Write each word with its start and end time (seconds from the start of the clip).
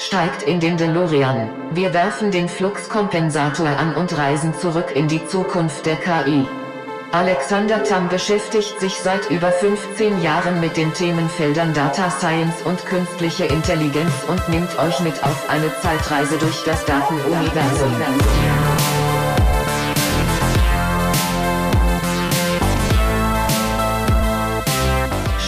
Steigt 0.00 0.44
in 0.44 0.60
den 0.60 0.76
DeLorean. 0.76 1.50
Wir 1.72 1.92
werfen 1.92 2.30
den 2.30 2.48
Fluxkompensator 2.48 3.66
an 3.66 3.96
und 3.96 4.16
reisen 4.16 4.54
zurück 4.54 4.92
in 4.94 5.08
die 5.08 5.26
Zukunft 5.26 5.86
der 5.86 5.96
KI. 5.96 6.46
Alexander 7.10 7.82
Tam 7.82 8.08
beschäftigt 8.08 8.78
sich 8.78 8.94
seit 8.94 9.28
über 9.28 9.50
15 9.50 10.22
Jahren 10.22 10.60
mit 10.60 10.76
den 10.76 10.94
Themenfeldern 10.94 11.74
Data 11.74 12.10
Science 12.10 12.62
und 12.64 12.86
künstliche 12.86 13.46
Intelligenz 13.46 14.12
und 14.28 14.48
nimmt 14.48 14.78
euch 14.78 15.00
mit 15.00 15.24
auf 15.24 15.50
eine 15.50 15.76
Zeitreise 15.80 16.38
durch 16.38 16.62
das 16.62 16.84
Datenuniversum. 16.84 17.96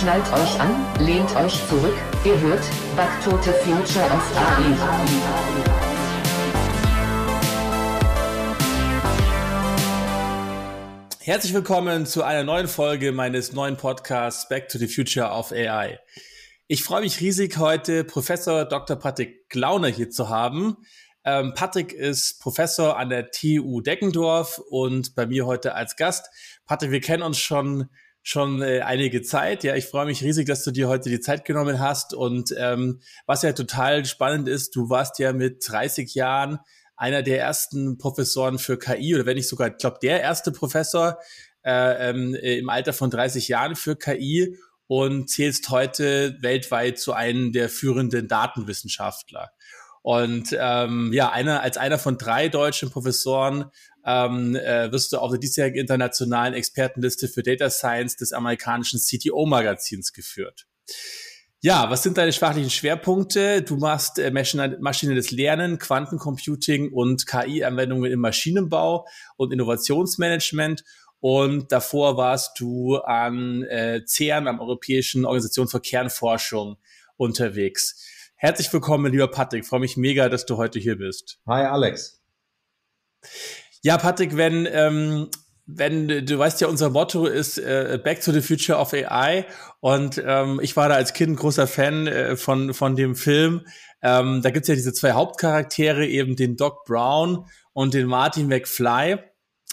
Schnallt 0.00 0.32
euch 0.32 0.58
an, 0.58 1.04
lehnt 1.04 1.36
euch 1.36 1.52
zurück, 1.68 1.94
ihr 2.24 2.40
hört, 2.40 2.64
Back 2.96 3.10
to 3.22 3.32
the 3.42 3.50
Future 3.50 4.06
of 4.06 4.34
AI. 4.34 4.74
Herzlich 11.20 11.52
willkommen 11.52 12.06
zu 12.06 12.22
einer 12.22 12.44
neuen 12.44 12.66
Folge 12.66 13.12
meines 13.12 13.52
neuen 13.52 13.76
Podcasts 13.76 14.48
Back 14.48 14.70
to 14.70 14.78
the 14.78 14.88
Future 14.88 15.30
of 15.30 15.52
AI. 15.52 16.00
Ich 16.66 16.82
freue 16.82 17.02
mich 17.02 17.20
riesig, 17.20 17.58
heute 17.58 18.02
Professor 18.04 18.64
Dr. 18.64 18.96
Patrick 18.96 19.50
Glauner 19.50 19.88
hier 19.88 20.08
zu 20.08 20.30
haben. 20.30 20.78
Ähm, 21.24 21.52
Patrick 21.54 21.92
ist 21.92 22.40
Professor 22.40 22.96
an 22.96 23.10
der 23.10 23.30
TU 23.30 23.82
Deckendorf 23.82 24.62
und 24.70 25.14
bei 25.14 25.26
mir 25.26 25.44
heute 25.44 25.74
als 25.74 25.96
Gast. 25.96 26.26
Patrick, 26.64 26.90
wir 26.90 27.02
kennen 27.02 27.22
uns 27.22 27.38
schon 27.38 27.90
schon 28.22 28.62
äh, 28.62 28.80
einige 28.80 29.22
Zeit. 29.22 29.64
Ja, 29.64 29.76
ich 29.76 29.86
freue 29.86 30.06
mich 30.06 30.22
riesig, 30.22 30.46
dass 30.46 30.64
du 30.64 30.70
dir 30.70 30.88
heute 30.88 31.08
die 31.08 31.20
Zeit 31.20 31.44
genommen 31.44 31.80
hast. 31.80 32.14
Und 32.14 32.54
ähm, 32.56 33.00
was 33.26 33.42
ja 33.42 33.52
total 33.52 34.04
spannend 34.04 34.48
ist, 34.48 34.76
du 34.76 34.90
warst 34.90 35.18
ja 35.18 35.32
mit 35.32 35.64
30 35.66 36.14
Jahren 36.14 36.58
einer 36.96 37.22
der 37.22 37.40
ersten 37.40 37.96
Professoren 37.96 38.58
für 38.58 38.78
KI 38.78 39.14
oder 39.14 39.24
wenn 39.24 39.36
nicht 39.36 39.48
sogar, 39.48 39.68
ich 39.68 39.78
glaube, 39.78 39.98
der 40.02 40.20
erste 40.20 40.52
Professor 40.52 41.18
äh, 41.64 42.10
ähm, 42.10 42.34
im 42.34 42.68
Alter 42.68 42.92
von 42.92 43.10
30 43.10 43.48
Jahren 43.48 43.74
für 43.74 43.96
KI 43.96 44.58
und 44.86 45.30
zählst 45.30 45.70
heute 45.70 46.36
weltweit 46.40 46.98
zu 46.98 47.12
einem 47.12 47.52
der 47.52 47.68
führenden 47.68 48.28
Datenwissenschaftler. 48.28 49.50
Und 50.02 50.56
ähm, 50.58 51.12
ja, 51.12 51.30
einer, 51.30 51.62
als 51.62 51.76
einer 51.76 51.98
von 51.98 52.16
drei 52.16 52.48
deutschen 52.48 52.90
Professoren 52.90 53.66
ähm, 54.04 54.56
äh, 54.56 54.90
wirst 54.92 55.12
du 55.12 55.18
auf 55.18 55.30
der 55.30 55.40
diesjährigen 55.40 55.80
internationalen 55.80 56.54
Expertenliste 56.54 57.28
für 57.28 57.42
Data 57.42 57.70
Science 57.70 58.16
des 58.16 58.32
amerikanischen 58.32 58.98
CTO-Magazins 59.00 60.12
geführt. 60.12 60.66
Ja, 61.62 61.90
was 61.90 62.02
sind 62.02 62.16
deine 62.16 62.32
sprachlichen 62.32 62.70
Schwerpunkte? 62.70 63.60
Du 63.60 63.76
machst 63.76 64.18
äh, 64.18 64.30
maschinelles 64.30 65.30
Lernen, 65.30 65.78
Quantencomputing 65.78 66.90
und 66.90 67.26
KI-Anwendungen 67.26 68.10
im 68.10 68.20
Maschinenbau 68.20 69.06
und 69.36 69.52
Innovationsmanagement. 69.52 70.84
Und 71.20 71.70
davor 71.70 72.16
warst 72.16 72.58
du 72.58 72.96
an 72.96 73.62
äh, 73.64 74.00
CERN, 74.06 74.48
am 74.48 74.58
Europäischen 74.58 75.26
Organisation 75.26 75.68
für 75.68 75.80
Kernforschung, 75.80 76.78
unterwegs. 77.18 78.06
Herzlich 78.36 78.72
willkommen, 78.72 79.12
lieber 79.12 79.28
Patrick. 79.28 79.64
Ich 79.64 79.68
freue 79.68 79.80
mich 79.80 79.98
mega, 79.98 80.30
dass 80.30 80.46
du 80.46 80.56
heute 80.56 80.78
hier 80.78 80.96
bist. 80.96 81.40
Hi, 81.46 81.66
Alex. 81.66 82.22
Ja, 83.82 83.96
Patrick, 83.96 84.36
wenn 84.36 84.68
ähm, 84.70 85.28
wenn 85.76 86.08
du 86.26 86.38
weißt 86.38 86.60
ja, 86.60 86.68
unser 86.68 86.90
Motto 86.90 87.26
ist 87.26 87.58
äh, 87.58 87.98
Back 88.02 88.22
to 88.22 88.32
the 88.32 88.40
Future 88.40 88.78
of 88.78 88.92
AI 88.92 89.46
und 89.80 90.22
ähm, 90.24 90.60
ich 90.62 90.76
war 90.76 90.88
da 90.88 90.96
als 90.96 91.12
Kind 91.12 91.36
großer 91.36 91.66
Fan 91.66 92.06
äh, 92.06 92.36
von, 92.36 92.74
von 92.74 92.96
dem 92.96 93.14
Film. 93.14 93.66
Ähm, 94.02 94.40
da 94.42 94.50
gibt's 94.50 94.68
ja 94.68 94.74
diese 94.74 94.92
zwei 94.92 95.12
Hauptcharaktere, 95.12 96.06
eben 96.06 96.36
den 96.36 96.56
Doc 96.56 96.84
Brown 96.86 97.46
und 97.72 97.94
den 97.94 98.06
Martin 98.06 98.48
McFly. 98.48 99.18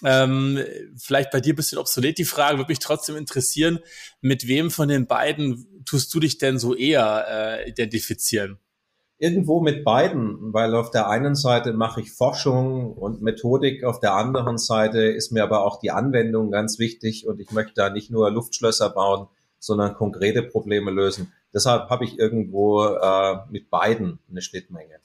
Ähm, 0.03 0.63
vielleicht 0.97 1.31
bei 1.31 1.41
dir 1.41 1.55
bisschen 1.55 1.79
obsolet 1.79 2.17
die 2.17 2.25
Frage, 2.25 2.57
würde 2.57 2.69
mich 2.69 2.79
trotzdem 2.79 3.15
interessieren, 3.15 3.79
mit 4.21 4.47
wem 4.47 4.69
von 4.69 4.89
den 4.89 5.07
beiden 5.07 5.83
tust 5.85 6.13
du 6.13 6.19
dich 6.19 6.37
denn 6.37 6.59
so 6.59 6.75
eher 6.75 7.25
äh, 7.29 7.69
identifizieren? 7.69 8.59
Irgendwo 9.19 9.61
mit 9.61 9.83
beiden, 9.83 10.53
weil 10.53 10.75
auf 10.75 10.91
der 10.91 11.09
einen 11.09 11.35
Seite 11.35 11.73
mache 11.73 12.01
ich 12.01 12.11
Forschung 12.11 12.93
und 12.93 13.21
Methodik, 13.21 13.83
auf 13.83 13.99
der 13.99 14.13
anderen 14.13 14.57
Seite 14.57 15.01
ist 15.01 15.31
mir 15.31 15.43
aber 15.43 15.65
auch 15.65 15.79
die 15.79 15.91
Anwendung 15.91 16.51
ganz 16.51 16.77
wichtig 16.77 17.27
und 17.27 17.39
ich 17.39 17.51
möchte 17.51 17.73
da 17.75 17.89
nicht 17.89 18.11
nur 18.11 18.29
Luftschlösser 18.29 18.89
bauen, 18.89 19.27
sondern 19.59 19.95
konkrete 19.95 20.43
Probleme 20.43 20.91
lösen. 20.91 21.33
Deshalb 21.53 21.89
habe 21.89 22.05
ich 22.05 22.19
irgendwo 22.19 22.85
äh, 22.85 23.37
mit 23.49 23.69
beiden 23.69 24.19
eine 24.29 24.41
Schnittmenge. 24.41 24.99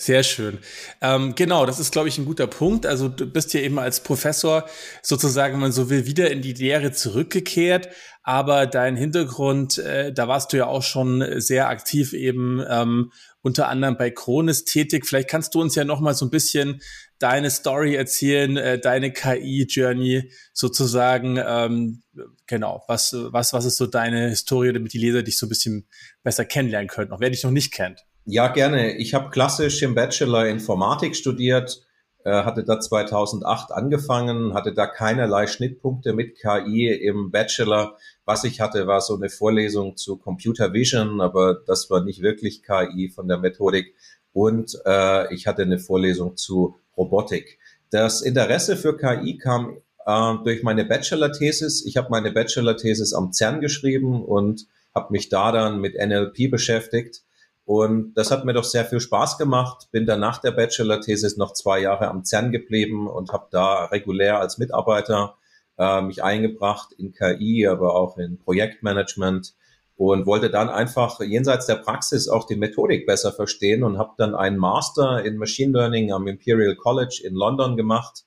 Sehr 0.00 0.22
schön. 0.22 0.60
Ähm, 1.02 1.34
genau, 1.34 1.66
das 1.66 1.78
ist, 1.78 1.92
glaube 1.92 2.08
ich, 2.08 2.16
ein 2.16 2.24
guter 2.24 2.46
Punkt. 2.46 2.86
Also 2.86 3.10
du 3.10 3.26
bist 3.26 3.52
ja 3.52 3.60
eben 3.60 3.78
als 3.78 4.00
Professor 4.02 4.66
sozusagen, 5.02 5.52
wenn 5.52 5.60
man 5.60 5.72
so 5.72 5.90
will, 5.90 6.06
wieder 6.06 6.30
in 6.30 6.40
die 6.40 6.54
Lehre 6.54 6.92
zurückgekehrt. 6.92 7.90
Aber 8.22 8.66
dein 8.66 8.96
Hintergrund, 8.96 9.76
äh, 9.76 10.10
da 10.10 10.26
warst 10.26 10.54
du 10.54 10.56
ja 10.56 10.68
auch 10.68 10.82
schon 10.82 11.22
sehr 11.38 11.68
aktiv 11.68 12.14
eben 12.14 12.64
ähm, 12.66 13.12
unter 13.42 13.68
anderem 13.68 13.98
bei 13.98 14.10
Kronis 14.10 14.64
tätig. 14.64 15.06
Vielleicht 15.06 15.28
kannst 15.28 15.54
du 15.54 15.60
uns 15.60 15.74
ja 15.74 15.84
noch 15.84 16.00
mal 16.00 16.14
so 16.14 16.24
ein 16.24 16.30
bisschen 16.30 16.80
deine 17.18 17.50
Story 17.50 17.94
erzählen, 17.94 18.56
äh, 18.56 18.78
deine 18.78 19.12
KI-Journey 19.12 20.32
sozusagen. 20.54 21.38
Ähm, 21.46 22.00
genau, 22.46 22.84
was, 22.88 23.14
was, 23.14 23.52
was 23.52 23.66
ist 23.66 23.76
so 23.76 23.86
deine 23.86 24.30
Historie, 24.30 24.72
damit 24.72 24.94
die 24.94 24.98
Leser 24.98 25.22
dich 25.22 25.36
so 25.36 25.44
ein 25.44 25.50
bisschen 25.50 25.86
besser 26.22 26.46
kennenlernen 26.46 26.88
können, 26.88 27.12
auch 27.12 27.20
wer 27.20 27.28
dich 27.28 27.44
noch 27.44 27.50
nicht 27.50 27.70
kennt. 27.70 28.00
Ja, 28.26 28.48
gerne. 28.48 28.96
Ich 28.98 29.14
habe 29.14 29.30
klassisch 29.30 29.82
im 29.82 29.94
Bachelor 29.94 30.46
Informatik 30.46 31.16
studiert, 31.16 31.82
äh, 32.24 32.30
hatte 32.30 32.64
da 32.64 32.78
2008 32.78 33.72
angefangen, 33.72 34.52
hatte 34.52 34.74
da 34.74 34.86
keinerlei 34.86 35.46
Schnittpunkte 35.46 36.12
mit 36.12 36.36
KI 36.38 36.88
im 36.88 37.30
Bachelor. 37.30 37.96
Was 38.26 38.44
ich 38.44 38.60
hatte, 38.60 38.86
war 38.86 39.00
so 39.00 39.16
eine 39.16 39.30
Vorlesung 39.30 39.96
zu 39.96 40.18
Computer 40.18 40.74
Vision, 40.74 41.22
aber 41.22 41.54
das 41.66 41.88
war 41.88 42.04
nicht 42.04 42.20
wirklich 42.20 42.62
KI 42.62 43.08
von 43.08 43.26
der 43.26 43.38
Methodik. 43.38 43.94
Und 44.34 44.78
äh, 44.84 45.34
ich 45.34 45.46
hatte 45.46 45.62
eine 45.62 45.78
Vorlesung 45.78 46.36
zu 46.36 46.76
Robotik. 46.96 47.58
Das 47.90 48.20
Interesse 48.20 48.76
für 48.76 48.98
KI 48.98 49.38
kam 49.38 49.78
äh, 50.06 50.34
durch 50.44 50.62
meine 50.62 50.84
Bachelor-Thesis. 50.84 51.86
Ich 51.86 51.96
habe 51.96 52.10
meine 52.10 52.32
Bachelor-Thesis 52.32 53.14
am 53.14 53.32
CERN 53.32 53.60
geschrieben 53.60 54.22
und 54.22 54.66
habe 54.94 55.10
mich 55.10 55.30
da 55.30 55.52
dann 55.52 55.80
mit 55.80 55.94
NLP 55.94 56.50
beschäftigt 56.50 57.22
und 57.70 58.14
das 58.14 58.32
hat 58.32 58.44
mir 58.44 58.52
doch 58.52 58.64
sehr 58.64 58.84
viel 58.84 58.98
Spaß 58.98 59.38
gemacht. 59.38 59.90
Bin 59.92 60.04
dann 60.04 60.18
nach 60.18 60.38
der 60.38 60.50
Bachelor-Thesis 60.50 61.36
noch 61.36 61.52
zwei 61.52 61.78
Jahre 61.78 62.08
am 62.08 62.24
CERN 62.24 62.50
geblieben 62.50 63.06
und 63.06 63.32
habe 63.32 63.46
da 63.52 63.84
regulär 63.84 64.40
als 64.40 64.58
Mitarbeiter 64.58 65.36
äh, 65.78 66.02
mich 66.02 66.24
eingebracht 66.24 66.90
in 66.98 67.12
KI, 67.12 67.68
aber 67.68 67.94
auch 67.94 68.18
in 68.18 68.38
Projektmanagement 68.38 69.54
und 69.94 70.26
wollte 70.26 70.50
dann 70.50 70.68
einfach 70.68 71.20
jenseits 71.20 71.66
der 71.66 71.76
Praxis 71.76 72.26
auch 72.26 72.44
die 72.44 72.56
Methodik 72.56 73.06
besser 73.06 73.30
verstehen 73.30 73.84
und 73.84 73.98
habe 73.98 74.14
dann 74.18 74.34
einen 74.34 74.58
Master 74.58 75.24
in 75.24 75.36
Machine 75.36 75.78
Learning 75.78 76.12
am 76.12 76.26
Imperial 76.26 76.74
College 76.74 77.22
in 77.24 77.34
London 77.34 77.76
gemacht. 77.76 78.24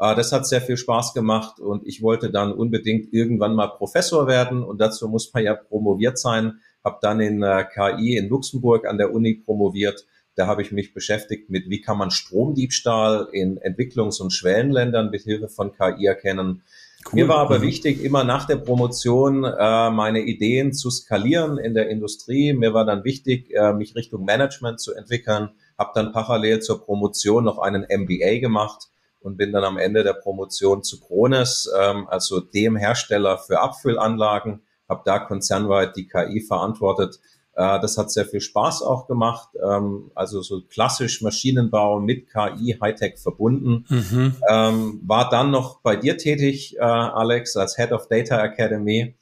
Äh, 0.00 0.16
das 0.16 0.32
hat 0.32 0.48
sehr 0.48 0.62
viel 0.62 0.76
Spaß 0.76 1.14
gemacht 1.14 1.60
und 1.60 1.86
ich 1.86 2.02
wollte 2.02 2.32
dann 2.32 2.52
unbedingt 2.52 3.12
irgendwann 3.12 3.54
mal 3.54 3.68
Professor 3.68 4.26
werden 4.26 4.64
und 4.64 4.80
dazu 4.80 5.06
muss 5.06 5.32
man 5.32 5.44
ja 5.44 5.54
promoviert 5.54 6.18
sein 6.18 6.58
habe 6.84 6.98
dann 7.02 7.20
in 7.20 7.42
äh, 7.42 7.64
KI 7.64 8.16
in 8.16 8.28
Luxemburg 8.28 8.86
an 8.86 8.98
der 8.98 9.12
Uni 9.12 9.34
promoviert. 9.34 10.06
Da 10.36 10.46
habe 10.46 10.62
ich 10.62 10.72
mich 10.72 10.94
beschäftigt 10.94 11.50
mit, 11.50 11.68
wie 11.68 11.80
kann 11.80 11.98
man 11.98 12.10
Stromdiebstahl 12.10 13.28
in 13.32 13.58
Entwicklungs- 13.58 14.20
und 14.20 14.32
Schwellenländern 14.32 15.10
mit 15.10 15.22
Hilfe 15.22 15.48
von 15.48 15.72
KI 15.72 16.06
erkennen. 16.06 16.62
Cool. 17.04 17.14
Mir 17.14 17.28
war 17.28 17.38
aber 17.38 17.58
mhm. 17.58 17.62
wichtig, 17.62 18.04
immer 18.04 18.24
nach 18.24 18.46
der 18.46 18.56
Promotion 18.56 19.44
äh, 19.44 19.90
meine 19.90 20.20
Ideen 20.20 20.72
zu 20.72 20.90
skalieren 20.90 21.58
in 21.58 21.74
der 21.74 21.88
Industrie. 21.88 22.52
Mir 22.52 22.74
war 22.74 22.84
dann 22.84 23.04
wichtig, 23.04 23.50
äh, 23.54 23.72
mich 23.72 23.96
Richtung 23.96 24.24
Management 24.24 24.80
zu 24.80 24.94
entwickeln. 24.94 25.50
Habe 25.78 25.92
dann 25.94 26.12
parallel 26.12 26.60
zur 26.60 26.84
Promotion 26.84 27.44
noch 27.44 27.58
einen 27.58 27.86
MBA 27.88 28.38
gemacht 28.40 28.88
und 29.20 29.36
bin 29.36 29.52
dann 29.52 29.64
am 29.64 29.78
Ende 29.78 30.04
der 30.04 30.12
Promotion 30.12 30.82
zu 30.82 31.00
Krones, 31.00 31.70
ähm, 31.78 32.06
also 32.08 32.40
dem 32.40 32.76
Hersteller 32.76 33.38
für 33.38 33.60
Abfüllanlagen, 33.60 34.62
habe 34.90 35.02
da 35.06 35.18
konzernweit 35.20 35.96
die 35.96 36.06
KI 36.06 36.42
verantwortet. 36.42 37.20
Äh, 37.54 37.80
das 37.80 37.98
hat 37.98 38.10
sehr 38.10 38.26
viel 38.26 38.40
Spaß 38.40 38.82
auch 38.82 39.06
gemacht. 39.06 39.50
Ähm, 39.62 40.10
also 40.14 40.40
so 40.42 40.62
klassisch 40.62 41.22
Maschinenbau 41.22 42.00
mit 42.00 42.30
KI, 42.30 42.76
Hightech 42.80 43.18
verbunden. 43.18 43.84
Mhm. 43.88 44.36
Ähm, 44.48 45.00
war 45.04 45.28
dann 45.28 45.50
noch 45.50 45.80
bei 45.80 45.96
dir 45.96 46.16
tätig, 46.16 46.76
äh, 46.76 46.80
Alex, 46.80 47.56
als 47.56 47.76
Head 47.76 47.92
of 47.92 48.08
Data 48.08 48.42
Academy 48.42 49.14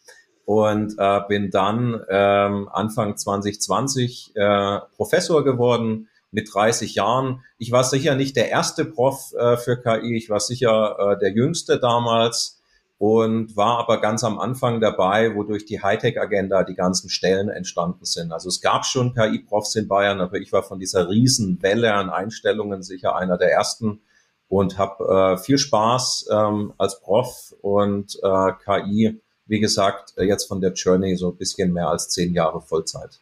und 0.45 0.95
äh, 0.99 1.21
bin 1.29 1.51
dann 1.51 2.01
ähm, 2.09 2.69
Anfang 2.73 3.17
2020 3.17 4.33
äh, 4.35 4.79
Professor 4.97 5.45
geworden 5.45 6.09
mit 6.31 6.49
30 6.53 6.95
Jahren. 6.95 7.43
Ich 7.59 7.73
war 7.73 7.85
sicher 7.85 8.15
nicht 8.15 8.37
der 8.37 8.51
erste 8.51 8.85
Prof 8.85 9.31
für 9.31 9.81
KI, 9.83 10.15
ich 10.15 10.29
war 10.29 10.41
sicher 10.41 11.17
der 11.23 11.33
jüngste 11.33 11.81
damals 11.81 12.58
und 12.99 13.57
war 13.57 13.79
aber 13.79 14.01
ganz 14.01 14.25
am 14.25 14.39
Anfang 14.41 14.81
dabei, 14.81 15.35
wodurch 15.37 15.65
die 15.65 15.81
Hightech-Agenda 15.81 16.65
die 16.65 16.75
ganzen 16.75 17.09
Stellen 17.09 17.49
entstanden 17.49 18.05
sind. 18.05 18.33
Also 18.33 18.49
es 18.49 18.61
gab 18.61 18.85
schon 18.85 19.15
KI-Profs 19.15 19.77
in 19.77 19.87
Bayern, 19.87 20.21
aber 20.21 20.39
ich 20.39 20.53
war 20.53 20.65
von 20.65 20.81
dieser 20.81 21.09
riesen 21.09 21.63
Welle 21.63 21.95
an 21.95 22.11
Einstellungen 22.11 22.83
sicher 22.83 23.15
einer 23.15 23.39
der 23.39 23.53
ersten 23.53 24.01
und 24.49 24.79
habe 24.79 25.37
äh, 25.37 25.39
viel 25.39 25.59
Spaß 25.59 26.29
ähm, 26.33 26.73
als 26.77 27.01
Prof 27.01 27.55
und 27.61 28.19
äh, 28.23 28.53
KI, 28.65 29.21
wie 29.47 29.61
gesagt, 29.61 30.15
jetzt 30.17 30.47
von 30.47 30.61
der 30.61 30.73
Journey 30.73 31.17
so 31.17 31.31
ein 31.31 31.37
bisschen 31.37 31.73
mehr 31.73 31.89
als 31.89 32.09
zehn 32.09 32.35
Jahre 32.35 32.61
Vollzeit. 32.61 33.21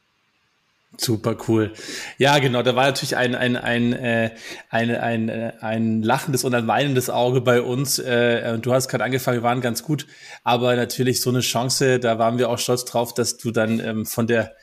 Super 0.99 1.37
cool. 1.49 1.73
Ja, 2.19 2.39
genau, 2.39 2.63
da 2.63 2.75
war 2.75 2.87
natürlich 2.87 3.17
ein, 3.17 3.35
ein, 3.35 3.57
ein, 3.57 3.93
äh, 3.93 4.31
ein, 4.71 4.91
ein, 4.91 5.29
äh, 5.29 5.53
ein 5.61 6.03
lachendes 6.03 6.45
und 6.45 6.55
ein 6.55 6.67
weinendes 6.67 7.11
Auge 7.11 7.41
bei 7.41 7.61
uns. 7.61 7.99
Äh, 7.99 8.59
du 8.59 8.73
hast 8.73 8.89
gerade 8.89 9.05
angefangen, 9.05 9.39
wir 9.39 9.43
waren 9.43 9.61
ganz 9.61 9.83
gut, 9.83 10.07
aber 10.43 10.75
natürlich 10.77 11.21
so 11.21 11.31
eine 11.31 11.41
Chance, 11.41 12.01
da 12.01 12.19
waren 12.19 12.39
wir 12.39 12.49
auch 12.49 12.59
stolz 12.59 12.85
drauf, 12.85 13.13
dass 13.13 13.37
du 13.37 13.51
dann 13.51 13.81
ähm, 13.81 14.07
von 14.07 14.27
der 14.27 14.55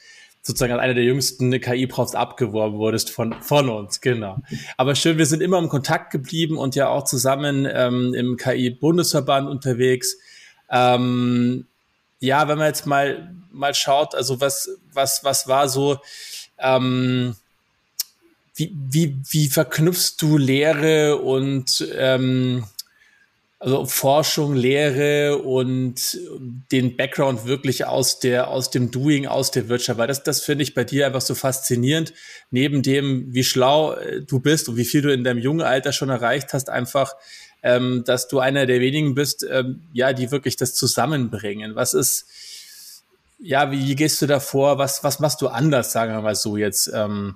sozusagen 0.42 0.74
als 0.74 0.82
einer 0.82 0.94
der 0.94 1.06
jüngsten 1.06 1.52
KI-Profs 1.52 2.16
abgeworben 2.16 2.78
wurdest 2.78 3.10
von, 3.10 3.34
von 3.42 3.70
uns, 3.70 4.02
genau. 4.02 4.40
Aber 4.76 4.94
schön, 4.94 5.18
wir 5.18 5.26
sind 5.26 5.42
immer 5.42 5.58
im 5.58 5.70
Kontakt 5.70 6.12
geblieben 6.12 6.58
und 6.58 6.76
ja 6.76 6.90
auch 6.90 7.06
zusammen 7.06 7.66
ähm, 7.72 8.14
im 8.14 8.36
KI-Bundesverband 8.36 9.48
unterwegs. 9.48 10.18
Ähm, 10.70 11.68
ja, 12.24 12.48
wenn 12.48 12.58
man 12.58 12.68
jetzt 12.68 12.86
mal, 12.86 13.36
mal 13.52 13.74
schaut, 13.74 14.16
also 14.16 14.40
was, 14.40 14.70
was, 14.94 15.24
was 15.26 15.48
war 15.48 15.68
so, 15.68 16.00
ähm, 16.58 17.36
wie, 18.56 18.74
wie, 18.74 19.18
wie 19.30 19.50
verknüpfst 19.50 20.16
du 20.20 20.38
Lehre 20.38 21.18
und 21.18 21.86
ähm, 21.98 22.64
also 23.60 23.86
Forschung, 23.86 24.56
Lehre 24.56 25.38
und 25.38 26.18
den 26.72 26.96
Background 26.96 27.46
wirklich 27.46 27.86
aus 27.86 28.20
der, 28.20 28.48
aus 28.48 28.70
dem 28.70 28.92
Doing, 28.92 29.28
aus 29.28 29.52
der 29.52 29.68
Wirtschaft. 29.68 30.00
Weil 30.00 30.08
das, 30.08 30.24
das 30.24 30.42
finde 30.42 30.64
ich 30.64 30.74
bei 30.74 30.86
dir 30.86 31.06
einfach 31.06 31.22
so 31.22 31.36
faszinierend. 31.36 32.14
Neben 32.52 32.84
dem, 32.84 33.34
wie 33.34 33.44
schlau 33.44 33.96
äh, 33.96 34.22
du 34.22 34.40
bist 34.40 34.70
und 34.70 34.78
wie 34.78 34.86
viel 34.86 35.02
du 35.02 35.12
in 35.12 35.26
deinem 35.26 35.40
jungen 35.40 35.62
Alter 35.62 35.92
schon 35.92 36.10
erreicht 36.10 36.54
hast, 36.54 36.70
einfach, 36.70 37.16
ähm, 37.64 38.04
dass 38.06 38.28
du 38.28 38.40
einer 38.40 38.66
der 38.66 38.82
wenigen 38.82 39.16
bist, 39.16 39.46
ähm, 39.50 39.82
ja, 39.94 40.14
die 40.14 40.32
wirklich 40.32 40.58
das 40.58 40.76
zusammenbringen. 40.76 41.76
Was 41.76 41.94
ist, 41.94 42.26
ja, 43.40 43.72
wie, 43.72 43.88
wie 43.88 43.96
gehst 43.96 44.22
du 44.22 44.28
da 44.28 44.40
vor? 44.40 44.78
Was, 44.78 45.04
was 45.04 45.20
machst 45.20 45.42
du 45.42 45.48
anders, 45.48 45.92
sagen 45.94 46.14
wir 46.14 46.22
mal 46.22 46.36
so 46.36 46.58
jetzt, 46.58 46.92
ähm, 46.94 47.36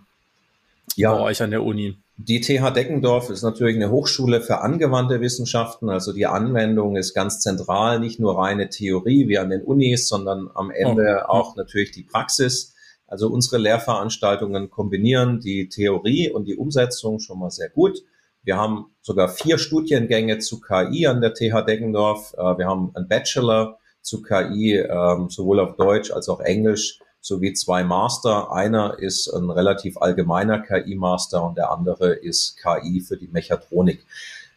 ja. 0.95 1.13
bei 1.13 1.21
euch 1.21 1.41
an 1.41 1.51
der 1.51 1.63
Uni? 1.63 1.97
Die 2.19 2.41
TH 2.41 2.71
Deckendorf 2.71 3.29
ist 3.29 3.44
natürlich 3.44 3.75
eine 3.75 3.91
Hochschule 3.91 4.41
für 4.41 4.62
angewandte 4.62 5.21
Wissenschaften. 5.21 5.89
Also 5.89 6.13
die 6.13 6.25
Anwendung 6.25 6.97
ist 6.97 7.13
ganz 7.13 7.39
zentral, 7.39 8.00
nicht 8.00 8.19
nur 8.19 8.39
reine 8.39 8.69
Theorie 8.69 9.27
wie 9.27 9.38
an 9.38 9.51
den 9.51 9.62
Unis, 9.62 10.07
sondern 10.07 10.50
am 10.56 10.71
Ende 10.71 11.25
oh. 11.25 11.31
auch 11.31 11.56
natürlich 11.56 11.91
die 11.91 12.03
Praxis. 12.03 12.74
Also 13.06 13.29
unsere 13.29 13.59
Lehrveranstaltungen 13.59 14.71
kombinieren 14.71 15.39
die 15.39 15.69
Theorie 15.69 16.31
und 16.31 16.45
die 16.45 16.57
Umsetzung 16.57 17.19
schon 17.19 17.39
mal 17.39 17.51
sehr 17.51 17.69
gut. 17.69 18.03
Wir 18.48 18.56
haben 18.56 18.96
sogar 19.02 19.28
vier 19.28 19.58
Studiengänge 19.58 20.40
zu 20.40 20.62
KI 20.62 21.06
an 21.06 21.20
der 21.20 21.34
TH 21.34 21.66
Deckendorf. 21.68 22.34
Äh, 22.38 22.58
wir 22.58 22.68
haben 22.68 22.92
einen 22.96 23.10
Bachelor 23.10 23.78
zu 24.02 24.22
KI, 24.22 24.78
ähm, 24.78 25.30
sowohl 25.30 25.60
auf 25.60 25.76
Deutsch 25.76 26.12
als 26.12 26.30
auch 26.30 26.40
Englisch 26.40 27.02
sowie 27.20 27.52
zwei 27.52 27.84
Master. 27.84 28.54
Einer 28.54 29.00
ist 29.00 29.28
ein 29.28 29.50
relativ 29.50 29.98
allgemeiner 29.98 30.60
KI-Master 30.60 31.44
und 31.44 31.58
der 31.58 31.72
andere 31.72 32.14
ist 32.14 32.56
KI 32.56 33.02
für 33.02 33.18
die 33.18 33.28
Mechatronik. 33.28 34.06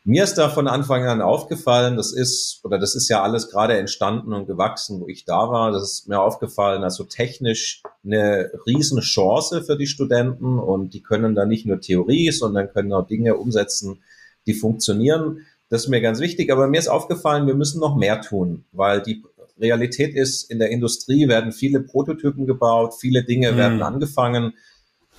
Mir 0.05 0.25
ist 0.25 0.35
da 0.35 0.49
von 0.49 0.67
Anfang 0.67 1.05
an 1.05 1.21
aufgefallen, 1.21 1.97
das 1.97 2.13
ist, 2.13 2.61
oder 2.65 2.79
das 2.79 2.95
ist 2.95 3.09
ja 3.11 3.23
alles 3.23 3.51
gerade 3.51 3.77
entstanden 3.77 4.33
und 4.33 4.47
gewachsen, 4.47 5.01
wo 5.01 5.09
ich 5.09 5.27
da 5.27 5.51
war. 5.51 5.73
Das 5.73 5.83
ist 5.83 6.09
mir 6.09 6.21
aufgefallen, 6.21 6.83
also 6.85 7.05
technisch 7.05 7.83
eine 8.03 8.51
riesen 8.67 9.01
Chance 9.01 9.63
für 9.63 9.77
die 9.77 9.87
Studenten 9.87 10.59
und 10.59 10.95
die 10.95 11.03
können 11.03 11.35
da 11.35 11.45
nicht 11.45 11.67
nur 11.67 11.81
Theorie, 11.81 12.31
sondern 12.31 12.73
können 12.73 12.95
auch 12.95 13.07
Dinge 13.07 13.37
umsetzen, 13.37 14.03
die 14.47 14.55
funktionieren. 14.55 15.47
Das 15.69 15.83
ist 15.83 15.89
mir 15.89 16.01
ganz 16.01 16.19
wichtig, 16.19 16.51
aber 16.51 16.67
mir 16.67 16.79
ist 16.79 16.89
aufgefallen, 16.89 17.47
wir 17.47 17.55
müssen 17.55 17.79
noch 17.79 17.97
mehr 17.97 18.23
tun, 18.23 18.65
weil 18.73 19.03
die 19.03 19.23
Realität 19.61 20.15
ist, 20.15 20.51
in 20.51 20.59
der 20.59 20.71
Industrie 20.71 21.29
werden 21.29 21.53
viele 21.53 21.81
Prototypen 21.81 22.47
gebaut, 22.47 22.95
viele 22.99 23.23
Dinge 23.23 23.53
mhm. 23.53 23.57
werden 23.59 23.83
angefangen. 23.83 24.55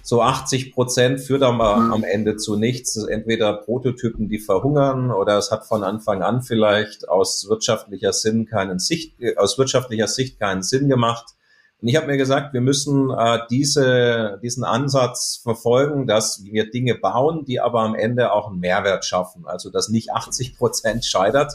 So 0.04 0.22
80 0.22 0.74
Prozent 0.74 1.22
führt 1.22 1.44
aber 1.44 1.78
mhm. 1.78 1.94
am 1.94 2.04
Ende 2.04 2.36
zu 2.38 2.56
nichts. 2.58 2.96
Entweder 2.98 3.54
Prototypen, 3.54 4.30
die 4.30 4.40
verhungern, 4.40 5.12
oder 5.12 5.38
es 5.38 5.52
hat 5.52 5.66
von 5.66 5.84
Anfang 5.84 6.22
an 6.22 6.42
vielleicht 6.42 7.08
aus 7.08 7.48
wirtschaftlicher 7.48 8.14
Sinn 8.14 8.46
keinen 8.46 8.80
Sicht, 8.80 9.16
aus 9.38 9.58
wirtschaftlicher 9.58 10.08
Sicht 10.08 10.40
keinen 10.40 10.64
Sinn 10.64 10.90
gemacht. 10.90 11.34
Und 11.82 11.88
ich 11.88 11.96
habe 11.96 12.08
mir 12.08 12.18
gesagt, 12.18 12.54
wir 12.54 12.62
müssen 12.62 13.10
äh, 13.10 13.40
diese, 13.50 14.40
diesen 14.44 14.64
Ansatz 14.64 15.40
verfolgen, 15.42 16.06
dass 16.06 16.44
wir 16.44 16.70
Dinge 16.70 16.96
bauen, 16.96 17.44
die 17.44 17.60
aber 17.60 17.82
am 17.82 17.96
Ende 17.96 18.34
auch 18.34 18.50
einen 18.50 18.60
Mehrwert 18.60 19.04
schaffen. 19.04 19.46
Also 19.48 19.72
dass 19.72 19.90
nicht 19.90 20.12
80 20.12 20.58
Prozent 20.58 21.06
scheitert, 21.06 21.54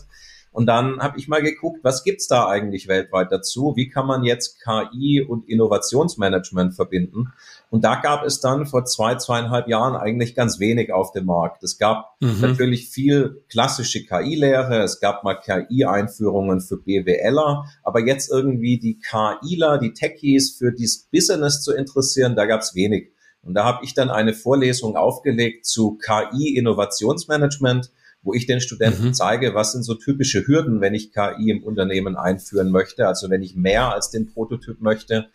und 0.56 0.64
dann 0.64 1.00
habe 1.00 1.18
ich 1.18 1.28
mal 1.28 1.42
geguckt, 1.42 1.80
was 1.82 2.02
gibt's 2.02 2.28
da 2.28 2.48
eigentlich 2.48 2.88
weltweit 2.88 3.30
dazu? 3.30 3.74
Wie 3.76 3.90
kann 3.90 4.06
man 4.06 4.24
jetzt 4.24 4.58
KI 4.64 5.20
und 5.20 5.46
Innovationsmanagement 5.50 6.74
verbinden? 6.74 7.34
Und 7.68 7.84
da 7.84 7.96
gab 7.96 8.24
es 8.24 8.40
dann 8.40 8.64
vor 8.64 8.86
zwei, 8.86 9.16
zweieinhalb 9.16 9.68
Jahren 9.68 9.94
eigentlich 9.94 10.34
ganz 10.34 10.58
wenig 10.58 10.94
auf 10.94 11.12
dem 11.12 11.26
Markt. 11.26 11.62
Es 11.62 11.76
gab 11.76 12.16
mhm. 12.20 12.40
natürlich 12.40 12.88
viel 12.88 13.44
klassische 13.50 14.06
KI-Lehre, 14.06 14.78
es 14.78 14.98
gab 14.98 15.24
mal 15.24 15.34
KI-Einführungen 15.34 16.62
für 16.62 16.78
BWLer, 16.78 17.66
aber 17.82 18.06
jetzt 18.06 18.32
irgendwie 18.32 18.78
die 18.78 18.98
KIler, 18.98 19.76
die 19.76 19.92
Techies 19.92 20.56
für 20.56 20.72
dieses 20.72 21.02
Business 21.12 21.60
zu 21.60 21.74
interessieren, 21.74 22.34
da 22.34 22.46
gab's 22.46 22.74
wenig. 22.74 23.12
Und 23.42 23.52
da 23.52 23.64
habe 23.64 23.84
ich 23.84 23.92
dann 23.92 24.08
eine 24.08 24.32
Vorlesung 24.32 24.96
aufgelegt 24.96 25.66
zu 25.66 25.98
KI-Innovationsmanagement 25.98 27.90
wo 28.26 28.34
ich 28.34 28.46
den 28.46 28.60
Studenten 28.60 29.06
mhm. 29.06 29.14
zeige, 29.14 29.54
was 29.54 29.72
sind 29.72 29.84
so 29.84 29.94
typische 29.94 30.46
Hürden, 30.46 30.80
wenn 30.80 30.94
ich 30.94 31.12
KI 31.12 31.50
im 31.50 31.62
Unternehmen 31.62 32.16
einführen 32.16 32.72
möchte, 32.72 33.06
also 33.06 33.30
wenn 33.30 33.40
ich 33.40 33.54
mehr 33.54 33.94
als 33.94 34.10
den 34.10 34.26
Prototyp 34.26 34.80
möchte. 34.80 35.28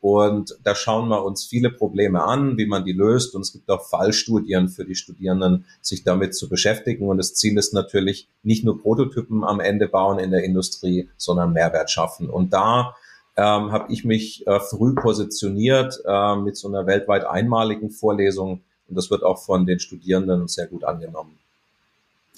Und 0.00 0.56
da 0.64 0.74
schauen 0.74 1.08
wir 1.08 1.24
uns 1.24 1.44
viele 1.44 1.70
Probleme 1.70 2.22
an, 2.22 2.56
wie 2.56 2.64
man 2.64 2.86
die 2.86 2.92
löst. 2.92 3.34
Und 3.34 3.42
es 3.42 3.52
gibt 3.52 3.68
auch 3.68 3.86
Fallstudien 3.86 4.68
für 4.68 4.86
die 4.86 4.94
Studierenden, 4.94 5.66
sich 5.82 6.04
damit 6.04 6.34
zu 6.34 6.48
beschäftigen. 6.48 7.08
Und 7.08 7.18
das 7.18 7.34
Ziel 7.34 7.58
ist 7.58 7.74
natürlich 7.74 8.28
nicht 8.42 8.64
nur 8.64 8.80
Prototypen 8.80 9.44
am 9.44 9.60
Ende 9.60 9.86
bauen 9.86 10.18
in 10.18 10.30
der 10.30 10.44
Industrie, 10.44 11.10
sondern 11.18 11.52
Mehrwert 11.52 11.90
schaffen. 11.90 12.30
Und 12.30 12.54
da 12.54 12.94
ähm, 13.36 13.72
habe 13.72 13.92
ich 13.92 14.06
mich 14.06 14.46
äh, 14.46 14.58
früh 14.60 14.94
positioniert 14.94 16.00
äh, 16.06 16.36
mit 16.36 16.56
so 16.56 16.68
einer 16.68 16.86
weltweit 16.86 17.26
einmaligen 17.26 17.90
Vorlesung. 17.90 18.62
Und 18.88 18.96
das 18.96 19.10
wird 19.10 19.22
auch 19.22 19.44
von 19.44 19.66
den 19.66 19.80
Studierenden 19.80 20.48
sehr 20.48 20.68
gut 20.68 20.84
angenommen. 20.84 21.38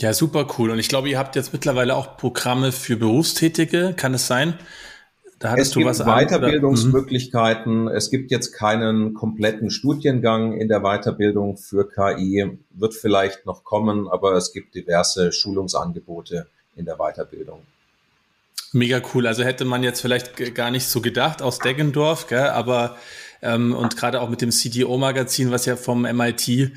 Ja, 0.00 0.14
super 0.14 0.46
cool. 0.56 0.70
Und 0.70 0.78
ich 0.78 0.88
glaube, 0.88 1.10
ihr 1.10 1.18
habt 1.18 1.36
jetzt 1.36 1.52
mittlerweile 1.52 1.94
auch 1.94 2.16
Programme 2.16 2.72
für 2.72 2.96
Berufstätige. 2.96 3.92
Kann 3.94 4.14
es 4.14 4.26
sein? 4.26 4.54
Da 5.38 5.50
hattest 5.50 5.72
es 5.72 5.76
gibt 5.76 5.86
was 5.86 5.98
Weiterbildungsmöglichkeiten. 5.98 7.88
An, 7.88 7.94
es 7.94 8.10
gibt 8.10 8.30
jetzt 8.30 8.52
keinen 8.52 9.12
kompletten 9.12 9.70
Studiengang 9.70 10.54
in 10.54 10.68
der 10.68 10.80
Weiterbildung 10.80 11.58
für 11.58 11.86
KI. 11.86 12.58
Wird 12.70 12.94
vielleicht 12.94 13.44
noch 13.44 13.62
kommen, 13.62 14.08
aber 14.08 14.32
es 14.32 14.54
gibt 14.54 14.74
diverse 14.74 15.32
Schulungsangebote 15.32 16.46
in 16.76 16.86
der 16.86 16.96
Weiterbildung. 16.96 17.60
Mega 18.72 19.02
cool. 19.12 19.26
Also 19.26 19.44
hätte 19.44 19.66
man 19.66 19.82
jetzt 19.82 20.00
vielleicht 20.00 20.54
gar 20.54 20.70
nicht 20.70 20.86
so 20.86 21.02
gedacht 21.02 21.42
aus 21.42 21.58
Deggendorf, 21.58 22.26
gell? 22.26 22.48
aber 22.48 22.96
ähm, 23.42 23.74
und 23.74 23.96
gerade 23.96 24.20
auch 24.20 24.28
mit 24.28 24.40
dem 24.40 24.50
CDO-Magazin, 24.50 25.50
was 25.50 25.66
ja 25.66 25.76
vom 25.76 26.02
MIT 26.02 26.72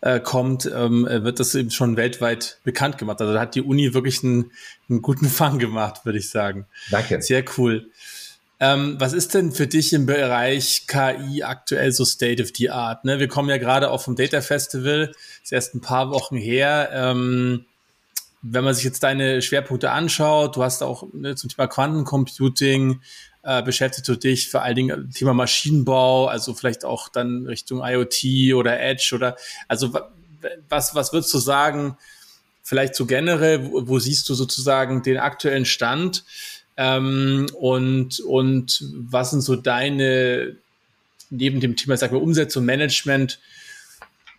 äh, 0.00 0.20
kommt, 0.20 0.70
ähm, 0.72 1.06
wird 1.08 1.40
das 1.40 1.54
eben 1.54 1.70
schon 1.70 1.96
weltweit 1.96 2.58
bekannt 2.64 2.98
gemacht. 2.98 3.20
Also 3.20 3.32
da 3.32 3.40
hat 3.40 3.54
die 3.54 3.62
Uni 3.62 3.94
wirklich 3.94 4.22
einen, 4.22 4.52
einen 4.88 5.02
guten 5.02 5.26
Fang 5.28 5.58
gemacht, 5.58 6.04
würde 6.04 6.18
ich 6.18 6.30
sagen. 6.30 6.66
Danke. 6.90 7.22
Sehr 7.22 7.44
cool. 7.56 7.90
Ähm, 8.60 8.96
was 8.98 9.12
ist 9.12 9.34
denn 9.34 9.52
für 9.52 9.68
dich 9.68 9.92
im 9.92 10.06
Bereich 10.06 10.86
KI 10.88 11.44
aktuell 11.44 11.92
so 11.92 12.04
State 12.04 12.42
of 12.42 12.50
the 12.56 12.70
Art? 12.70 13.04
Ne? 13.04 13.20
Wir 13.20 13.28
kommen 13.28 13.48
ja 13.48 13.58
gerade 13.58 13.90
auch 13.90 14.02
vom 14.02 14.16
Data 14.16 14.40
Festival, 14.40 15.12
ist 15.42 15.52
erst 15.52 15.76
ein 15.76 15.80
paar 15.80 16.10
Wochen 16.10 16.36
her. 16.36 16.90
Ähm, 16.92 17.66
wenn 18.42 18.64
man 18.64 18.74
sich 18.74 18.84
jetzt 18.84 19.02
deine 19.02 19.42
Schwerpunkte 19.42 19.90
anschaut, 19.90 20.56
du 20.56 20.62
hast 20.62 20.82
auch 20.82 21.04
ne, 21.12 21.34
zum 21.36 21.50
Thema 21.50 21.66
Quantencomputing, 21.66 23.00
äh, 23.48 23.62
beschäftigst 23.62 24.06
du 24.06 24.14
dich 24.14 24.50
vor 24.50 24.62
allen 24.62 24.76
Dingen 24.76 25.10
Thema 25.10 25.32
Maschinenbau, 25.32 26.26
also 26.26 26.52
vielleicht 26.52 26.84
auch 26.84 27.08
dann 27.08 27.46
Richtung 27.46 27.80
IoT 27.82 28.54
oder 28.54 28.78
Edge 28.78 29.12
oder 29.14 29.36
also 29.68 29.98
was, 30.68 30.94
was 30.94 31.14
würdest 31.14 31.32
du 31.32 31.38
sagen, 31.38 31.96
vielleicht 32.62 32.94
so 32.94 33.06
generell, 33.06 33.64
wo, 33.70 33.88
wo 33.88 33.98
siehst 33.98 34.28
du 34.28 34.34
sozusagen 34.34 35.02
den 35.02 35.16
aktuellen 35.16 35.64
Stand 35.64 36.24
ähm, 36.76 37.46
und, 37.54 38.20
und 38.20 38.84
was 38.92 39.30
sind 39.30 39.40
so 39.40 39.56
deine, 39.56 40.56
neben 41.30 41.60
dem 41.60 41.74
Thema, 41.74 41.96
sagen 41.96 42.14
wir, 42.14 42.22
Umsetzung, 42.22 42.66
Management, 42.66 43.40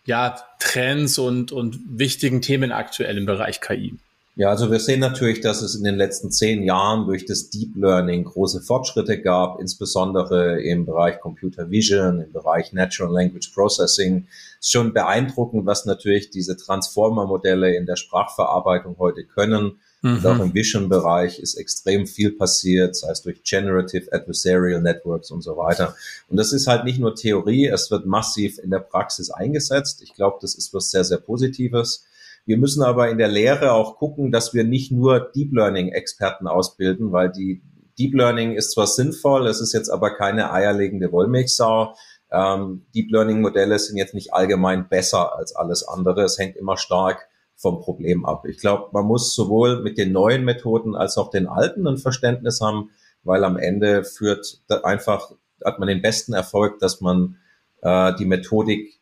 ja, 0.06 0.40
Trends 0.60 1.18
und, 1.18 1.52
und 1.52 1.80
wichtigen 1.88 2.44
Themen 2.44 2.72
aktuell 2.72 3.18
im 3.18 3.26
Bereich 3.26 3.60
KI? 3.60 3.96
Ja, 4.40 4.52
also 4.52 4.72
wir 4.72 4.80
sehen 4.80 5.02
natürlich, 5.02 5.42
dass 5.42 5.62
es 5.62 5.76
in 5.76 5.84
den 5.84 5.98
letzten 5.98 6.32
zehn 6.32 6.64
Jahren 6.64 7.06
durch 7.06 7.26
das 7.26 7.50
Deep 7.50 7.76
Learning 7.76 8.24
große 8.24 8.62
Fortschritte 8.62 9.22
gab, 9.22 9.60
insbesondere 9.60 10.62
im 10.62 10.86
Bereich 10.86 11.20
Computer 11.20 11.70
Vision, 11.70 12.22
im 12.22 12.32
Bereich 12.32 12.72
Natural 12.72 13.12
Language 13.12 13.52
Processing. 13.54 14.28
Es 14.58 14.68
ist 14.68 14.72
schon 14.72 14.94
beeindruckend, 14.94 15.66
was 15.66 15.84
natürlich 15.84 16.30
diese 16.30 16.56
Transformer-Modelle 16.56 17.76
in 17.76 17.86
der 17.86 17.98
Sprachverarbeitung 17.98 18.96
heute 18.98 19.26
können. 19.26 19.82
Mhm. 20.04 20.16
Und 20.16 20.26
auch 20.26 20.40
im 20.40 20.54
Vision-Bereich 20.54 21.40
ist 21.40 21.56
extrem 21.56 22.08
viel 22.08 22.32
passiert, 22.32 22.96
sei 22.96 23.12
es 23.12 23.22
durch 23.22 23.44
Generative 23.44 24.14
Adversarial 24.14 24.82
Networks 24.82 25.32
und 25.32 25.42
so 25.42 25.58
weiter. 25.58 25.98
Und 26.30 26.38
das 26.38 26.54
ist 26.54 26.66
halt 26.66 26.86
nicht 26.86 27.00
nur 27.00 27.14
Theorie, 27.14 27.68
es 27.68 27.92
wird 27.92 28.06
massiv 28.06 28.58
in 28.58 28.70
der 28.70 28.80
Praxis 28.80 29.32
eingesetzt. 29.32 30.02
Ich 30.02 30.14
glaube, 30.14 30.38
das 30.40 30.56
ist 30.56 30.74
was 30.74 30.92
sehr, 30.92 31.04
sehr 31.04 31.18
Positives. 31.18 32.06
Wir 32.50 32.58
müssen 32.58 32.82
aber 32.82 33.12
in 33.12 33.20
der 33.20 33.28
Lehre 33.28 33.74
auch 33.74 33.98
gucken, 33.98 34.32
dass 34.32 34.56
wir 34.56 34.64
nicht 34.64 34.92
nur 34.92 35.20
Deep 35.20 35.54
Learning 35.54 35.90
Experten 35.90 36.48
ausbilden, 36.48 37.12
weil 37.12 37.32
die 37.32 37.62
Deep 38.00 38.16
Learning 38.16 38.54
ist 38.54 38.72
zwar 38.72 38.88
sinnvoll, 38.88 39.46
es 39.46 39.62
ist 39.62 39.72
jetzt 39.72 39.90
aber 39.90 40.16
keine 40.16 40.52
eierlegende 40.52 41.12
Wollmilchsau. 41.12 41.94
Ähm, 42.32 42.88
Deep 42.96 43.12
Learning 43.12 43.42
Modelle 43.42 43.78
sind 43.78 43.98
jetzt 43.98 44.16
nicht 44.16 44.34
allgemein 44.34 44.90
besser 44.90 45.38
als 45.38 45.56
alles 45.56 45.88
andere. 45.88 46.24
Es 46.24 46.40
hängt 46.40 46.58
immer 46.58 46.76
stark 46.76 47.28
vom 47.56 47.82
Problem 47.82 48.26
ab. 48.26 48.48
Ich 48.48 48.58
glaube, 48.58 48.90
man 48.94 49.06
muss 49.06 49.36
sowohl 49.36 49.84
mit 49.84 50.00
den 50.00 50.12
neuen 50.12 50.44
Methoden 50.44 50.96
als 50.96 51.20
auch 51.20 51.30
den 51.30 51.46
alten 51.46 51.86
ein 51.86 51.98
Verständnis 51.98 52.62
haben, 52.62 52.90
weil 53.22 53.44
am 53.44 53.58
Ende 53.58 54.04
führt 54.04 54.64
einfach, 54.82 55.34
hat 55.64 55.78
man 55.78 55.88
den 55.88 56.02
besten 56.02 56.34
Erfolg, 56.34 56.80
dass 56.80 57.00
man 57.00 57.38
äh, 57.84 58.12
die 58.16 58.26
Methodik 58.26 58.99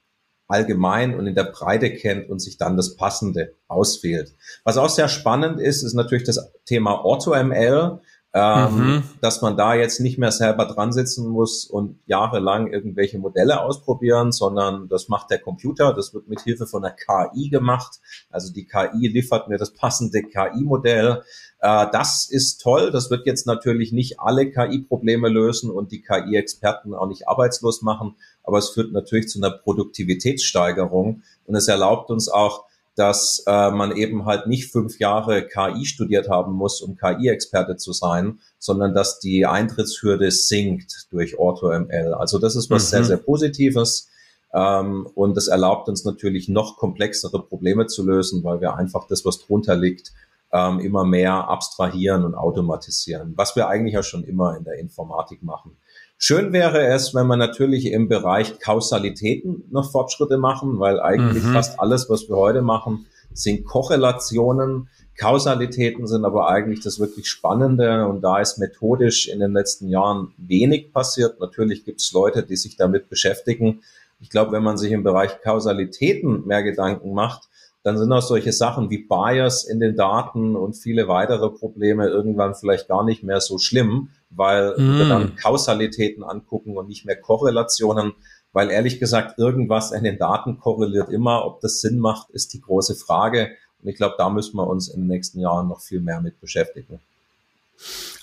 allgemein 0.47 1.17
und 1.17 1.27
in 1.27 1.35
der 1.35 1.43
Breite 1.43 1.93
kennt 1.93 2.29
und 2.29 2.39
sich 2.39 2.57
dann 2.57 2.77
das 2.77 2.95
Passende 2.95 3.53
auswählt. 3.67 4.35
Was 4.63 4.77
auch 4.77 4.89
sehr 4.89 5.09
spannend 5.09 5.59
ist, 5.59 5.83
ist 5.83 5.93
natürlich 5.93 6.23
das 6.23 6.51
Thema 6.65 7.03
AutoML, 7.03 7.99
ähm, 8.33 8.75
mhm. 8.75 9.03
dass 9.21 9.41
man 9.41 9.57
da 9.57 9.73
jetzt 9.73 9.99
nicht 9.99 10.17
mehr 10.17 10.31
selber 10.31 10.65
dran 10.65 10.91
sitzen 10.91 11.27
muss 11.27 11.65
und 11.65 11.99
jahrelang 12.05 12.71
irgendwelche 12.71 13.17
Modelle 13.17 13.61
ausprobieren, 13.61 14.31
sondern 14.31 14.87
das 14.89 15.07
macht 15.07 15.31
der 15.31 15.39
Computer, 15.39 15.93
das 15.93 16.13
wird 16.13 16.27
mit 16.27 16.41
Hilfe 16.41 16.67
von 16.67 16.83
einer 16.83 16.93
KI 16.93 17.49
gemacht. 17.49 17.99
Also 18.29 18.53
die 18.53 18.67
KI 18.67 19.07
liefert 19.07 19.47
mir 19.47 19.57
das 19.57 19.73
passende 19.73 20.21
KI-Modell. 20.21 21.23
Äh, 21.61 21.87
das 21.91 22.29
ist 22.29 22.61
toll, 22.61 22.91
das 22.91 23.09
wird 23.09 23.25
jetzt 23.25 23.47
natürlich 23.47 23.91
nicht 23.91 24.19
alle 24.19 24.51
KI-Probleme 24.51 25.29
lösen 25.29 25.71
und 25.71 25.91
die 25.91 26.01
KI-Experten 26.01 26.93
auch 26.93 27.07
nicht 27.07 27.27
arbeitslos 27.27 27.81
machen, 27.81 28.17
aber 28.47 28.57
es 28.57 28.69
führt 28.69 28.93
natürlich 28.93 29.27
zu 29.27 29.39
einer 29.39 29.51
Produktivitätssteigerung 29.51 31.21
und 31.45 31.55
es 31.55 31.67
erlaubt 31.67 32.09
uns 32.09 32.29
auch, 32.29 32.63
dass 32.95 33.43
äh, 33.45 33.69
man 33.69 33.95
eben 33.95 34.25
halt 34.25 34.47
nicht 34.47 34.71
fünf 34.71 34.97
Jahre 34.99 35.45
KI 35.45 35.85
studiert 35.85 36.29
haben 36.29 36.53
muss, 36.53 36.81
um 36.81 36.97
KI-Experte 36.97 37.75
zu 37.75 37.93
sein, 37.93 38.39
sondern 38.57 38.95
dass 38.95 39.19
die 39.19 39.45
Eintrittshürde 39.45 40.31
sinkt 40.31 41.07
durch 41.11 41.37
AutoML. 41.37 42.15
Also 42.15 42.39
das 42.39 42.55
ist 42.55 42.71
was 42.71 42.85
mhm. 42.85 42.89
sehr, 42.89 43.03
sehr 43.03 43.17
Positives. 43.17 44.09
Ähm, 44.51 45.07
und 45.13 45.37
das 45.37 45.47
erlaubt 45.47 45.89
uns 45.89 46.05
natürlich 46.05 46.49
noch 46.49 46.77
komplexere 46.77 47.43
Probleme 47.43 47.85
zu 47.85 48.03
lösen, 48.03 48.43
weil 48.43 48.61
wir 48.61 48.75
einfach 48.75 49.05
das, 49.07 49.25
was 49.25 49.45
drunter 49.45 49.75
liegt, 49.75 50.13
ähm, 50.51 50.79
immer 50.79 51.03
mehr 51.03 51.49
abstrahieren 51.49 52.23
und 52.23 52.33
automatisieren, 52.33 53.33
was 53.35 53.55
wir 53.55 53.67
eigentlich 53.67 53.93
ja 53.93 54.03
schon 54.03 54.23
immer 54.23 54.57
in 54.57 54.63
der 54.63 54.79
Informatik 54.79 55.43
machen. 55.43 55.77
Schön 56.19 56.51
wäre 56.51 56.87
es, 56.87 57.13
wenn 57.13 57.27
man 57.27 57.37
natürlich 57.37 57.85
im 57.91 58.07
Bereich 58.07 58.59
Kausalitäten 58.59 59.65
noch 59.69 59.91
Fortschritte 59.91 60.39
machen, 60.39 60.79
weil 60.79 60.99
eigentlich 60.99 61.43
mhm. 61.43 61.53
fast 61.53 61.79
alles, 61.79 62.09
was 62.09 62.27
wir 62.27 62.35
heute 62.35 62.63
machen, 62.63 63.05
sind 63.33 63.65
Korrelationen. 63.65 64.89
Kausalitäten 65.15 66.07
sind 66.07 66.25
aber 66.25 66.49
eigentlich 66.49 66.81
das 66.81 66.99
wirklich 66.99 67.29
Spannende 67.29 68.07
und 68.07 68.21
da 68.21 68.39
ist 68.39 68.57
methodisch 68.57 69.27
in 69.27 69.39
den 69.39 69.53
letzten 69.53 69.89
Jahren 69.89 70.33
wenig 70.37 70.91
passiert. 70.91 71.39
Natürlich 71.39 71.85
gibt 71.85 72.01
es 72.01 72.11
Leute, 72.11 72.41
die 72.43 72.55
sich 72.55 72.77
damit 72.77 73.09
beschäftigen. 73.09 73.81
Ich 74.19 74.31
glaube, 74.31 74.53
wenn 74.53 74.63
man 74.63 74.77
sich 74.77 74.91
im 74.91 75.03
Bereich 75.03 75.41
Kausalitäten 75.41 76.47
mehr 76.47 76.63
Gedanken 76.63 77.13
macht, 77.13 77.47
dann 77.87 77.97
sind 77.97 78.11
auch 78.11 78.21
solche 78.21 78.51
Sachen 78.51 78.89
wie 78.89 79.07
Bias 79.07 79.63
in 79.63 79.79
den 79.79 79.95
Daten 79.95 80.57
und 80.57 80.73
viele 80.73 81.07
weitere 81.07 81.49
Probleme 81.49 82.05
irgendwann 82.05 82.53
vielleicht 82.53 82.89
gar 82.89 83.05
nicht 83.05 83.23
mehr 83.23 83.39
so 83.39 83.59
schlimm, 83.59 84.09
weil 84.29 84.73
mm. 84.77 84.97
wir 84.97 85.07
dann 85.07 85.35
Kausalitäten 85.37 86.21
angucken 86.21 86.75
und 86.75 86.89
nicht 86.89 87.05
mehr 87.05 87.15
Korrelationen, 87.15 88.11
weil 88.51 88.71
ehrlich 88.71 88.99
gesagt 88.99 89.39
irgendwas 89.39 89.93
in 89.93 90.03
den 90.03 90.17
Daten 90.17 90.59
korreliert 90.59 91.07
immer. 91.07 91.45
Ob 91.45 91.61
das 91.61 91.79
Sinn 91.79 91.97
macht, 91.97 92.29
ist 92.31 92.53
die 92.53 92.59
große 92.59 92.93
Frage. 92.93 93.51
Und 93.81 93.87
ich 93.87 93.95
glaube, 93.95 94.15
da 94.17 94.29
müssen 94.29 94.57
wir 94.57 94.67
uns 94.67 94.89
in 94.89 95.03
den 95.03 95.07
nächsten 95.07 95.39
Jahren 95.39 95.69
noch 95.69 95.79
viel 95.79 96.01
mehr 96.01 96.19
mit 96.19 96.41
beschäftigen. 96.41 96.99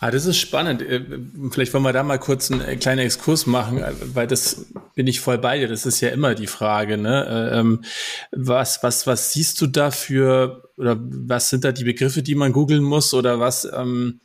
Ah, 0.00 0.11
das 0.11 0.26
ist 0.26 0.38
spannend. 0.38 0.82
Äh, 0.82 1.02
vielleicht 1.50 1.73
wollen 1.73 1.84
wir 1.84 1.92
da 1.92 2.02
mal 2.02 2.18
kurz 2.18 2.50
einen 2.50 2.61
äh, 2.61 2.76
kleinen 2.76 3.00
Exkurs 3.00 3.46
machen, 3.46 3.78
äh, 3.78 3.92
weil 4.14 4.26
das 4.26 4.66
bin 4.94 5.06
ich 5.06 5.20
voll 5.20 5.38
bei 5.38 5.58
dir. 5.58 5.68
Das 5.68 5.87
ist 5.87 6.00
ja 6.00 6.08
immer 6.11 6.34
die 6.34 6.46
Frage, 6.46 6.99
ne? 6.99 7.50
Ähm, 7.52 7.84
was, 8.32 8.82
was, 8.82 9.06
was 9.06 9.32
siehst 9.32 9.61
du 9.61 9.66
da 9.66 9.90
für, 9.90 10.70
oder 10.76 10.96
was 11.00 11.50
sind 11.50 11.64
da 11.64 11.73
die 11.73 11.84
Begriffe, 11.84 12.23
die 12.23 12.34
man 12.34 12.52
googeln 12.52 12.82
muss 12.82 13.14
oder 13.14 13.40
was, 13.40 13.64
ähm, 13.64 14.20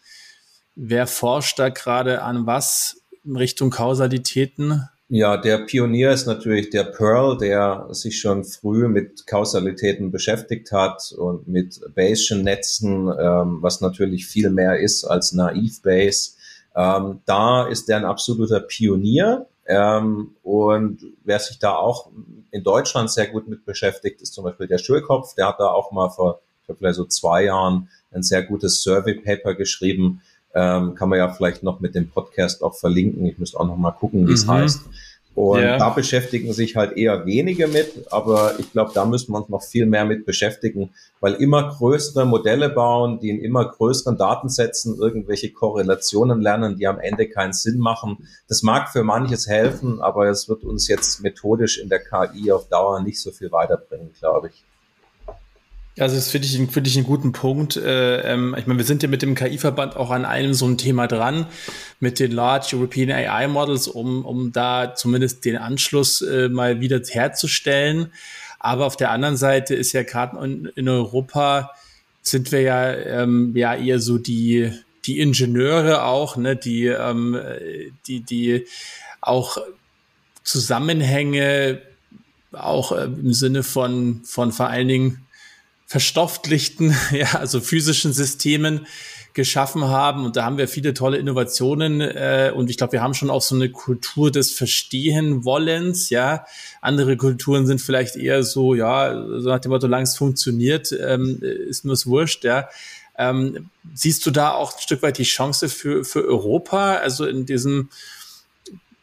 wer 0.75 1.07
forscht 1.07 1.59
da 1.59 1.69
gerade 1.69 2.23
an 2.23 2.45
was 2.45 3.01
in 3.23 3.35
Richtung 3.35 3.69
Kausalitäten? 3.69 4.89
Ja, 5.11 5.37
der 5.37 5.57
Pionier 5.65 6.11
ist 6.11 6.27
natürlich 6.27 6.69
der 6.69 6.83
Pearl, 6.83 7.35
der 7.35 7.87
sich 7.89 8.19
schon 8.21 8.43
früh 8.43 8.87
mit 8.87 9.25
Kausalitäten 9.25 10.11
beschäftigt 10.11 10.71
hat 10.71 11.11
und 11.17 11.47
mit 11.47 11.81
Bayesian 11.95 12.43
Netzen, 12.43 13.07
ähm, 13.19 13.57
was 13.59 13.81
natürlich 13.81 14.27
viel 14.27 14.51
mehr 14.51 14.79
ist 14.79 15.05
als 15.05 15.33
Naive 15.33 15.81
Bayes. 15.81 16.37
Ähm, 16.75 17.21
da 17.25 17.67
ist 17.67 17.89
der 17.89 17.97
ein 17.97 18.05
absoluter 18.05 18.59
Pionier. 18.59 19.47
Ähm, 19.65 20.35
und 20.43 21.03
wer 21.23 21.39
sich 21.39 21.57
da 21.57 21.73
auch 21.73 22.11
in 22.51 22.63
Deutschland 22.63 23.09
sehr 23.09 23.29
gut 23.29 23.47
mit 23.47 23.65
beschäftigt, 23.65 24.21
ist 24.21 24.35
zum 24.35 24.43
Beispiel 24.43 24.67
der 24.67 24.77
Schulkopf. 24.77 25.33
Der 25.33 25.47
hat 25.47 25.59
da 25.59 25.69
auch 25.69 25.91
mal 25.91 26.09
vor, 26.09 26.41
ich 26.61 26.67
glaube, 26.67 26.93
so 26.93 27.05
zwei 27.05 27.45
Jahren 27.45 27.89
ein 28.11 28.21
sehr 28.21 28.43
gutes 28.43 28.83
Survey 28.83 29.15
Paper 29.15 29.55
geschrieben, 29.55 30.21
ähm, 30.53 30.95
kann 30.95 31.09
man 31.09 31.19
ja 31.19 31.29
vielleicht 31.29 31.63
noch 31.63 31.79
mit 31.79 31.95
dem 31.95 32.09
Podcast 32.09 32.63
auch 32.63 32.75
verlinken. 32.75 33.25
Ich 33.25 33.37
müsste 33.37 33.59
auch 33.59 33.67
noch 33.67 33.77
mal 33.77 33.91
gucken, 33.91 34.27
wie 34.27 34.33
es 34.33 34.45
mhm. 34.45 34.51
heißt. 34.51 34.81
Und 35.35 35.59
yeah. 35.59 35.77
da 35.77 35.89
beschäftigen 35.89 36.51
sich 36.51 36.75
halt 36.75 36.97
eher 36.97 37.25
wenige 37.25 37.67
mit, 37.67 38.11
aber 38.11 38.59
ich 38.59 38.73
glaube, 38.73 38.91
da 38.93 39.05
müssen 39.05 39.31
wir 39.31 39.37
uns 39.37 39.47
noch 39.47 39.63
viel 39.63 39.85
mehr 39.85 40.03
mit 40.03 40.25
beschäftigen, 40.25 40.89
weil 41.21 41.35
immer 41.35 41.69
größere 41.69 42.25
Modelle 42.25 42.67
bauen, 42.67 43.19
die 43.21 43.29
in 43.29 43.39
immer 43.39 43.63
größeren 43.63 44.17
Datensätzen 44.17 44.97
irgendwelche 44.97 45.53
Korrelationen 45.53 46.41
lernen, 46.41 46.77
die 46.77 46.87
am 46.87 46.99
Ende 46.99 47.29
keinen 47.29 47.53
Sinn 47.53 47.79
machen. 47.79 48.27
Das 48.49 48.63
mag 48.63 48.89
für 48.89 49.03
manches 49.03 49.47
helfen, 49.47 50.01
aber 50.01 50.27
es 50.27 50.49
wird 50.49 50.65
uns 50.65 50.89
jetzt 50.89 51.21
methodisch 51.21 51.77
in 51.77 51.87
der 51.87 51.99
KI 51.99 52.51
auf 52.51 52.67
Dauer 52.67 52.99
nicht 53.01 53.21
so 53.21 53.31
viel 53.31 53.51
weiterbringen, 53.51 54.11
glaube 54.19 54.49
ich. 54.49 54.65
Also 55.97 56.15
das 56.15 56.29
finde 56.29 56.47
ich, 56.47 56.71
find 56.71 56.87
ich 56.87 56.95
einen 56.95 57.05
guten 57.05 57.31
Punkt. 57.31 57.75
Äh, 57.75 58.21
ähm, 58.21 58.55
ich 58.57 58.67
meine, 58.67 58.79
wir 58.79 58.85
sind 58.85 59.03
ja 59.03 59.09
mit 59.09 59.21
dem 59.21 59.35
KI-Verband 59.35 59.97
auch 59.97 60.11
an 60.11 60.25
einem 60.25 60.53
so 60.53 60.65
ein 60.65 60.77
Thema 60.77 61.07
dran, 61.07 61.47
mit 61.99 62.19
den 62.19 62.31
Large 62.31 62.77
European 62.77 63.11
AI 63.11 63.47
Models, 63.47 63.87
um, 63.87 64.23
um 64.23 64.51
da 64.51 64.95
zumindest 64.95 65.43
den 65.45 65.57
Anschluss 65.57 66.21
äh, 66.21 66.47
mal 66.47 66.79
wieder 66.79 67.01
herzustellen. 67.05 68.13
Aber 68.59 68.85
auf 68.85 68.97
der 68.97 69.11
anderen 69.11 69.37
Seite 69.37 69.75
ist 69.75 69.93
ja 69.93 70.03
gerade 70.03 70.43
in, 70.43 70.65
in, 70.75 70.87
Europa 70.87 71.71
sind 72.21 72.51
wir 72.51 72.61
ja, 72.61 72.93
ähm, 72.93 73.53
ja 73.55 73.75
eher 73.75 73.99
so 73.99 74.17
die, 74.17 74.71
die 75.05 75.19
Ingenieure 75.19 76.03
auch, 76.03 76.37
ne, 76.37 76.55
die, 76.55 76.85
ähm, 76.85 77.39
die, 78.07 78.21
die 78.21 78.65
auch 79.21 79.57
Zusammenhänge 80.43 81.81
auch 82.51 82.91
äh, 82.91 83.05
im 83.05 83.33
Sinne 83.33 83.63
von, 83.63 84.21
von 84.23 84.51
vor 84.51 84.67
allen 84.67 84.87
Dingen 84.87 85.25
verstofflichten, 85.89 86.95
ja, 87.11 87.39
also 87.39 87.59
physischen 87.59 88.13
Systemen 88.13 88.85
geschaffen 89.33 89.85
haben. 89.85 90.23
Und 90.23 90.35
da 90.35 90.45
haben 90.45 90.59
wir 90.59 90.67
viele 90.67 90.93
tolle 90.93 91.17
Innovationen. 91.17 91.99
Äh, 91.99 92.51
und 92.55 92.69
ich 92.69 92.77
glaube, 92.77 92.93
wir 92.93 93.01
haben 93.01 93.15
schon 93.15 93.31
auch 93.31 93.41
so 93.41 93.55
eine 93.55 93.71
Kultur 93.71 94.31
des 94.31 94.51
Verstehen-Wollens. 94.51 96.11
Ja, 96.11 96.45
andere 96.79 97.17
Kulturen 97.17 97.65
sind 97.65 97.81
vielleicht 97.81 98.15
eher 98.15 98.43
so, 98.43 98.75
ja, 98.75 99.13
so 99.39 99.49
nach 99.49 99.59
dem 99.59 99.71
Motto, 99.71 99.81
solange 99.81 100.03
es 100.03 100.15
funktioniert, 100.15 100.91
ähm, 100.91 101.39
ist 101.41 101.85
mir 101.85 101.93
es 101.93 102.05
wurscht. 102.05 102.43
Ja. 102.43 102.69
Ähm, 103.17 103.69
siehst 103.95 104.25
du 104.27 104.31
da 104.31 104.51
auch 104.51 104.75
ein 104.75 104.81
Stück 104.81 105.01
weit 105.01 105.17
die 105.17 105.23
Chance 105.23 105.69
für, 105.69 106.05
für 106.05 106.23
Europa, 106.23 106.97
also 106.97 107.25
in 107.25 107.47
diesem 107.47 107.89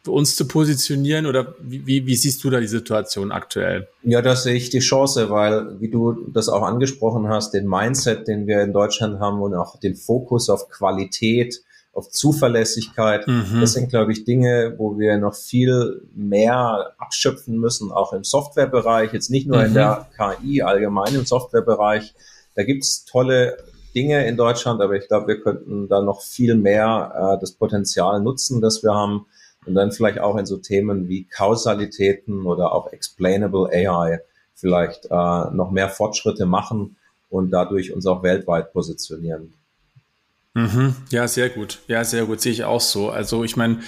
uns 0.07 0.35
zu 0.35 0.47
positionieren 0.47 1.25
oder 1.25 1.55
wie, 1.59 2.05
wie 2.05 2.15
siehst 2.15 2.43
du 2.43 2.49
da 2.49 2.59
die 2.59 2.67
Situation 2.67 3.31
aktuell? 3.31 3.87
Ja, 4.03 4.21
da 4.21 4.35
sehe 4.35 4.55
ich 4.55 4.69
die 4.69 4.79
Chance, 4.79 5.29
weil, 5.29 5.79
wie 5.79 5.89
du 5.89 6.27
das 6.31 6.49
auch 6.49 6.63
angesprochen 6.63 7.27
hast, 7.27 7.53
den 7.53 7.67
Mindset, 7.67 8.27
den 8.27 8.47
wir 8.47 8.61
in 8.61 8.73
Deutschland 8.73 9.19
haben 9.19 9.41
und 9.41 9.53
auch 9.53 9.79
den 9.79 9.95
Fokus 9.95 10.49
auf 10.49 10.69
Qualität, 10.69 11.61
auf 11.93 12.09
Zuverlässigkeit, 12.09 13.27
mhm. 13.27 13.59
das 13.59 13.73
sind, 13.73 13.89
glaube 13.89 14.11
ich, 14.11 14.23
Dinge, 14.23 14.75
wo 14.77 14.99
wir 14.99 15.17
noch 15.17 15.33
viel 15.33 16.03
mehr 16.13 16.93
abschöpfen 16.99 17.57
müssen, 17.57 17.91
auch 17.91 18.13
im 18.13 18.23
Softwarebereich, 18.23 19.13
jetzt 19.13 19.31
nicht 19.31 19.47
nur 19.47 19.57
mhm. 19.57 19.65
in 19.65 19.73
der 19.73 20.07
KI, 20.15 20.61
allgemein 20.61 21.15
im 21.15 21.25
Softwarebereich. 21.25 22.13
Da 22.55 22.63
gibt 22.63 22.83
es 22.83 23.05
tolle 23.05 23.57
Dinge 23.95 24.27
in 24.27 24.37
Deutschland, 24.37 24.79
aber 24.79 24.93
ich 24.93 25.07
glaube, 25.07 25.27
wir 25.27 25.41
könnten 25.41 25.87
da 25.87 26.01
noch 26.01 26.21
viel 26.21 26.53
mehr 26.53 27.35
äh, 27.35 27.39
das 27.41 27.53
Potenzial 27.53 28.21
nutzen, 28.21 28.61
das 28.61 28.83
wir 28.83 28.93
haben 28.93 29.25
und 29.67 29.75
dann 29.75 29.91
vielleicht 29.91 30.19
auch 30.19 30.37
in 30.37 30.45
so 30.45 30.57
Themen 30.57 31.07
wie 31.07 31.25
Kausalitäten 31.25 32.45
oder 32.45 32.71
auch 32.71 32.91
Explainable 32.91 33.69
AI 33.71 34.21
vielleicht 34.55 35.05
äh, 35.05 35.09
noch 35.51 35.71
mehr 35.71 35.89
Fortschritte 35.89 36.45
machen 36.45 36.97
und 37.29 37.51
dadurch 37.51 37.93
uns 37.93 38.05
auch 38.07 38.23
weltweit 38.23 38.73
positionieren. 38.73 39.53
Mhm. 40.57 40.95
Ja, 41.11 41.27
sehr 41.27 41.49
gut. 41.49 41.77
Ja, 41.87 42.03
sehr 42.03 42.25
gut. 42.25 42.41
Sehe 42.41 42.51
ich 42.51 42.63
auch 42.63 42.81
so. 42.81 43.11
Also 43.11 43.43
ich 43.43 43.55
meine, 43.55 43.81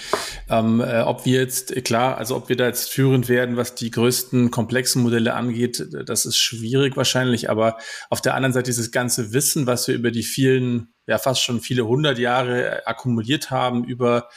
ähm, 0.51 0.81
äh, 0.81 1.01
ob 1.01 1.25
wir 1.25 1.39
jetzt, 1.39 1.74
klar, 1.83 2.19
also 2.19 2.36
ob 2.36 2.48
wir 2.48 2.57
da 2.57 2.67
jetzt 2.67 2.91
führend 2.91 3.27
werden, 3.27 3.57
was 3.57 3.74
die 3.74 3.89
größten 3.89 4.51
komplexen 4.51 5.01
Modelle 5.01 5.33
angeht, 5.33 5.83
das 6.05 6.27
ist 6.27 6.38
schwierig 6.38 6.95
wahrscheinlich. 6.95 7.50
Aber 7.50 7.77
auf 8.12 8.21
der 8.21 8.36
anderen 8.36 8.53
Seite 8.53 8.69
dieses 8.69 8.91
ganze 8.91 9.33
Wissen, 9.33 9.65
was 9.65 9.88
wir 9.88 9.95
über 9.95 10.12
die 10.12 10.21
vielen, 10.21 10.93
ja 11.07 11.17
fast 11.17 11.41
schon 11.41 11.59
viele 11.59 11.88
hundert 11.88 12.19
Jahre 12.19 12.86
akkumuliert 12.86 13.50
haben, 13.50 13.83
über 13.83 14.29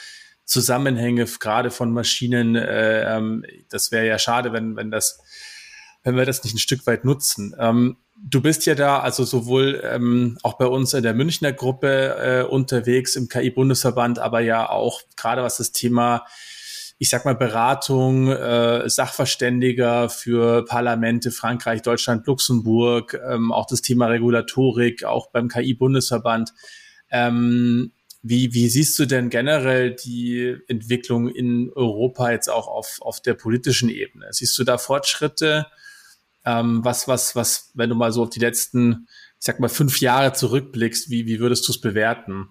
Zusammenhänge 0.53 1.25
gerade 1.25 1.71
von 1.71 1.91
Maschinen, 1.91 2.55
äh, 2.55 3.17
ähm, 3.17 3.43
das 3.69 3.91
wäre 3.91 4.05
ja 4.07 4.19
schade, 4.19 4.53
wenn, 4.53 4.75
wenn 4.75 4.91
das 4.91 5.19
wenn 6.03 6.17
wir 6.17 6.25
das 6.25 6.43
nicht 6.43 6.55
ein 6.55 6.59
Stück 6.59 6.85
weit 6.85 7.05
nutzen. 7.05 7.55
Ähm, 7.57 7.97
du 8.17 8.41
bist 8.41 8.65
ja 8.65 8.75
da 8.75 8.99
also 8.99 9.23
sowohl 9.23 9.81
ähm, 9.83 10.37
auch 10.43 10.57
bei 10.57 10.65
uns 10.65 10.93
in 10.93 11.03
der 11.03 11.13
Münchner 11.13 11.53
Gruppe 11.53 12.17
äh, 12.17 12.43
unterwegs 12.43 13.15
im 13.15 13.27
KI-Bundesverband, 13.29 14.19
aber 14.19 14.41
ja 14.41 14.69
auch 14.69 15.01
gerade 15.15 15.43
was 15.43 15.57
das 15.57 15.71
Thema, 15.71 16.25
ich 16.99 17.09
sag 17.09 17.25
mal, 17.25 17.35
Beratung, 17.35 18.29
äh, 18.29 18.87
Sachverständiger 18.89 20.09
für 20.09 20.65
Parlamente 20.65 21.31
Frankreich, 21.31 21.81
Deutschland, 21.81 22.27
Luxemburg, 22.27 23.19
ähm, 23.27 23.51
auch 23.51 23.65
das 23.65 23.81
Thema 23.81 24.07
Regulatorik, 24.07 25.05
auch 25.05 25.31
beim 25.31 25.47
KI-Bundesverband. 25.47 26.53
Ähm, 27.09 27.91
wie, 28.23 28.53
wie 28.53 28.69
siehst 28.69 28.97
du 28.97 29.05
denn 29.05 29.29
generell 29.29 29.91
die 29.91 30.57
Entwicklung 30.69 31.27
in 31.27 31.71
Europa 31.75 32.31
jetzt 32.31 32.49
auch 32.49 32.69
auf, 32.69 32.99
auf 33.01 33.19
der 33.19 33.33
politischen 33.33 33.89
Ebene? 33.89 34.27
Siehst 34.31 34.57
du 34.57 34.63
da 34.63 34.77
Fortschritte? 34.77 35.67
Ähm, 36.45 36.83
was, 36.83 37.07
was, 37.09 37.35
was, 37.35 37.71
wenn 37.73 37.89
du 37.89 37.95
mal 37.95 38.13
so 38.13 38.23
auf 38.23 38.29
die 38.29 38.39
letzten, 38.39 39.07
ich 39.39 39.45
sag 39.45 39.59
mal, 39.59 39.67
fünf 39.67 39.99
Jahre 39.99 40.31
zurückblickst, 40.31 41.09
wie, 41.09 41.25
wie 41.27 41.39
würdest 41.39 41.67
du 41.67 41.73
es 41.73 41.81
bewerten? 41.81 42.47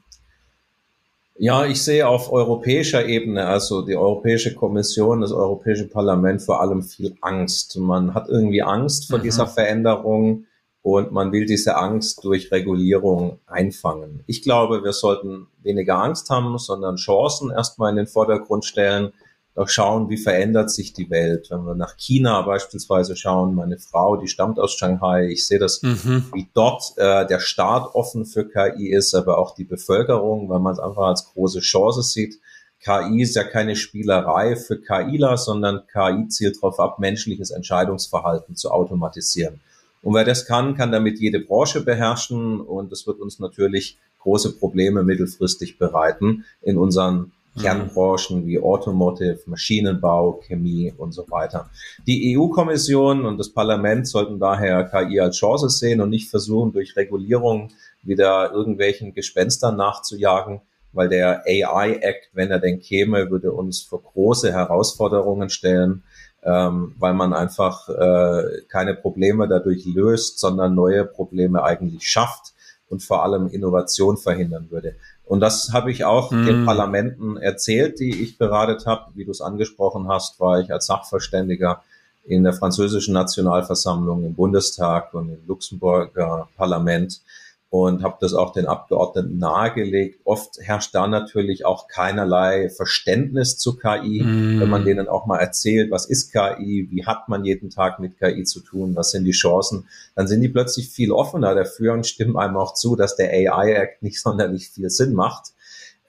Ja, 1.38 1.64
ich 1.64 1.82
sehe 1.82 2.06
auf 2.06 2.30
europäischer 2.30 3.06
Ebene, 3.06 3.46
also 3.46 3.80
die 3.80 3.96
Europäische 3.96 4.54
Kommission, 4.54 5.22
das 5.22 5.32
Europäische 5.32 5.88
Parlament 5.88 6.42
vor 6.42 6.60
allem 6.60 6.82
viel 6.82 7.16
Angst. 7.22 7.78
Man 7.78 8.12
hat 8.12 8.28
irgendwie 8.28 8.62
Angst 8.62 9.08
vor 9.08 9.18
mhm. 9.18 9.22
dieser 9.22 9.46
Veränderung 9.46 10.44
und 10.82 11.12
man 11.12 11.32
will 11.32 11.46
diese 11.46 11.76
Angst 11.76 12.24
durch 12.24 12.50
Regulierung 12.50 13.38
einfangen. 13.46 14.24
Ich 14.26 14.42
glaube, 14.42 14.82
wir 14.82 14.92
sollten 14.92 15.46
weniger 15.62 15.98
Angst 15.98 16.28
haben, 16.28 16.58
sondern 16.58 16.96
Chancen 16.96 17.50
erstmal 17.50 17.90
in 17.90 17.96
den 17.96 18.06
Vordergrund 18.06 18.64
stellen 18.64 19.12
doch 19.54 19.68
schauen, 19.68 20.08
wie 20.08 20.16
verändert 20.16 20.70
sich 20.70 20.92
die 20.94 21.10
Welt. 21.10 21.48
Wenn 21.50 21.64
wir 21.64 21.74
nach 21.74 21.96
China 21.96 22.40
beispielsweise 22.42 23.16
schauen, 23.16 23.54
meine 23.54 23.78
Frau, 23.78 24.16
die 24.16 24.28
stammt 24.28 24.58
aus 24.58 24.72
Shanghai, 24.72 25.28
ich 25.28 25.46
sehe 25.46 25.58
das, 25.58 25.82
mhm. 25.82 26.24
wie 26.32 26.48
dort 26.54 26.94
äh, 26.96 27.26
der 27.26 27.38
Staat 27.38 27.94
offen 27.94 28.24
für 28.24 28.48
KI 28.48 28.90
ist, 28.90 29.14
aber 29.14 29.38
auch 29.38 29.54
die 29.54 29.64
Bevölkerung, 29.64 30.48
weil 30.48 30.60
man 30.60 30.72
es 30.72 30.78
einfach 30.78 31.06
als 31.06 31.26
große 31.26 31.60
Chance 31.60 32.02
sieht. 32.02 32.40
KI 32.80 33.20
ist 33.20 33.36
ja 33.36 33.44
keine 33.44 33.76
Spielerei 33.76 34.56
für 34.56 34.80
KIler, 34.80 35.36
sondern 35.36 35.82
KI 35.86 36.28
zielt 36.28 36.56
darauf 36.56 36.80
ab, 36.80 36.98
menschliches 36.98 37.50
Entscheidungsverhalten 37.50 38.56
zu 38.56 38.70
automatisieren. 38.70 39.60
Und 40.02 40.14
wer 40.14 40.24
das 40.24 40.46
kann, 40.46 40.74
kann 40.74 40.92
damit 40.92 41.20
jede 41.20 41.40
Branche 41.40 41.82
beherrschen. 41.84 42.60
Und 42.60 42.92
das 42.92 43.06
wird 43.06 43.20
uns 43.20 43.38
natürlich 43.38 43.98
große 44.18 44.58
Probleme 44.58 45.02
mittelfristig 45.02 45.78
bereiten 45.78 46.44
in 46.60 46.76
unseren 46.76 47.32
Kernbranchen 47.60 48.46
wie 48.46 48.58
Automotive, 48.58 49.40
Maschinenbau, 49.46 50.40
Chemie 50.46 50.92
und 50.96 51.12
so 51.12 51.30
weiter. 51.30 51.70
Die 52.06 52.36
EU-Kommission 52.36 53.26
und 53.26 53.38
das 53.38 53.50
Parlament 53.50 54.08
sollten 54.08 54.38
daher 54.38 54.84
KI 54.84 55.20
als 55.20 55.36
Chance 55.36 55.68
sehen 55.68 56.00
und 56.00 56.10
nicht 56.10 56.30
versuchen, 56.30 56.72
durch 56.72 56.96
Regulierung 56.96 57.68
wieder 58.02 58.52
irgendwelchen 58.52 59.12
Gespenstern 59.12 59.76
nachzujagen, 59.76 60.62
weil 60.92 61.08
der 61.08 61.44
AI-Act, 61.46 62.30
wenn 62.32 62.50
er 62.50 62.58
denn 62.58 62.80
käme, 62.80 63.30
würde 63.30 63.52
uns 63.52 63.82
vor 63.82 64.02
große 64.02 64.52
Herausforderungen 64.52 65.50
stellen, 65.50 66.02
ähm, 66.44 66.94
weil 66.98 67.14
man 67.14 67.32
einfach 67.32 67.88
äh, 67.88 68.62
keine 68.68 68.94
Probleme 68.94 69.48
dadurch 69.48 69.84
löst, 69.86 70.38
sondern 70.38 70.74
neue 70.74 71.04
Probleme 71.04 71.62
eigentlich 71.62 72.08
schafft 72.08 72.52
und 72.88 73.02
vor 73.02 73.24
allem 73.24 73.48
Innovation 73.48 74.16
verhindern 74.16 74.66
würde. 74.70 74.96
Und 75.24 75.40
das 75.40 75.70
habe 75.72 75.90
ich 75.90 76.04
auch 76.04 76.30
mm. 76.30 76.46
den 76.46 76.64
Parlamenten 76.66 77.36
erzählt, 77.36 78.00
die 78.00 78.22
ich 78.22 78.38
beratet 78.38 78.86
habe. 78.86 79.12
Wie 79.14 79.24
du 79.24 79.30
es 79.30 79.40
angesprochen 79.40 80.08
hast, 80.08 80.40
war 80.40 80.60
ich 80.60 80.72
als 80.72 80.86
Sachverständiger 80.86 81.82
in 82.24 82.44
der 82.44 82.52
französischen 82.52 83.14
Nationalversammlung, 83.14 84.24
im 84.24 84.34
Bundestag 84.34 85.14
und 85.14 85.30
im 85.30 85.46
Luxemburger 85.46 86.48
Parlament 86.56 87.20
und 87.72 88.02
habe 88.02 88.18
das 88.20 88.34
auch 88.34 88.52
den 88.52 88.66
Abgeordneten 88.66 89.38
nahegelegt. 89.38 90.20
Oft 90.24 90.58
herrscht 90.60 90.94
da 90.94 91.06
natürlich 91.06 91.64
auch 91.64 91.88
keinerlei 91.88 92.68
Verständnis 92.68 93.56
zu 93.56 93.78
KI, 93.78 94.22
mm. 94.22 94.60
wenn 94.60 94.68
man 94.68 94.84
denen 94.84 95.08
auch 95.08 95.24
mal 95.24 95.38
erzählt, 95.38 95.90
was 95.90 96.04
ist 96.04 96.32
KI, 96.32 96.88
wie 96.90 97.06
hat 97.06 97.30
man 97.30 97.46
jeden 97.46 97.70
Tag 97.70 97.98
mit 97.98 98.18
KI 98.18 98.44
zu 98.44 98.60
tun, 98.60 98.94
was 98.94 99.12
sind 99.12 99.24
die 99.24 99.30
Chancen, 99.30 99.88
dann 100.14 100.28
sind 100.28 100.42
die 100.42 100.50
plötzlich 100.50 100.90
viel 100.90 101.12
offener 101.12 101.54
dafür 101.54 101.94
und 101.94 102.06
stimmen 102.06 102.36
einem 102.36 102.58
auch 102.58 102.74
zu, 102.74 102.94
dass 102.94 103.16
der 103.16 103.30
AI-Act 103.30 104.02
nicht 104.02 104.20
sonderlich 104.20 104.68
viel 104.68 104.90
Sinn 104.90 105.14
macht. 105.14 105.52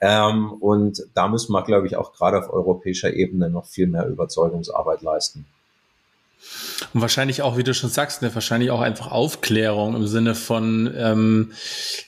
Ähm, 0.01 0.51
und 0.51 1.01
da 1.13 1.29
müssen 1.29 1.53
wir, 1.53 1.63
glaube 1.63 1.87
ich, 1.87 1.95
auch 1.95 2.11
gerade 2.11 2.39
auf 2.39 2.51
europäischer 2.51 3.13
Ebene 3.13 3.49
noch 3.49 3.67
viel 3.67 3.87
mehr 3.87 4.05
Überzeugungsarbeit 4.05 5.01
leisten. 5.01 5.45
Und 6.93 7.01
wahrscheinlich 7.01 7.41
auch, 7.41 7.57
wie 7.57 7.63
du 7.63 7.73
schon 7.73 7.89
sagst, 7.89 8.21
ne, 8.21 8.33
wahrscheinlich 8.33 8.71
auch 8.71 8.81
einfach 8.81 9.07
Aufklärung 9.07 9.95
im 9.95 10.07
Sinne 10.07 10.35
von, 10.35 10.93
ähm, 10.95 11.53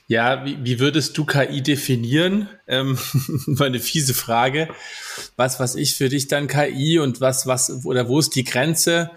ja, 0.07 0.45
wie, 0.45 0.57
wie 0.63 0.79
würdest 0.79 1.17
du 1.17 1.25
KI 1.25 1.61
definieren? 1.61 2.49
Ähm, 2.67 2.97
war 3.47 3.67
eine 3.67 3.79
fiese 3.79 4.13
Frage. 4.13 4.69
Was, 5.35 5.59
was 5.59 5.75
ich 5.75 5.95
für 5.95 6.09
dich 6.09 6.27
dann 6.27 6.47
KI 6.47 6.99
und 6.99 7.21
was, 7.21 7.47
was, 7.47 7.85
oder 7.85 8.07
wo 8.07 8.19
ist 8.19 8.35
die 8.35 8.43
Grenze 8.43 9.11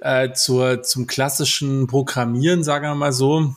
äh, 0.00 0.32
zur, 0.32 0.82
zum 0.82 1.06
klassischen 1.06 1.86
Programmieren, 1.86 2.64
sagen 2.64 2.86
wir 2.86 2.94
mal 2.94 3.12
so? 3.12 3.54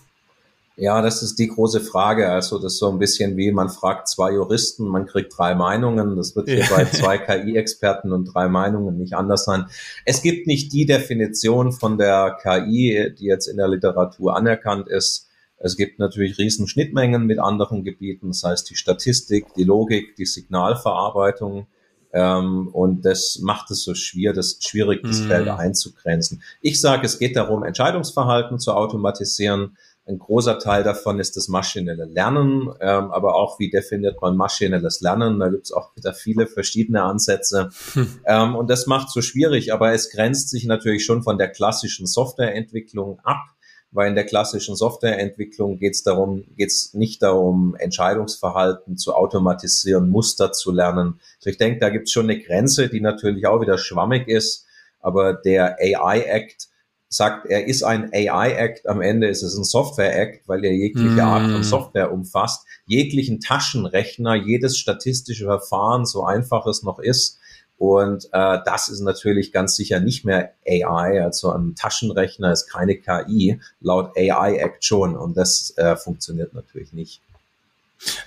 Ja, 0.79 1.01
das 1.01 1.21
ist 1.21 1.37
die 1.39 1.47
große 1.47 1.81
Frage. 1.81 2.31
Also 2.31 2.57
das 2.57 2.73
ist 2.73 2.79
so 2.79 2.89
ein 2.89 2.99
bisschen 2.99 3.35
wie 3.35 3.51
man 3.51 3.69
fragt 3.69 4.07
zwei 4.07 4.31
Juristen, 4.31 4.87
man 4.87 5.05
kriegt 5.05 5.37
drei 5.37 5.53
Meinungen. 5.53 6.15
Das 6.15 6.35
wird 6.35 6.47
hier 6.47 6.59
ja. 6.59 6.67
bei 6.69 6.85
zwei 6.85 7.17
KI-Experten 7.17 8.13
und 8.13 8.25
drei 8.25 8.47
Meinungen 8.47 8.97
nicht 8.97 9.13
anders 9.13 9.43
sein. 9.43 9.65
Es 10.05 10.21
gibt 10.21 10.47
nicht 10.47 10.71
die 10.71 10.85
Definition 10.85 11.73
von 11.73 11.97
der 11.97 12.37
KI, 12.41 13.13
die 13.17 13.25
jetzt 13.25 13.47
in 13.47 13.57
der 13.57 13.67
Literatur 13.67 14.37
anerkannt 14.37 14.87
ist. 14.87 15.27
Es 15.57 15.75
gibt 15.75 15.99
natürlich 15.99 16.37
riesen 16.37 16.67
Schnittmengen 16.69 17.25
mit 17.25 17.39
anderen 17.39 17.83
Gebieten, 17.83 18.29
das 18.29 18.43
heißt 18.43 18.69
die 18.69 18.75
Statistik, 18.75 19.53
die 19.55 19.65
Logik, 19.65 20.15
die 20.15 20.25
Signalverarbeitung. 20.25 21.67
Ähm, 22.13 22.69
und 22.69 23.05
das 23.05 23.39
macht 23.41 23.69
es 23.69 23.83
so 23.83 23.93
schwer, 23.93 24.33
das 24.33 24.57
schwierig, 24.61 25.03
das 25.03 25.19
mm. 25.19 25.27
Feld 25.27 25.47
einzugrenzen. 25.49 26.41
Ich 26.61 26.81
sage, 26.81 27.05
es 27.05 27.19
geht 27.19 27.35
darum, 27.35 27.63
Entscheidungsverhalten 27.63 28.57
zu 28.57 28.73
automatisieren 28.73 29.77
ein 30.09 30.17
großer 30.19 30.57
Teil 30.59 30.83
davon 30.83 31.19
ist 31.19 31.37
das 31.37 31.47
maschinelle 31.47 32.05
Lernen, 32.05 32.69
ähm, 32.81 33.11
aber 33.11 33.35
auch 33.35 33.59
wie 33.59 33.69
definiert 33.69 34.19
man 34.21 34.35
maschinelles 34.35 35.01
Lernen. 35.01 35.39
Da 35.39 35.49
gibt 35.49 35.65
es 35.65 35.71
auch 35.71 35.95
wieder 35.95 36.13
viele 36.13 36.47
verschiedene 36.47 37.03
Ansätze. 37.03 37.69
Hm. 37.93 38.19
Ähm, 38.25 38.55
und 38.55 38.69
das 38.69 38.87
macht 38.87 39.11
so 39.11 39.21
schwierig, 39.21 39.71
aber 39.71 39.93
es 39.93 40.09
grenzt 40.09 40.49
sich 40.49 40.65
natürlich 40.65 41.05
schon 41.05 41.21
von 41.21 41.37
der 41.37 41.49
klassischen 41.49 42.07
Softwareentwicklung 42.07 43.19
ab, 43.23 43.43
weil 43.91 44.09
in 44.09 44.15
der 44.15 44.25
klassischen 44.25 44.75
Softwareentwicklung 44.75 45.77
geht 45.77 45.93
es 45.93 46.03
darum, 46.03 46.43
geht 46.57 46.69
es 46.69 46.93
nicht 46.93 47.21
darum, 47.21 47.75
Entscheidungsverhalten 47.77 48.97
zu 48.97 49.13
automatisieren, 49.13 50.09
Muster 50.09 50.51
zu 50.51 50.71
lernen. 50.71 51.19
Also 51.37 51.51
ich 51.51 51.57
denke, 51.57 51.79
da 51.79 51.89
gibt 51.89 52.07
es 52.07 52.11
schon 52.11 52.29
eine 52.29 52.39
Grenze, 52.39 52.89
die 52.89 53.01
natürlich 53.01 53.45
auch 53.45 53.61
wieder 53.61 53.77
schwammig 53.77 54.27
ist, 54.27 54.65
aber 55.01 55.33
der 55.33 55.77
AI-Act 55.79 56.67
sagt, 57.09 57.47
er 57.47 57.67
ist 57.67 57.83
ein 57.83 58.11
AI-Act, 58.13 58.87
am 58.87 59.01
Ende 59.01 59.27
ist 59.27 59.41
es 59.41 59.57
ein 59.57 59.63
Software-Act, 59.63 60.47
weil 60.47 60.63
er 60.63 60.73
jegliche 60.73 61.09
mm. 61.09 61.19
Art 61.19 61.51
von 61.51 61.63
Software 61.63 62.11
umfasst, 62.11 62.65
jeglichen 62.85 63.39
Taschenrechner, 63.39 64.35
jedes 64.35 64.77
statistische 64.77 65.45
Verfahren, 65.45 66.05
so 66.05 66.23
einfach 66.23 66.67
es 66.67 66.83
noch 66.83 66.99
ist. 66.99 67.39
Und 67.79 68.25
äh, 68.33 68.59
das 68.65 68.89
ist 68.89 68.99
natürlich 68.99 69.51
ganz 69.51 69.75
sicher 69.75 69.99
nicht 69.99 70.23
mehr 70.23 70.53
AI, 70.67 71.23
also 71.23 71.51
ein 71.51 71.75
Taschenrechner 71.75 72.51
ist 72.51 72.67
keine 72.67 72.95
KI, 72.97 73.59
laut 73.79 74.15
AI-Act 74.15 74.85
schon. 74.85 75.15
Und 75.15 75.35
das 75.35 75.73
äh, 75.77 75.95
funktioniert 75.95 76.53
natürlich 76.53 76.93
nicht. 76.93 77.21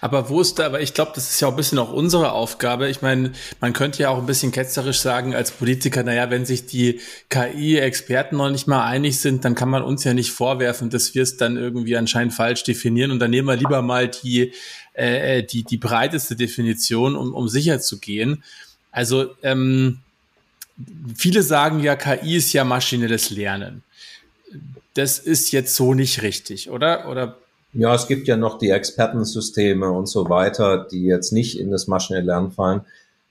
Aber 0.00 0.28
wo 0.28 0.40
ist 0.40 0.58
da, 0.58 0.66
aber 0.66 0.82
ich 0.82 0.92
glaube, 0.92 1.12
das 1.14 1.30
ist 1.30 1.40
ja 1.40 1.48
auch 1.48 1.52
ein 1.52 1.56
bisschen 1.56 1.78
auch 1.78 1.92
unsere 1.92 2.32
Aufgabe. 2.32 2.90
Ich 2.90 3.00
meine, 3.00 3.32
man 3.61 3.72
könnte 3.72 4.02
ja 4.02 4.11
auch 4.11 4.18
ein 4.18 4.26
bisschen 4.26 4.52
ketzerisch 4.52 5.00
sagen 5.00 5.35
als 5.35 5.50
Politiker, 5.50 6.02
naja, 6.02 6.28
wenn 6.28 6.44
sich 6.44 6.66
die 6.66 7.00
KI-Experten 7.30 8.37
noch 8.37 8.50
nicht 8.50 8.66
mal 8.66 8.85
einig 8.85 9.18
sind, 9.20 9.44
dann 9.44 9.54
kann 9.54 9.70
man 9.70 9.82
uns 9.82 10.04
ja 10.04 10.12
nicht 10.12 10.30
vorwerfen, 10.30 10.90
dass 10.90 11.14
wir 11.14 11.22
es 11.22 11.38
dann 11.38 11.56
irgendwie 11.56 11.96
anscheinend 11.96 12.35
falsch 12.35 12.64
definieren. 12.64 13.11
Und 13.11 13.18
dann 13.18 13.30
nehmen 13.30 13.48
wir 13.48 13.56
lieber 13.56 13.80
mal 13.80 14.08
die, 14.08 14.52
äh, 14.92 15.38
äh 15.38 15.42
die, 15.42 15.62
die 15.62 15.78
breiteste 15.78 16.37
Definition, 16.37 17.16
um, 17.16 17.32
um 17.32 17.48
sicher 17.48 17.80
zu 17.80 17.98
gehen. 17.98 18.44
Also 18.90 19.35
ähm, 19.42 20.00
viele 21.16 21.42
sagen 21.42 21.80
ja, 21.80 21.96
KI 21.96 22.37
ist 22.37 22.52
ja 22.52 22.64
maschinelles 22.64 23.30
Lernen. 23.30 23.82
Das 24.94 25.18
ist 25.18 25.50
jetzt 25.52 25.74
so 25.74 25.94
nicht 25.94 26.20
richtig, 26.20 26.68
oder? 26.68 27.08
Oder 27.08 27.38
ja, 27.72 27.94
es 27.94 28.06
gibt 28.06 28.28
ja 28.28 28.37
noch 28.37 28.58
die 28.58 28.70
Expertensysteme 28.70 29.90
und 29.90 30.06
so 30.06 30.28
weiter, 30.28 30.87
die 30.90 31.04
jetzt 31.04 31.32
nicht 31.32 31.58
in 31.58 31.70
das 31.70 31.87
maschinelle 31.87 32.26
Lernen 32.26 32.52
fallen. 32.52 32.82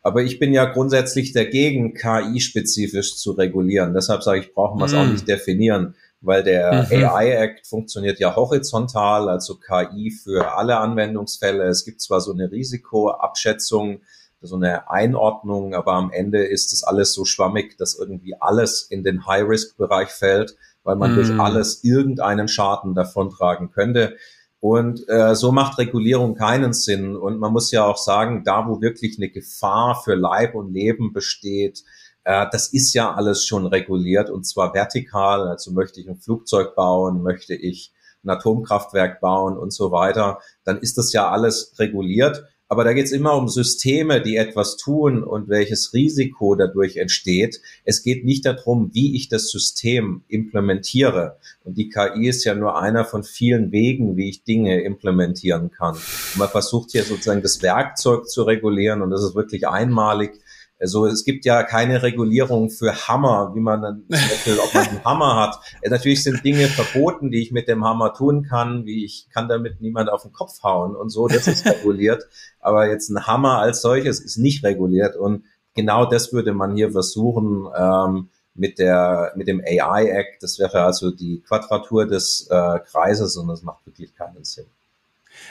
Aber 0.04 0.23
ich 0.23 0.39
bin 0.39 0.51
ja 0.51 0.65
grundsätzlich 0.65 1.32
dagegen, 1.32 1.93
KI-spezifisch 1.93 3.17
zu 3.17 3.34
regulieren. 3.34 3.93
Deshalb 3.93 4.23
sage 4.23 4.39
ich, 4.39 4.54
brauchen 4.54 4.80
wir 4.80 4.86
es 4.86 4.93
mm. 4.93 4.97
auch 4.97 5.06
nicht 5.06 5.27
definieren, 5.27 5.93
weil 6.21 6.43
der 6.43 6.88
mhm. 6.89 7.06
AI-Act 7.06 7.67
funktioniert 7.67 8.19
ja 8.19 8.36
horizontal, 8.36 9.30
also 9.30 9.56
KI 9.56 10.12
für 10.12 10.56
alle 10.56 10.77
Anwendungsfälle. 10.77 11.65
Es 11.65 11.86
gibt 11.86 12.01
zwar 12.01 12.19
so 12.21 12.32
eine 12.32 12.51
Risikoabschätzung, 12.51 14.01
so 14.41 14.56
eine 14.56 14.89
Einordnung, 14.89 15.75
aber 15.75 15.93
am 15.93 16.12
Ende 16.12 16.43
ist 16.43 16.71
das 16.71 16.84
alles 16.84 17.13
so 17.13 17.25
schwammig, 17.25 17.77
dass 17.77 17.95
irgendwie 17.95 18.36
alles 18.39 18.82
in 18.84 19.04
den 19.04 19.27
High-Risk-Bereich 19.27 20.10
fällt 20.10 20.56
weil 20.84 20.96
man 20.96 21.13
mm. 21.13 21.15
durch 21.15 21.39
alles 21.39 21.84
irgendeinen 21.84 22.48
Schaden 22.48 22.96
davontragen 22.96 23.72
könnte. 23.72 24.15
Und 24.60 25.08
äh, 25.10 25.36
so 25.36 25.52
macht 25.52 25.80
Regulierung 25.80 26.36
keinen 26.36 26.74
Sinn. 26.74 27.15
Und 27.15 27.39
man 27.39 27.52
muss 27.52 27.72
ja 27.72 27.84
auch 27.86 27.98
sagen, 27.98 28.44
da 28.44 28.67
wo 28.67 28.80
wirklich 28.80 29.17
eine 29.17 29.30
Gefahr 29.30 30.00
für 30.04 30.15
Leib 30.15 30.54
und 30.54 30.72
Leben 30.72 31.13
besteht, 31.13 31.84
äh, 32.24 32.46
das 32.52 32.67
ist 32.67 32.94
ja 32.94 33.13
alles 33.13 33.46
schon 33.46 33.65
reguliert 33.65 34.30
und 34.30 34.44
zwar 34.46 34.74
vertikal. 34.74 35.48
Also 35.48 35.72
möchte 35.72 36.00
ich 36.00 36.08
ein 36.08 36.20
Flugzeug 36.20 36.76
bauen, 36.76 37.24
möchte 37.24 37.56
ich 37.56 37.91
ein 38.24 38.30
Atomkraftwerk 38.30 39.20
bauen 39.20 39.58
und 39.58 39.74
so 39.74 39.91
weiter, 39.91 40.39
dann 40.63 40.78
ist 40.78 40.98
das 40.98 41.12
ja 41.13 41.30
alles 41.30 41.74
reguliert. 41.80 42.44
Aber 42.71 42.86
da 42.86 42.93
geht 42.93 43.07
es 43.07 43.12
immer 43.12 43.36
um 43.36 43.49
Systeme, 43.49 44.21
die 44.21 44.38
etwas 44.38 44.77
tun 44.77 45.25
und 45.25 45.49
welches 45.49 45.93
Risiko 45.93 46.55
dadurch 46.55 46.95
entsteht. 46.95 47.60
Es 47.84 48.01
geht 48.01 48.23
nicht 48.23 48.45
darum, 48.45 48.91
wie 48.93 49.17
ich 49.17 49.27
das 49.27 49.49
System 49.49 50.23
implementiere. 50.29 51.36
Und 51.65 51.77
die 51.77 51.89
KI 51.89 52.29
ist 52.29 52.45
ja 52.45 52.55
nur 52.55 52.81
einer 52.81 53.03
von 53.03 53.23
vielen 53.23 53.73
Wegen, 53.73 54.15
wie 54.15 54.29
ich 54.29 54.45
Dinge 54.45 54.84
implementieren 54.84 55.69
kann. 55.71 55.95
Und 55.95 56.38
man 56.38 56.47
versucht 56.47 56.91
hier 56.91 57.03
sozusagen 57.03 57.41
das 57.41 57.62
Werkzeug 57.62 58.29
zu 58.29 58.43
regulieren 58.43 59.01
und 59.01 59.10
das 59.10 59.21
ist 59.21 59.36
wirklich 59.36 59.67
einmalig. 59.67 60.40
Also 60.82 61.06
es 61.06 61.24
gibt 61.24 61.46
ja 61.46 61.62
keine 61.62 62.02
Regulierung 62.02 62.72
für 62.72 63.08
Hammer, 63.08 63.52
wie 63.54 63.60
man 63.60 63.82
dann 63.84 64.04
zum 64.10 64.10
Beispiel, 64.10 64.60
ob 64.60 64.74
man 64.74 64.88
einen 64.89 65.06
Hammer 65.06 65.36
hat. 65.36 65.60
Natürlich 65.88 66.24
sind 66.24 66.44
Dinge 66.44 66.67
verboten, 66.67 67.30
die 67.30 67.41
ich 67.41 67.52
mit 67.52 67.67
dem 67.67 67.86
Hammer 67.86 68.13
tun 68.13 68.44
kann, 68.44 68.86
wie 68.86 69.06
ich 69.06 69.28
kann 69.32 69.48
damit 69.48 69.80
niemand 69.80 70.10
auf 70.10 70.24
den 70.24 70.32
Kopf 70.32 70.63
hauen 70.63 70.96
und 70.96 71.10
so, 71.10 71.28
das 71.28 71.48
ist 71.48 71.65
reguliert. 71.65 72.28
Aber 72.60 72.89
jetzt 72.89 73.10
ein 73.10 73.28
Hammer 73.28 73.60
als 73.60 73.82
solches 73.82 74.20
ist 74.20 74.38
nicht 74.38 74.63
reguliert 74.63 75.15
und 75.15 75.46
genau 75.76 76.06
das 76.06 76.34
würde 76.34 76.54
man 76.54 76.76
hier 76.76 76.91
versuchen 76.91 77.67
ähm, 77.78 78.30
mit 78.56 78.80
der 78.80 79.34
mit 79.36 79.48
dem 79.48 79.62
AI 79.62 80.08
Act. 80.10 80.41
Das 80.41 80.58
wäre 80.58 80.84
also 80.84 81.12
die 81.12 81.41
Quadratur 81.48 82.08
des 82.08 82.48
äh, 82.50 82.80
Kreises 82.80 83.38
und 83.38 83.48
das 83.48 83.62
macht 83.62 83.86
wirklich 83.86 84.15
keinen 84.15 84.44
Sinn. 84.44 84.65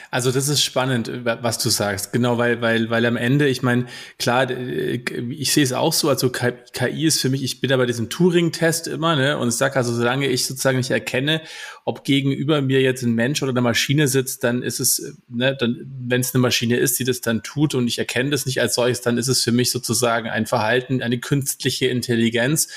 Also 0.09 0.31
das 0.31 0.47
ist 0.47 0.63
spannend, 0.63 1.09
was 1.23 1.57
du 1.57 1.69
sagst. 1.69 2.11
Genau, 2.11 2.37
weil, 2.37 2.61
weil, 2.61 2.89
weil 2.89 3.05
am 3.05 3.15
Ende, 3.15 3.47
ich 3.47 3.61
meine, 3.61 3.85
klar, 4.19 4.49
ich 4.49 5.53
sehe 5.53 5.63
es 5.63 5.73
auch 5.73 5.93
so, 5.93 6.09
also 6.09 6.29
KI 6.29 7.05
ist 7.05 7.21
für 7.21 7.29
mich, 7.29 7.43
ich 7.43 7.61
bin 7.61 7.69
da 7.69 7.77
bei 7.77 7.85
diesem 7.85 8.09
Turing-Test 8.09 8.87
immer, 8.87 9.15
ne, 9.15 9.37
und 9.37 9.49
ich 9.49 9.55
sage 9.55 9.75
also, 9.75 9.93
solange 9.93 10.27
ich 10.27 10.45
sozusagen 10.45 10.77
nicht 10.77 10.91
erkenne, 10.91 11.41
ob 11.85 12.03
gegenüber 12.03 12.61
mir 12.61 12.81
jetzt 12.81 13.03
ein 13.03 13.13
Mensch 13.13 13.41
oder 13.41 13.51
eine 13.51 13.61
Maschine 13.61 14.07
sitzt, 14.07 14.43
dann 14.43 14.63
ist 14.63 14.79
es, 14.79 15.15
ne, 15.29 15.55
dann, 15.57 15.77
wenn 15.85 16.21
es 16.21 16.33
eine 16.33 16.41
Maschine 16.41 16.77
ist, 16.77 16.99
die 16.99 17.03
das 17.03 17.21
dann 17.21 17.43
tut 17.43 17.73
und 17.73 17.87
ich 17.87 17.97
erkenne 17.97 18.29
das 18.29 18.45
nicht 18.45 18.61
als 18.61 18.75
solches, 18.75 19.01
dann 19.01 19.17
ist 19.17 19.27
es 19.27 19.43
für 19.43 19.51
mich 19.51 19.71
sozusagen 19.71 20.29
ein 20.29 20.45
Verhalten, 20.45 21.01
eine 21.01 21.19
künstliche 21.19 21.87
Intelligenz. 21.87 22.67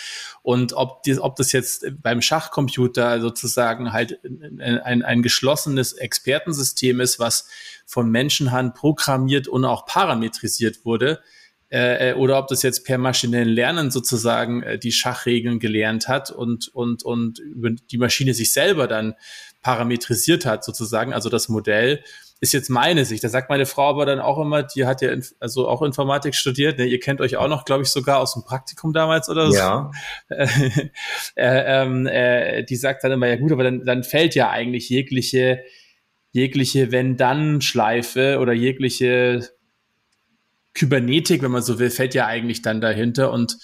Und 0.43 0.75
ob, 0.75 1.03
die, 1.05 1.19
ob 1.19 1.37
das 1.37 1.53
jetzt 1.53 1.87
beim 2.03 2.21
Schachcomputer 2.21 3.21
sozusagen 3.23 3.95
halt 3.95 4.19
ein, 4.25 4.79
ein, 4.79 5.03
ein 5.03 5.23
geschlossenes 5.23 5.95
Expertensystem 5.95 7.01
ist, 7.01 7.04
was 7.19 7.49
von 7.87 8.11
Menschenhand 8.11 8.75
programmiert 8.75 9.49
und 9.49 9.65
auch 9.65 9.87
parametrisiert 9.87 10.85
wurde, 10.85 11.21
äh, 11.71 12.15
oder 12.15 12.39
ob 12.39 12.49
das 12.49 12.63
jetzt 12.63 12.85
per 12.85 12.99
maschinellen 12.99 13.49
Lernen 13.49 13.91
sozusagen 13.91 14.63
äh, 14.63 14.79
die 14.79 14.93
Schachregeln 14.93 15.59
gelernt 15.59 16.09
hat 16.09 16.31
und, 16.31 16.69
und, 16.69 17.03
und 17.03 17.41
über 17.41 17.71
die 17.71 17.99
Maschine 17.99 18.35
sich 18.35 18.53
selber 18.53 18.87
dann 18.87 19.15
parametrisiert 19.63 20.47
hat 20.47 20.63
sozusagen, 20.63 21.13
also 21.13 21.31
das 21.31 21.49
Modell, 21.49 22.05
ist 22.41 22.53
jetzt 22.53 22.69
meine 22.69 23.05
Sicht. 23.05 23.25
Da 23.25 23.29
sagt 23.29 23.49
meine 23.49 23.67
Frau 23.67 23.89
aber 23.89 24.07
dann 24.07 24.21
auch 24.21 24.39
immer, 24.39 24.63
die 24.63 24.87
hat 24.87 25.03
ja 25.03 25.11
also 25.41 25.67
auch 25.67 25.83
Informatik 25.83 26.35
studiert. 26.35 26.79
Ne? 26.79 26.85
Ihr 26.85 27.01
kennt 27.01 27.21
euch 27.21 27.37
auch 27.37 27.49
noch, 27.49 27.65
glaube 27.65 27.83
ich, 27.83 27.89
sogar 27.89 28.21
aus 28.21 28.35
dem 28.35 28.45
Praktikum 28.45 28.93
damals 28.93 29.29
oder 29.29 29.51
so. 29.51 29.57
Ja. 29.57 29.91
äh, 30.29 30.53
ähm, 31.37 32.07
äh, 32.07 32.63
die 32.65 32.77
sagt 32.77 33.03
dann 33.03 33.13
immer, 33.13 33.29
ja 33.29 33.37
gut, 33.37 33.51
aber 33.51 33.65
dann, 33.65 33.85
dann 33.85 34.05
fällt 34.05 34.35
ja 34.35 34.51
eigentlich 34.51 34.89
jegliche, 34.91 35.65
jegliche 36.35 36.93
Wenn-Dann-Schleife 36.93 38.39
oder 38.41 38.53
jegliche 38.53 39.49
Kybernetik, 40.75 41.43
wenn 41.43 41.53
man 41.53 41.63
so 41.63 41.79
will, 41.79 41.91
fällt 41.91 42.15
ja 42.15 42.27
eigentlich 42.27 42.61
dann 42.61 42.81
dahinter. 42.81 43.33
Und 43.33 43.57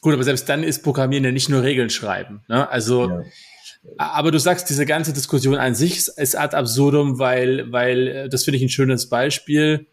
gut, 0.00 0.14
aber 0.14 0.24
selbst 0.24 0.48
dann 0.48 0.64
ist 0.64 0.82
Programmieren 0.82 1.24
ja 1.24 1.30
nicht 1.30 1.48
nur 1.48 1.62
Regeln 1.62 1.90
schreiben. 1.90 2.42
Ne? 2.48 2.68
Also 2.68 3.08
ja 3.10 3.22
aber 3.98 4.30
du 4.30 4.38
sagst, 4.38 4.68
diese 4.70 4.86
ganze 4.86 5.12
Diskussion 5.12 5.56
an 5.56 5.74
sich 5.74 6.08
ist 6.08 6.36
ad 6.36 6.56
absurdum, 6.56 7.18
weil, 7.18 7.70
weil 7.70 8.08
äh, 8.08 8.28
das 8.28 8.44
finde 8.44 8.58
ich 8.58 8.62
ein 8.62 8.70
schönes 8.70 9.08
Beispiel. 9.08 9.86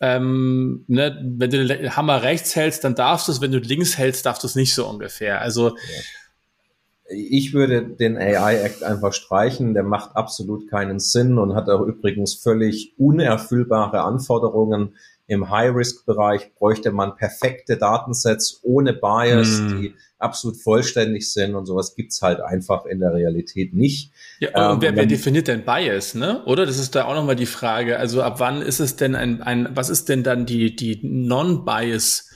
Ähm, 0.00 0.84
ne, 0.88 1.16
wenn 1.22 1.50
du 1.50 1.64
den 1.64 1.96
Hammer 1.96 2.22
rechts 2.22 2.56
hältst, 2.56 2.84
dann 2.84 2.94
darfst 2.94 3.28
du 3.28 3.32
es, 3.32 3.40
wenn 3.40 3.52
du 3.52 3.58
links 3.58 3.96
hältst, 3.96 4.26
darfst 4.26 4.42
du 4.42 4.48
es 4.48 4.56
nicht 4.56 4.74
so 4.74 4.86
ungefähr. 4.88 5.40
Also 5.40 5.76
ich 7.08 7.52
würde 7.52 7.84
den 7.84 8.16
AI 8.16 8.56
Act 8.62 8.82
einfach 8.82 9.12
streichen. 9.12 9.74
Der 9.74 9.82
macht 9.82 10.16
absolut 10.16 10.70
keinen 10.70 11.00
Sinn 11.00 11.38
und 11.38 11.54
hat 11.54 11.68
auch 11.68 11.82
übrigens 11.82 12.34
völlig 12.34 12.94
unerfüllbare 12.98 14.02
Anforderungen. 14.02 14.96
Im 15.26 15.50
High-Risk-Bereich 15.50 16.54
bräuchte 16.54 16.92
man 16.92 17.16
perfekte 17.16 17.78
Datensets 17.78 18.60
ohne 18.62 18.92
Bias, 18.92 19.60
mm. 19.60 19.68
die 19.68 19.94
absolut 20.18 20.58
vollständig 20.58 21.32
sind 21.32 21.54
und 21.54 21.64
sowas 21.64 21.94
gibt's 21.94 22.20
halt 22.20 22.40
einfach 22.40 22.84
in 22.84 23.00
der 23.00 23.14
Realität 23.14 23.72
nicht. 23.72 24.12
Ja, 24.38 24.70
und 24.70 24.76
ähm, 24.76 24.82
wer, 24.82 24.96
wer 24.96 25.06
definiert 25.06 25.48
denn 25.48 25.64
Bias, 25.64 26.14
ne? 26.14 26.44
Oder? 26.44 26.66
Das 26.66 26.78
ist 26.78 26.94
da 26.94 27.06
auch 27.06 27.14
nochmal 27.14 27.36
die 27.36 27.46
Frage. 27.46 27.98
Also 27.98 28.22
ab 28.22 28.38
wann 28.38 28.60
ist 28.60 28.80
es 28.80 28.96
denn 28.96 29.14
ein, 29.14 29.40
ein 29.40 29.68
was 29.72 29.88
ist 29.88 30.10
denn 30.10 30.24
dann 30.24 30.44
die, 30.44 30.76
die 30.76 31.00
Non-Bias? 31.02 32.30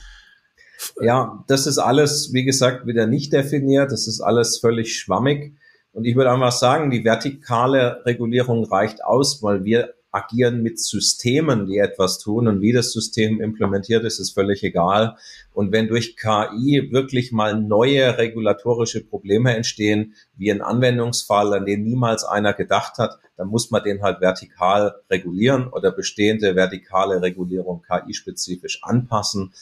Ja, 1.01 1.43
das 1.47 1.67
ist 1.67 1.77
alles, 1.77 2.33
wie 2.33 2.43
gesagt, 2.43 2.85
wieder 2.85 3.07
nicht 3.07 3.33
definiert. 3.33 3.91
Das 3.91 4.07
ist 4.07 4.21
alles 4.21 4.57
völlig 4.57 4.97
schwammig. 4.97 5.53
Und 5.91 6.05
ich 6.05 6.15
würde 6.15 6.31
einfach 6.31 6.51
sagen, 6.51 6.91
die 6.91 7.03
vertikale 7.03 8.05
Regulierung 8.05 8.63
reicht 8.65 9.03
aus, 9.03 9.41
weil 9.41 9.63
wir 9.63 9.93
agieren 10.11 10.63
mit 10.63 10.79
Systemen, 10.79 11.67
die 11.67 11.77
etwas 11.77 12.17
tun 12.17 12.47
und 12.47 12.61
wie 12.61 12.73
das 12.73 12.91
System 12.91 13.41
implementiert 13.41 14.03
ist, 14.03 14.19
ist 14.19 14.31
völlig 14.31 14.63
egal. 14.63 15.17
Und 15.53 15.71
wenn 15.71 15.87
durch 15.87 16.15
KI 16.15 16.89
wirklich 16.91 17.31
mal 17.31 17.59
neue 17.59 18.17
regulatorische 18.17 19.03
Probleme 19.03 19.55
entstehen, 19.55 20.15
wie 20.35 20.51
ein 20.51 20.61
Anwendungsfall, 20.61 21.53
an 21.53 21.65
den 21.65 21.83
niemals 21.83 22.23
einer 22.23 22.53
gedacht 22.53 22.97
hat, 22.97 23.19
dann 23.37 23.49
muss 23.49 23.71
man 23.71 23.83
den 23.83 24.01
halt 24.01 24.19
vertikal 24.19 24.95
regulieren 25.09 25.67
oder 25.67 25.91
bestehende 25.91 26.55
vertikale 26.55 27.21
Regulierung 27.21 27.83
KI-spezifisch 27.83 28.81
anpassen. 28.83 29.53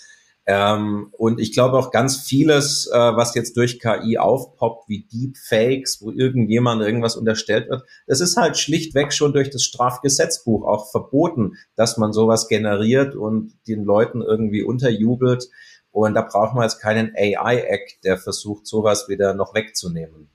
Ähm, 0.50 1.10
und 1.12 1.42
ich 1.42 1.52
glaube 1.52 1.78
auch 1.78 1.92
ganz 1.92 2.22
vieles, 2.22 2.88
äh, 2.88 2.98
was 2.98 3.36
jetzt 3.36 3.58
durch 3.58 3.82
KI 3.82 4.18
aufpoppt, 4.18 4.88
wie 4.88 5.06
Deepfakes, 5.12 6.02
wo 6.02 6.10
irgendjemand 6.10 6.82
irgendwas 6.82 7.18
unterstellt 7.18 7.70
wird, 7.70 7.84
das 8.08 8.22
ist 8.22 8.38
halt 8.38 8.58
schlichtweg 8.58 9.12
schon 9.12 9.34
durch 9.34 9.50
das 9.50 9.64
Strafgesetzbuch 9.64 10.66
auch 10.66 10.90
verboten, 10.90 11.58
dass 11.76 11.98
man 11.98 12.14
sowas 12.14 12.48
generiert 12.48 13.14
und 13.14 13.56
den 13.68 13.84
Leuten 13.84 14.22
irgendwie 14.22 14.64
unterjubelt. 14.64 15.50
Und 15.92 16.14
da 16.14 16.22
braucht 16.22 16.56
man 16.56 16.64
jetzt 16.64 16.80
keinen 16.80 17.12
AI-Act, 17.14 18.06
der 18.06 18.18
versucht, 18.18 18.68
sowas 18.68 19.10
wieder 19.10 19.34
noch 19.34 19.54
wegzunehmen. 19.54 20.30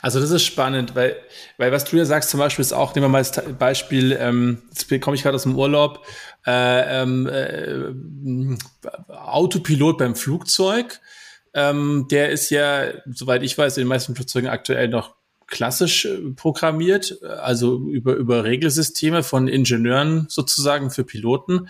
Also 0.00 0.20
das 0.20 0.30
ist 0.30 0.44
spannend, 0.44 0.94
weil, 0.94 1.16
weil 1.56 1.72
was 1.72 1.84
du 1.84 1.96
ja 1.96 2.04
sagst 2.04 2.30
zum 2.30 2.38
Beispiel 2.38 2.62
ist 2.62 2.72
auch, 2.72 2.94
nehmen 2.94 3.04
wir 3.04 3.08
mal 3.08 3.24
das 3.24 3.42
Beispiel, 3.58 4.16
ähm, 4.20 4.62
jetzt 4.68 4.88
komme 5.00 5.16
ich 5.16 5.22
gerade 5.22 5.34
aus 5.36 5.44
dem 5.44 5.56
Urlaub, 5.56 6.06
äh, 6.46 7.02
ähm, 7.02 7.26
äh, 7.26 8.54
Autopilot 9.08 9.98
beim 9.98 10.14
Flugzeug, 10.14 11.00
ähm, 11.54 12.06
der 12.10 12.30
ist 12.30 12.50
ja, 12.50 12.88
soweit 13.12 13.42
ich 13.42 13.56
weiß, 13.56 13.76
in 13.76 13.82
den 13.82 13.88
meisten 13.88 14.14
Flugzeugen 14.14 14.50
aktuell 14.50 14.88
noch 14.88 15.14
klassisch 15.46 16.06
äh, 16.06 16.18
programmiert, 16.34 17.22
also 17.22 17.78
über, 17.78 18.14
über 18.14 18.44
Regelsysteme 18.44 19.22
von 19.22 19.48
Ingenieuren 19.48 20.26
sozusagen 20.28 20.90
für 20.90 21.04
Piloten. 21.04 21.68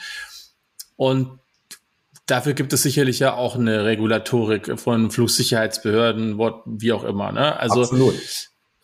Und 0.96 1.38
dafür 2.32 2.54
gibt 2.54 2.72
es 2.72 2.82
sicherlich 2.82 3.18
ja 3.18 3.34
auch 3.34 3.56
eine 3.56 3.84
Regulatorik 3.84 4.80
von 4.80 5.10
Flugsicherheitsbehörden, 5.10 6.38
wie 6.64 6.92
auch 6.92 7.04
immer. 7.04 7.30
Ne? 7.30 7.58
Also 7.60 7.82
Absolut. 7.82 8.14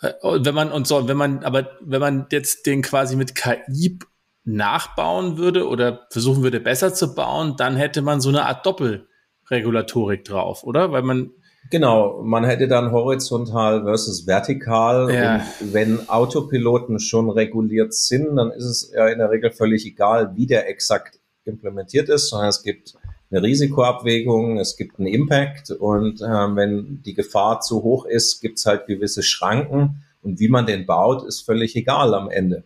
Äh, 0.02 0.12
wenn 0.22 0.54
man 0.54 0.70
und 0.70 0.87
so, 0.87 1.08
wenn 1.08 1.16
man, 1.16 1.42
aber 1.44 1.70
wenn 1.80 2.00
man 2.00 2.26
jetzt 2.30 2.66
den 2.66 2.82
quasi 2.82 3.16
mit 3.16 3.34
KI 3.34 3.98
nachbauen 4.44 5.38
würde 5.38 5.66
oder 5.66 6.06
versuchen 6.11 6.42
würde, 6.42 6.61
besser 6.61 6.92
zu 6.92 7.14
bauen, 7.14 7.54
dann 7.56 7.76
hätte 7.76 8.02
man 8.02 8.20
so 8.20 8.28
eine 8.28 8.44
Art 8.44 8.66
Doppelregulatorik 8.66 10.24
drauf, 10.24 10.62
oder? 10.62 10.92
Weil 10.92 11.02
man 11.02 11.30
Genau, 11.70 12.22
man 12.22 12.44
hätte 12.44 12.66
dann 12.66 12.92
horizontal 12.92 13.82
versus 13.82 14.26
vertikal. 14.26 15.12
Ja. 15.12 15.34
Und 15.61 15.74
wenn 15.74 16.08
Autopiloten 16.08 16.98
schon 16.98 17.28
reguliert 17.28 17.92
sind, 17.92 18.37
dann 18.37 18.50
ist 18.52 18.64
es 18.64 18.92
ja 18.94 19.08
in 19.08 19.18
der 19.18 19.30
Regel 19.30 19.50
völlig 19.50 19.84
egal, 19.84 20.34
wie 20.34 20.46
der 20.46 20.68
exakt 20.70 21.18
implementiert 21.44 22.08
ist, 22.08 22.30
sondern 22.30 22.48
es 22.48 22.62
gibt 22.62 22.94
eine 23.31 23.43
Risikoabwägung, 23.43 24.59
es 24.59 24.77
gibt 24.77 24.99
einen 24.99 25.09
Impact 25.09 25.71
und 25.71 26.21
äh, 26.21 26.25
wenn 26.25 27.03
die 27.03 27.14
Gefahr 27.14 27.61
zu 27.61 27.83
hoch 27.83 28.07
ist, 28.07 28.41
gibt 28.41 28.59
es 28.59 28.67
halt 28.67 28.87
gewisse 28.87 29.23
Schranken 29.23 30.05
und 30.23 30.41
wie 30.41 30.49
man 30.49 30.67
den 30.67 30.87
baut, 30.87 31.27
ist 31.27 31.43
völlig 31.43 31.77
egal 31.77 32.14
am 32.14 32.31
Ende. 32.31 32.64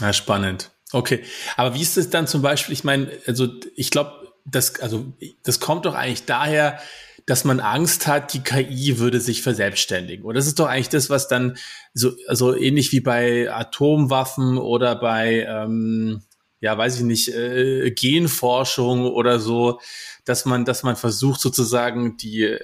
Ja, 0.00 0.12
spannend. 0.12 0.70
Okay, 0.92 1.22
aber 1.56 1.74
wie 1.74 1.82
ist 1.82 1.96
es 1.96 2.10
dann 2.10 2.26
zum 2.26 2.42
Beispiel? 2.42 2.72
Ich 2.72 2.84
meine, 2.84 3.10
also 3.26 3.48
ich 3.74 3.90
glaube, 3.90 4.12
das, 4.44 4.80
also 4.80 5.06
das 5.42 5.60
kommt 5.60 5.86
doch 5.86 5.94
eigentlich 5.94 6.26
daher, 6.26 6.78
dass 7.26 7.44
man 7.44 7.60
Angst 7.60 8.06
hat, 8.06 8.34
die 8.34 8.42
KI 8.42 8.98
würde 8.98 9.20
sich 9.20 9.42
verselbstständigen. 9.42 10.24
Und 10.24 10.34
das 10.34 10.46
ist 10.46 10.58
doch 10.58 10.66
eigentlich 10.66 10.88
das, 10.88 11.08
was 11.08 11.28
dann 11.28 11.56
so 11.94 12.10
also 12.26 12.54
ähnlich 12.54 12.92
wie 12.92 13.00
bei 13.00 13.52
Atomwaffen 13.52 14.58
oder 14.58 14.96
bei 14.96 15.46
ähm, 15.48 16.22
ja, 16.62 16.78
weiß 16.78 16.98
ich 16.98 17.02
nicht, 17.02 17.28
äh, 17.28 17.90
Genforschung 17.90 19.04
oder 19.04 19.40
so, 19.40 19.80
dass 20.24 20.46
man, 20.46 20.64
dass 20.64 20.84
man 20.84 20.96
versucht 20.96 21.40
sozusagen 21.40 22.16
die 22.16 22.56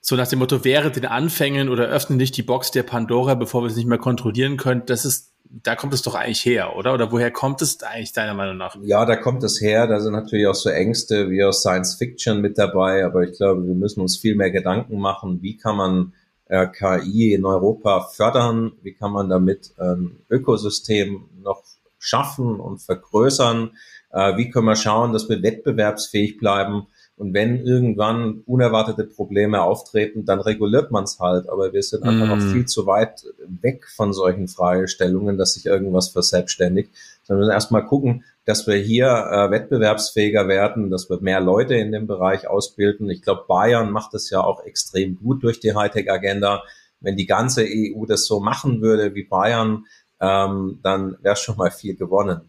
so 0.00 0.16
nach 0.16 0.26
dem 0.26 0.40
Motto, 0.40 0.64
wäre 0.64 0.90
den 0.90 1.06
Anfängen 1.06 1.68
oder 1.68 1.86
öffnen 1.86 2.18
nicht 2.18 2.36
die 2.36 2.42
Box 2.42 2.72
der 2.72 2.82
Pandora, 2.82 3.34
bevor 3.34 3.62
wir 3.62 3.68
es 3.68 3.76
nicht 3.76 3.86
mehr 3.86 3.98
kontrollieren 3.98 4.56
können, 4.56 4.82
das 4.86 5.04
ist 5.04 5.32
da 5.64 5.76
kommt 5.76 5.92
es 5.92 6.00
doch 6.00 6.14
eigentlich 6.14 6.44
her, 6.46 6.76
oder? 6.76 6.94
Oder 6.94 7.12
woher 7.12 7.30
kommt 7.30 7.60
es 7.60 7.82
eigentlich 7.82 8.14
deiner 8.14 8.32
Meinung 8.32 8.56
nach? 8.56 8.74
Ja, 8.82 9.04
da 9.04 9.16
kommt 9.16 9.42
es 9.42 9.60
her. 9.60 9.86
Da 9.86 10.00
sind 10.00 10.14
natürlich 10.14 10.46
auch 10.46 10.54
so 10.54 10.70
Ängste 10.70 11.28
wie 11.28 11.44
aus 11.44 11.60
Science 11.60 11.96
Fiction 11.96 12.40
mit 12.40 12.56
dabei. 12.56 13.04
Aber 13.04 13.22
ich 13.22 13.36
glaube, 13.36 13.66
wir 13.66 13.74
müssen 13.74 14.00
uns 14.00 14.16
viel 14.16 14.34
mehr 14.34 14.50
Gedanken 14.50 14.98
machen. 14.98 15.42
Wie 15.42 15.58
kann 15.58 15.76
man 15.76 16.14
äh, 16.46 16.66
KI 16.68 17.34
in 17.34 17.44
Europa 17.44 18.08
fördern? 18.14 18.72
Wie 18.82 18.94
kann 18.94 19.12
man 19.12 19.28
damit 19.28 19.74
ein 19.76 20.20
Ökosystem 20.30 21.24
noch 21.42 21.62
schaffen 22.02 22.60
und 22.60 22.78
vergrößern? 22.78 23.70
Äh, 24.10 24.36
wie 24.36 24.50
können 24.50 24.66
wir 24.66 24.76
schauen, 24.76 25.12
dass 25.12 25.28
wir 25.28 25.42
wettbewerbsfähig 25.42 26.38
bleiben? 26.38 26.86
Und 27.16 27.34
wenn 27.34 27.64
irgendwann 27.64 28.42
unerwartete 28.46 29.04
Probleme 29.04 29.62
auftreten, 29.62 30.24
dann 30.24 30.40
reguliert 30.40 30.90
man 30.90 31.04
es 31.04 31.20
halt. 31.20 31.48
Aber 31.48 31.72
wir 31.72 31.82
sind 31.82 32.02
einfach 32.02 32.26
mm. 32.26 32.28
noch 32.30 32.52
viel 32.52 32.66
zu 32.66 32.86
weit 32.86 33.24
weg 33.46 33.86
von 33.86 34.12
solchen 34.12 34.48
Fragestellungen, 34.48 35.38
dass 35.38 35.54
sich 35.54 35.66
irgendwas 35.66 36.08
verselbstständigt. 36.08 36.90
Sondern 37.22 37.50
erstmal 37.50 37.86
gucken, 37.86 38.24
dass 38.44 38.66
wir 38.66 38.74
hier 38.74 39.06
äh, 39.06 39.50
wettbewerbsfähiger 39.50 40.48
werden, 40.48 40.90
dass 40.90 41.10
wir 41.10 41.20
mehr 41.20 41.40
Leute 41.40 41.74
in 41.74 41.92
dem 41.92 42.06
Bereich 42.06 42.48
ausbilden. 42.48 43.08
Ich 43.08 43.22
glaube, 43.22 43.44
Bayern 43.46 43.92
macht 43.92 44.14
das 44.14 44.30
ja 44.30 44.40
auch 44.40 44.64
extrem 44.64 45.16
gut 45.16 45.44
durch 45.44 45.60
die 45.60 45.74
Hightech-Agenda. 45.74 46.64
Wenn 47.00 47.16
die 47.16 47.26
ganze 47.26 47.64
EU 47.64 48.04
das 48.06 48.26
so 48.26 48.40
machen 48.40 48.80
würde 48.80 49.14
wie 49.14 49.24
Bayern, 49.24 49.84
ähm, 50.22 50.78
dann 50.82 51.16
wäre 51.20 51.36
schon 51.36 51.56
mal 51.56 51.70
viel 51.70 51.96
gewonnen. 51.96 52.48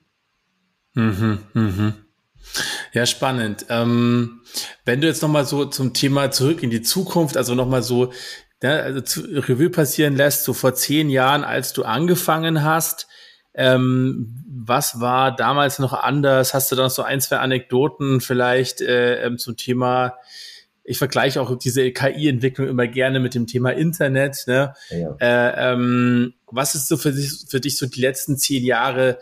Mhm, 0.94 1.40
mhm. 1.54 1.94
Ja, 2.94 3.06
spannend. 3.06 3.66
Ähm, 3.70 4.42
wenn 4.86 5.02
du 5.02 5.08
jetzt 5.08 5.24
nochmal 5.24 5.46
so 5.46 5.66
zum 5.66 5.94
Thema 5.94 6.30
zurück 6.30 6.62
in 6.62 6.70
die 6.70 6.84
Zukunft, 6.84 7.36
also 7.36 7.56
nochmal 7.56 7.82
so 7.82 8.14
ne, 8.62 8.82
also 8.82 9.02
zu, 9.02 9.22
Revue 9.22 9.70
passieren 9.70 10.16
lässt, 10.16 10.44
so 10.44 10.54
vor 10.54 10.76
zehn 10.76 11.10
Jahren, 11.10 11.44
als 11.44 11.74
du 11.74 11.84
angefangen 11.84 12.64
hast, 12.64 13.08
ähm, 13.56 14.44
was 14.48 15.00
war 15.00 15.36
damals 15.36 15.80
noch 15.80 15.94
anders? 15.94 16.54
Hast 16.54 16.72
du 16.72 16.76
da 16.76 16.84
noch 16.84 16.90
so 16.90 17.04
ein, 17.04 17.22
zwei 17.22 17.38
Anekdoten 17.38 18.22
vielleicht 18.22 18.82
äh, 18.82 19.24
ähm, 19.24 19.38
zum 19.38 19.58
Thema 19.58 20.16
ich 20.84 20.98
vergleiche 20.98 21.42
auch 21.42 21.58
diese 21.58 21.92
KI-Entwicklung 21.92 22.68
immer 22.68 22.88
gerne 22.88 23.20
mit 23.20 23.36
dem 23.36 23.48
Thema 23.48 23.72
Internet. 23.72 24.44
Ne? 24.48 24.74
Ja. 24.90 25.16
Äh, 25.20 25.74
ähm, 25.74 26.34
was 26.48 26.76
ist 26.76 26.88
so 26.88 26.98
für 26.98 27.12
dich, 27.12 27.46
für 27.48 27.60
dich 27.60 27.78
so 27.78 27.86
die 27.86 28.02
letzten 28.02 28.38
zehn 28.38 28.64
Jahre 28.64 29.20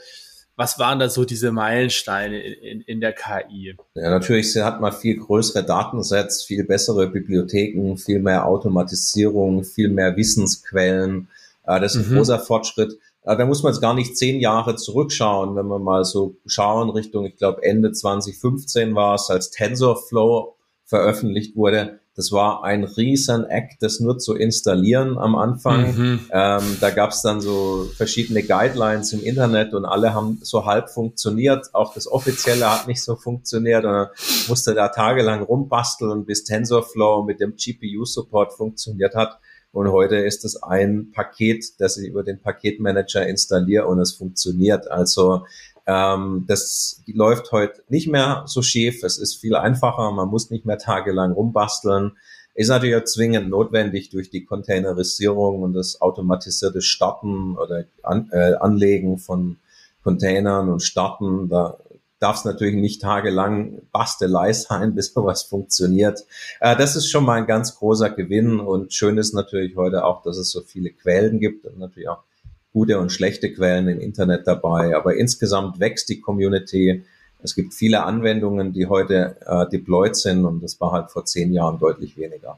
was 0.61 0.77
waren 0.77 0.99
da 0.99 1.09
so 1.09 1.25
diese 1.25 1.51
Meilensteine 1.51 2.39
in, 2.39 2.81
in 2.81 3.01
der 3.01 3.13
KI? 3.13 3.75
Ja, 3.95 4.09
natürlich 4.11 4.55
hat 4.57 4.79
man 4.79 4.91
viel 4.91 5.17
größere 5.17 5.63
Datensets, 5.63 6.43
viel 6.43 6.65
bessere 6.65 7.07
Bibliotheken, 7.07 7.97
viel 7.97 8.19
mehr 8.19 8.45
Automatisierung, 8.45 9.63
viel 9.63 9.89
mehr 9.89 10.15
Wissensquellen. 10.17 11.29
Äh, 11.65 11.79
das 11.79 11.95
ist 11.95 12.05
ein 12.05 12.11
mhm. 12.11 12.17
großer 12.17 12.37
Fortschritt. 12.37 12.99
Äh, 13.23 13.37
da 13.37 13.45
muss 13.45 13.63
man 13.63 13.73
jetzt 13.73 13.81
gar 13.81 13.95
nicht 13.95 14.15
zehn 14.15 14.39
Jahre 14.39 14.75
zurückschauen, 14.75 15.55
wenn 15.55 15.67
wir 15.67 15.79
mal 15.79 16.05
so 16.05 16.35
schauen 16.45 16.91
Richtung, 16.91 17.25
ich 17.25 17.37
glaube 17.37 17.63
Ende 17.63 17.91
2015 17.91 18.93
war 18.93 19.15
es, 19.15 19.31
als 19.31 19.49
TensorFlow 19.49 20.53
veröffentlicht 20.91 21.55
wurde. 21.55 22.01
Das 22.17 22.33
war 22.33 22.65
ein 22.65 22.83
riesen 22.83 23.45
Act, 23.45 23.81
das 23.81 24.01
nur 24.01 24.19
zu 24.19 24.35
installieren 24.35 25.17
am 25.17 25.37
Anfang. 25.37 25.95
Mhm. 25.95 26.19
Ähm, 26.29 26.77
da 26.81 26.89
gab 26.89 27.11
es 27.11 27.21
dann 27.21 27.39
so 27.39 27.87
verschiedene 27.95 28.43
Guidelines 28.43 29.13
im 29.13 29.23
Internet 29.23 29.73
und 29.73 29.85
alle 29.85 30.13
haben 30.13 30.39
so 30.41 30.65
halb 30.65 30.89
funktioniert. 30.89 31.73
Auch 31.73 31.93
das 31.93 32.11
Offizielle 32.11 32.69
hat 32.69 32.89
nicht 32.89 33.01
so 33.01 33.15
funktioniert 33.15 33.85
und 33.85 34.09
musste 34.49 34.75
da 34.75 34.89
tagelang 34.89 35.43
rumbasteln, 35.43 36.25
bis 36.25 36.43
TensorFlow 36.43 37.23
mit 37.23 37.39
dem 37.39 37.55
GPU-Support 37.55 38.51
funktioniert 38.51 39.15
hat. 39.15 39.39
Und 39.71 39.89
heute 39.89 40.17
ist 40.17 40.43
es 40.43 40.61
ein 40.61 41.11
Paket, 41.13 41.79
das 41.79 41.95
ich 41.95 42.09
über 42.09 42.23
den 42.23 42.41
Paketmanager 42.41 43.25
installiere 43.25 43.87
und 43.87 44.01
es 44.01 44.11
funktioniert. 44.11 44.91
Also 44.91 45.45
ähm, 45.91 46.45
das 46.47 47.03
läuft 47.07 47.51
heute 47.51 47.83
nicht 47.89 48.07
mehr 48.07 48.43
so 48.45 48.61
schief. 48.61 49.03
Es 49.03 49.17
ist 49.17 49.35
viel 49.35 49.55
einfacher. 49.55 50.11
Man 50.11 50.29
muss 50.29 50.49
nicht 50.49 50.65
mehr 50.65 50.77
tagelang 50.77 51.33
rumbasteln. 51.33 52.13
Ist 52.53 52.69
natürlich 52.69 52.95
auch 52.95 53.05
zwingend 53.05 53.49
notwendig 53.49 54.09
durch 54.09 54.29
die 54.29 54.45
Containerisierung 54.45 55.61
und 55.61 55.73
das 55.73 56.01
automatisierte 56.01 56.81
Starten 56.81 57.57
oder 57.57 57.85
an, 58.03 58.29
äh, 58.31 58.53
Anlegen 58.53 59.17
von 59.17 59.57
Containern 60.03 60.69
und 60.69 60.81
Starten. 60.81 61.49
Da 61.49 61.77
darf 62.19 62.37
es 62.37 62.45
natürlich 62.45 62.75
nicht 62.75 63.01
tagelang 63.01 63.81
Bastelei 63.91 64.53
sein, 64.53 64.95
bis 64.95 65.13
sowas 65.13 65.43
funktioniert. 65.43 66.25
Äh, 66.61 66.77
das 66.77 66.95
ist 66.95 67.09
schon 67.09 67.25
mal 67.25 67.39
ein 67.39 67.47
ganz 67.47 67.75
großer 67.75 68.11
Gewinn 68.11 68.59
und 68.59 68.93
schön 68.93 69.17
ist 69.17 69.33
natürlich 69.33 69.75
heute 69.75 70.05
auch, 70.05 70.21
dass 70.23 70.37
es 70.37 70.51
so 70.51 70.61
viele 70.61 70.91
Quellen 70.91 71.39
gibt 71.39 71.65
und 71.65 71.79
natürlich 71.79 72.09
auch 72.09 72.23
gute 72.73 72.99
und 72.99 73.11
schlechte 73.11 73.51
Quellen 73.51 73.87
im 73.87 73.99
Internet 73.99 74.47
dabei. 74.47 74.95
Aber 74.95 75.15
insgesamt 75.15 75.79
wächst 75.79 76.09
die 76.09 76.21
Community. 76.21 77.03
Es 77.43 77.55
gibt 77.55 77.73
viele 77.73 78.03
Anwendungen, 78.03 78.73
die 78.73 78.87
heute 78.87 79.37
äh, 79.45 79.67
deployed 79.69 80.15
sind 80.15 80.45
und 80.45 80.61
das 80.61 80.79
war 80.79 80.91
halt 80.91 81.11
vor 81.11 81.25
zehn 81.25 81.53
Jahren 81.53 81.79
deutlich 81.79 82.17
weniger. 82.17 82.57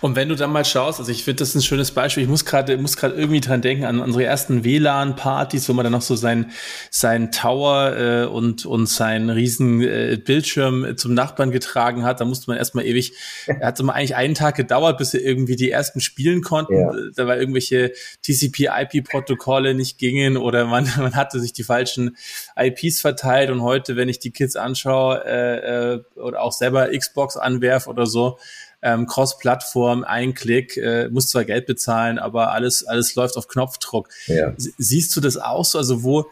Und 0.00 0.16
wenn 0.16 0.28
du 0.28 0.34
dann 0.34 0.52
mal 0.52 0.64
schaust, 0.64 1.00
also 1.00 1.10
ich 1.10 1.24
finde 1.24 1.40
das 1.40 1.54
ein 1.54 1.62
schönes 1.62 1.90
Beispiel, 1.90 2.22
ich 2.22 2.28
muss 2.28 2.44
gerade 2.44 2.76
muss 2.76 2.96
gerade 2.96 3.14
irgendwie 3.14 3.40
dran 3.40 3.60
denken 3.60 3.84
an 3.84 4.00
unsere 4.00 4.24
ersten 4.24 4.64
WLAN-Partys, 4.64 5.68
wo 5.68 5.72
man 5.72 5.84
dann 5.84 5.92
noch 5.92 6.02
so 6.02 6.16
sein 6.16 6.52
sein 6.90 7.32
Tower 7.32 7.96
äh, 7.96 8.24
und 8.26 8.66
und 8.66 8.86
seinen 8.86 9.30
riesen 9.30 9.80
äh, 9.82 10.18
Bildschirm 10.22 10.96
zum 10.96 11.14
Nachbarn 11.14 11.50
getragen 11.50 12.04
hat. 12.04 12.20
Da 12.20 12.24
musste 12.24 12.50
man 12.50 12.56
erstmal 12.56 12.86
ewig, 12.86 13.14
er 13.46 13.68
hat 13.68 13.80
immer 13.80 13.94
eigentlich 13.94 14.16
einen 14.16 14.34
Tag 14.34 14.56
gedauert, 14.56 14.98
bis 14.98 15.14
er 15.14 15.20
irgendwie 15.20 15.56
die 15.56 15.70
ersten 15.70 16.00
spielen 16.00 16.42
konnten. 16.42 16.74
Ja. 16.74 16.92
Da 17.14 17.26
war 17.26 17.36
irgendwelche 17.36 17.92
TCP-IP-Protokolle 18.22 19.74
nicht 19.74 19.98
gingen 19.98 20.36
oder 20.36 20.66
man 20.66 20.88
man 20.98 21.16
hatte 21.16 21.40
sich 21.40 21.52
die 21.52 21.64
falschen 21.64 22.16
IPs 22.56 23.00
verteilt 23.00 23.50
und 23.50 23.62
heute, 23.62 23.96
wenn 23.96 24.08
ich 24.08 24.18
die 24.18 24.30
Kids 24.30 24.56
anschaue 24.56 25.24
äh, 25.24 25.94
äh, 25.94 26.00
oder 26.16 26.42
auch 26.42 26.52
selber 26.52 26.88
Xbox 26.96 27.36
anwerf 27.36 27.86
oder 27.86 28.06
so, 28.06 28.38
ähm, 28.84 29.06
Cross-Plattform, 29.06 30.04
ein 30.04 30.34
Klick, 30.34 30.76
äh, 30.76 31.08
muss 31.08 31.28
zwar 31.28 31.44
Geld 31.44 31.66
bezahlen, 31.66 32.18
aber 32.18 32.52
alles, 32.52 32.86
alles 32.86 33.14
läuft 33.14 33.36
auf 33.38 33.48
Knopfdruck. 33.48 34.10
Ja. 34.26 34.52
Siehst 34.56 35.16
du 35.16 35.22
das 35.22 35.38
auch 35.38 35.64
so? 35.64 35.78
Also 35.78 36.04
wo, 36.04 36.26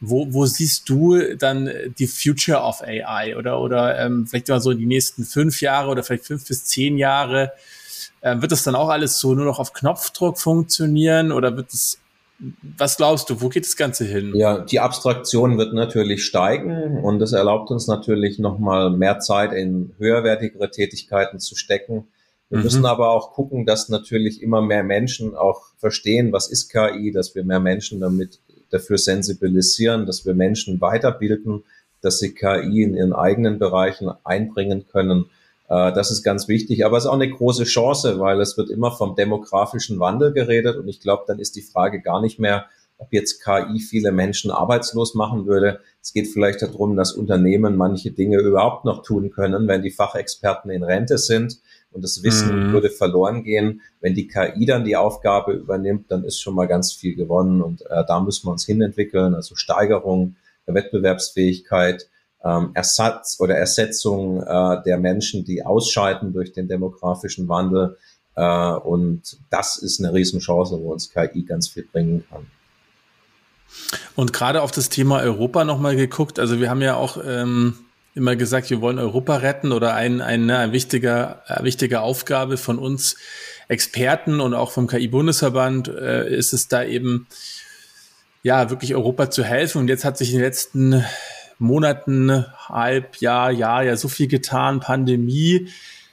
wo, 0.00 0.26
wo 0.30 0.44
siehst 0.44 0.88
du 0.90 1.34
dann 1.34 1.70
die 1.98 2.06
Future 2.06 2.60
of 2.60 2.82
AI 2.82 3.36
oder, 3.36 3.58
oder 3.58 3.98
ähm, 3.98 4.26
vielleicht 4.26 4.48
mal 4.48 4.60
so 4.60 4.74
die 4.74 4.84
nächsten 4.84 5.24
fünf 5.24 5.62
Jahre 5.62 5.90
oder 5.90 6.04
vielleicht 6.04 6.26
fünf 6.26 6.46
bis 6.46 6.66
zehn 6.66 6.98
Jahre? 6.98 7.52
Äh, 8.20 8.40
wird 8.42 8.52
das 8.52 8.62
dann 8.64 8.74
auch 8.74 8.90
alles 8.90 9.18
so 9.18 9.34
nur 9.34 9.46
noch 9.46 9.58
auf 9.58 9.72
Knopfdruck 9.72 10.38
funktionieren 10.38 11.32
oder 11.32 11.56
wird 11.56 11.72
es 11.72 11.98
was 12.76 12.96
glaubst 12.96 13.30
du, 13.30 13.40
wo 13.40 13.48
geht 13.48 13.64
das 13.64 13.76
Ganze 13.76 14.04
hin? 14.04 14.32
Ja, 14.34 14.58
die 14.58 14.80
Abstraktion 14.80 15.56
wird 15.56 15.72
natürlich 15.72 16.24
steigen 16.24 16.98
und 16.98 17.18
das 17.20 17.32
erlaubt 17.32 17.70
uns 17.70 17.86
natürlich 17.86 18.38
nochmal 18.38 18.90
mehr 18.90 19.20
Zeit 19.20 19.52
in 19.52 19.94
höherwertigere 19.98 20.70
Tätigkeiten 20.70 21.38
zu 21.38 21.54
stecken. 21.54 22.08
Wir 22.50 22.58
mhm. 22.58 22.64
müssen 22.64 22.86
aber 22.86 23.10
auch 23.10 23.32
gucken, 23.32 23.66
dass 23.66 23.88
natürlich 23.88 24.42
immer 24.42 24.62
mehr 24.62 24.82
Menschen 24.82 25.36
auch 25.36 25.62
verstehen, 25.78 26.32
was 26.32 26.48
ist 26.48 26.70
KI, 26.70 27.12
dass 27.12 27.34
wir 27.34 27.44
mehr 27.44 27.60
Menschen 27.60 28.00
damit 28.00 28.40
dafür 28.70 28.98
sensibilisieren, 28.98 30.04
dass 30.04 30.26
wir 30.26 30.34
Menschen 30.34 30.80
weiterbilden, 30.80 31.62
dass 32.00 32.18
sie 32.18 32.34
KI 32.34 32.82
in 32.82 32.94
ihren 32.94 33.12
eigenen 33.12 33.58
Bereichen 33.58 34.10
einbringen 34.24 34.86
können. 34.90 35.26
Äh, 35.68 35.92
das 35.92 36.10
ist 36.10 36.22
ganz 36.22 36.48
wichtig, 36.48 36.84
aber 36.84 36.96
es 36.96 37.04
ist 37.04 37.10
auch 37.10 37.14
eine 37.14 37.30
große 37.30 37.64
Chance, 37.64 38.18
weil 38.20 38.40
es 38.40 38.56
wird 38.56 38.70
immer 38.70 38.92
vom 38.92 39.16
demografischen 39.16 39.98
Wandel 40.00 40.32
geredet 40.32 40.76
und 40.76 40.88
ich 40.88 41.00
glaube, 41.00 41.24
dann 41.26 41.38
ist 41.38 41.56
die 41.56 41.62
Frage 41.62 42.00
gar 42.00 42.20
nicht 42.20 42.38
mehr, 42.38 42.66
ob 42.98 43.12
jetzt 43.12 43.42
KI 43.42 43.80
viele 43.80 44.12
Menschen 44.12 44.50
arbeitslos 44.50 45.14
machen 45.14 45.46
würde. 45.46 45.80
Es 46.00 46.12
geht 46.12 46.28
vielleicht 46.28 46.62
darum, 46.62 46.96
dass 46.96 47.12
Unternehmen 47.12 47.76
manche 47.76 48.12
Dinge 48.12 48.38
überhaupt 48.38 48.84
noch 48.84 49.02
tun 49.02 49.30
können, 49.30 49.66
wenn 49.66 49.82
die 49.82 49.90
Fachexperten 49.90 50.70
in 50.70 50.84
Rente 50.84 51.18
sind 51.18 51.58
und 51.90 52.02
das 52.02 52.22
Wissen 52.22 52.68
mhm. 52.68 52.72
würde 52.72 52.90
verloren 52.90 53.42
gehen. 53.42 53.80
Wenn 54.00 54.14
die 54.14 54.28
KI 54.28 54.64
dann 54.64 54.84
die 54.84 54.96
Aufgabe 54.96 55.52
übernimmt, 55.52 56.10
dann 56.10 56.24
ist 56.24 56.40
schon 56.40 56.54
mal 56.54 56.66
ganz 56.66 56.92
viel 56.92 57.16
gewonnen 57.16 57.62
und 57.62 57.82
äh, 57.82 58.04
da 58.06 58.20
müssen 58.20 58.46
wir 58.46 58.52
uns 58.52 58.64
hinentwickeln, 58.64 59.34
also 59.34 59.56
Steigerung 59.56 60.36
der 60.66 60.74
Wettbewerbsfähigkeit, 60.74 62.08
ähm, 62.44 62.70
Ersatz 62.74 63.38
oder 63.40 63.56
Ersetzung 63.56 64.42
äh, 64.42 64.82
der 64.84 64.98
Menschen, 64.98 65.44
die 65.44 65.64
ausscheiden 65.64 66.32
durch 66.32 66.52
den 66.52 66.68
demografischen 66.68 67.48
Wandel. 67.48 67.96
Äh, 68.36 68.72
und 68.72 69.38
das 69.50 69.76
ist 69.78 70.00
eine 70.00 70.12
Riesenchance, 70.12 70.78
wo 70.80 70.92
uns 70.92 71.10
KI 71.10 71.44
ganz 71.44 71.68
viel 71.68 71.86
bringen 71.90 72.24
kann. 72.30 72.46
Und 74.14 74.32
gerade 74.32 74.62
auf 74.62 74.70
das 74.70 74.88
Thema 74.88 75.20
Europa 75.20 75.64
nochmal 75.64 75.96
geguckt. 75.96 76.38
Also 76.38 76.60
wir 76.60 76.70
haben 76.70 76.82
ja 76.82 76.96
auch 76.96 77.18
ähm, 77.24 77.74
immer 78.14 78.36
gesagt, 78.36 78.70
wir 78.70 78.80
wollen 78.80 78.98
Europa 78.98 79.36
retten 79.36 79.72
oder 79.72 79.94
ein, 79.94 80.20
ein, 80.20 80.46
ne, 80.46 80.58
ein 80.58 80.72
wichtiger, 80.72 81.42
eine 81.46 81.64
wichtige 81.64 82.00
Aufgabe 82.00 82.56
von 82.56 82.78
uns 82.78 83.16
Experten 83.68 84.40
und 84.40 84.54
auch 84.54 84.70
vom 84.70 84.86
KI-Bundesverband 84.86 85.88
äh, 85.88 86.28
ist 86.28 86.52
es 86.52 86.68
da 86.68 86.84
eben, 86.84 87.26
ja, 88.42 88.68
wirklich 88.68 88.94
Europa 88.94 89.30
zu 89.30 89.42
helfen. 89.42 89.78
Und 89.78 89.88
jetzt 89.88 90.04
hat 90.04 90.18
sich 90.18 90.30
in 90.30 90.36
den 90.36 90.44
letzten 90.44 91.04
Monaten, 91.58 92.44
halb 92.68 93.16
Jahr, 93.16 93.50
ja 93.82 93.96
so 93.96 94.08
viel 94.08 94.28
getan, 94.28 94.80
Pandemie, 94.80 95.68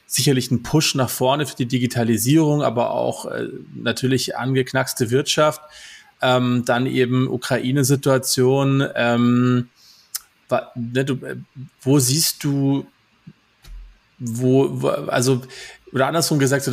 sicherlich 0.06 0.50
ein 0.50 0.62
Push 0.62 0.94
nach 0.94 1.10
vorne 1.10 1.46
für 1.46 1.56
die 1.56 1.66
Digitalisierung, 1.66 2.62
aber 2.62 2.90
auch 2.90 3.26
äh, 3.26 3.48
natürlich 3.74 4.36
angeknackste 4.36 5.10
Wirtschaft 5.10 5.62
ähm, 6.22 6.64
dann 6.64 6.86
eben 6.86 7.28
Ukraine-Situation. 7.28 8.88
Ähm, 8.94 9.68
ne, 10.74 11.00
äh, 11.00 11.36
wo 11.82 11.98
siehst 11.98 12.44
du, 12.44 12.86
wo, 14.18 14.86
also, 15.08 15.42
oder 15.92 16.06
andersrum 16.06 16.38
gesagt, 16.38 16.70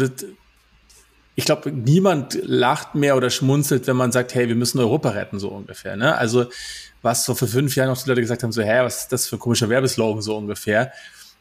ich 1.40 1.46
glaube, 1.46 1.72
niemand 1.72 2.38
lacht 2.44 2.96
mehr 2.96 3.16
oder 3.16 3.30
schmunzelt, 3.30 3.88
wenn 3.88 3.96
man 3.96 4.12
sagt, 4.12 4.36
hey, 4.36 4.50
wir 4.50 4.56
müssen 4.56 4.78
Europa 4.78 5.12
retten, 5.12 5.40
so 5.40 5.48
ungefähr. 5.48 5.96
Ne? 5.96 6.18
Also, 6.18 6.48
was 7.02 7.24
so 7.24 7.34
vor 7.34 7.48
fünf 7.48 7.78
Jahren 7.78 7.88
noch 7.88 8.04
die 8.04 8.10
Leute 8.10 8.20
gesagt 8.20 8.44
haben, 8.44 8.52
so, 8.52 8.62
hä, 8.62 8.82
was 8.82 9.04
ist 9.04 9.14
das 9.14 9.28
für 9.30 9.38
ein 9.38 9.40
komischer 9.40 9.70
Werbeslogan, 9.70 10.22
so 10.22 10.36
ungefähr. 10.36 10.92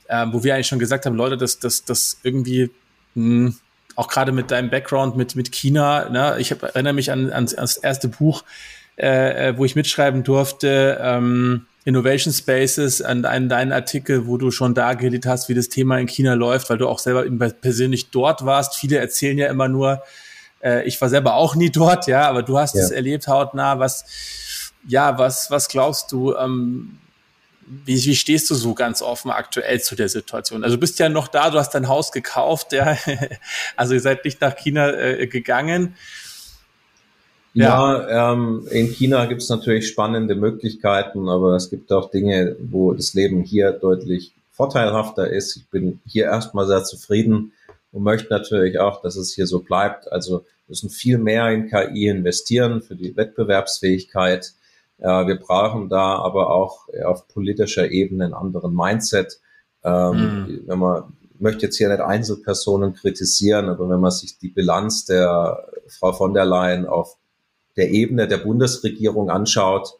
Ähm, 0.09 0.33
wo 0.33 0.45
wir 0.45 0.55
eigentlich 0.55 0.69
schon 0.69 0.79
gesagt 0.79 1.05
haben, 1.05 1.17
Leute, 1.17 1.37
das, 1.37 1.59
das, 1.59 1.85
das 1.85 2.21
irgendwie, 2.23 2.71
mh, 3.17 3.47
hm, 3.47 3.57
auch 3.97 4.07
gerade 4.07 4.31
mit 4.31 4.53
deinem 4.53 4.71
Background 4.71 5.17
mit, 5.17 5.35
mit 5.35 5.51
China. 5.51 6.09
Ne? 6.11 6.37
Ich 6.39 6.53
hab, 6.53 6.63
erinnere 6.63 6.93
mich 6.93 7.11
an, 7.11 7.33
an, 7.33 7.49
an 7.49 7.57
das 7.57 7.77
erste 7.77 8.07
Buch, 8.07 8.45
äh, 8.97 9.49
äh, 9.49 9.59
wo 9.59 9.65
ich 9.65 9.75
mitschreiben 9.75 10.23
durfte, 10.23 11.01
ähm, 11.03 11.67
Innovation 11.89 12.35
Spaces, 12.35 13.01
an, 13.01 13.25
an 13.25 13.49
deinen 13.49 13.73
Artikel, 13.73 14.27
wo 14.27 14.37
du 14.37 14.51
schon 14.51 14.75
dargelegt 14.75 15.25
hast, 15.25 15.49
wie 15.49 15.55
das 15.55 15.71
Thema 15.71 15.99
in 15.99 16.07
China 16.07 16.35
läuft, 16.35 16.69
weil 16.69 16.77
du 16.77 16.87
auch 16.87 16.99
selber 16.99 17.25
persönlich 17.51 18.11
dort 18.11 18.45
warst. 18.45 18.77
Viele 18.77 18.99
erzählen 18.99 19.39
ja 19.39 19.49
immer 19.49 19.69
nur, 19.69 20.03
äh, 20.63 20.87
ich 20.87 21.01
war 21.01 21.09
selber 21.09 21.35
auch 21.37 21.55
nie 21.55 21.71
dort, 21.71 22.07
ja, 22.07 22.29
aber 22.29 22.43
du 22.43 22.59
hast 22.59 22.75
ja. 22.75 22.83
es 22.83 22.91
erlebt 22.91 23.27
hautnah. 23.27 23.79
Was, 23.79 24.05
ja, 24.87 25.17
was, 25.17 25.51
was 25.51 25.69
glaubst 25.69 26.13
du, 26.13 26.37
ähm, 26.37 26.99
wie, 27.67 28.05
wie 28.05 28.17
stehst 28.17 28.51
du 28.51 28.55
so 28.55 28.75
ganz 28.75 29.01
offen 29.01 29.31
aktuell 29.31 29.81
zu 29.81 29.97
der 29.97 30.11
Situation? 30.11 30.65
Also 30.65 30.77
du 30.77 30.81
bist 30.81 30.99
ja 30.99 31.09
noch 31.09 31.29
da, 31.29 31.49
du 31.49 31.59
hast 31.59 31.71
dein 31.71 31.89
Haus 31.89 32.13
gekauft, 32.13 32.75
ja. 32.75 32.99
Also 33.77 33.95
ihr 33.95 34.03
seid 34.03 34.27
nicht 34.27 34.43
nach 34.43 34.57
China 34.57 34.93
äh, 34.93 35.27
gegangen. 35.27 35.97
Ja, 37.59 38.09
ja 38.09 38.33
ähm, 38.33 38.67
in 38.71 38.87
China 38.87 39.27
gibt 39.27 39.43
es 39.43 39.49
natürlich 39.49 39.89
spannende 39.89 40.35
Möglichkeiten, 40.35 41.29
aber 41.29 41.55
es 41.55 41.71
gibt 41.71 41.93
auch 41.93 42.11
Dinge, 42.11 42.57
wo 42.61 42.93
das 42.93 43.15
Leben 43.15 43.43
hier 43.43 43.73
deutlich 43.73 44.33
vorteilhafter 44.53 45.29
ist. 45.31 45.57
Ich 45.57 45.69
bin 45.69 46.01
hier 46.07 46.27
erstmal 46.27 46.67
sehr 46.67 46.85
zufrieden 46.85 47.53
und 47.93 48.03
möchte 48.03 48.33
natürlich 48.33 48.79
auch, 48.79 49.03
dass 49.03 49.17
es 49.17 49.35
hier 49.35 49.47
so 49.47 49.61
bleibt. 49.61 50.11
Also 50.13 50.45
müssen 50.69 50.91
viel 50.91 51.19
mehr 51.19 51.51
in 51.51 51.69
KI 51.69 52.09
investieren 52.09 52.83
für 52.83 52.95
die 52.95 53.17
Wettbewerbsfähigkeit. 53.17 54.53
Ja, 54.99 55.27
wir 55.27 55.37
brauchen 55.37 55.89
da 55.89 56.17
aber 56.17 56.51
auch 56.51 56.89
auf 57.05 57.29
politischer 57.29 57.91
Ebene 57.91 58.27
einen 58.27 58.35
anderen 58.35 58.75
Mindset. 58.75 59.41
Ähm, 59.85 60.13
mhm. 60.13 60.63
Wenn 60.67 60.79
man 60.79 61.05
möchte 61.41 61.67
jetzt 61.67 61.77
hier 61.77 61.89
nicht 61.89 62.01
Einzelpersonen 62.01 62.95
kritisieren, 62.95 63.69
aber 63.69 63.89
wenn 63.89 64.01
man 64.01 64.11
sich 64.11 64.39
die 64.39 64.49
Bilanz 64.49 65.05
der 65.05 65.65
Frau 65.87 66.13
von 66.13 66.35
der 66.35 66.45
Leyen 66.45 66.87
auf 66.87 67.17
der 67.79 67.91
Ebene 67.91 68.29
der 68.29 68.39
Bundesregierung 68.39 69.31
anschaut, 69.31 69.95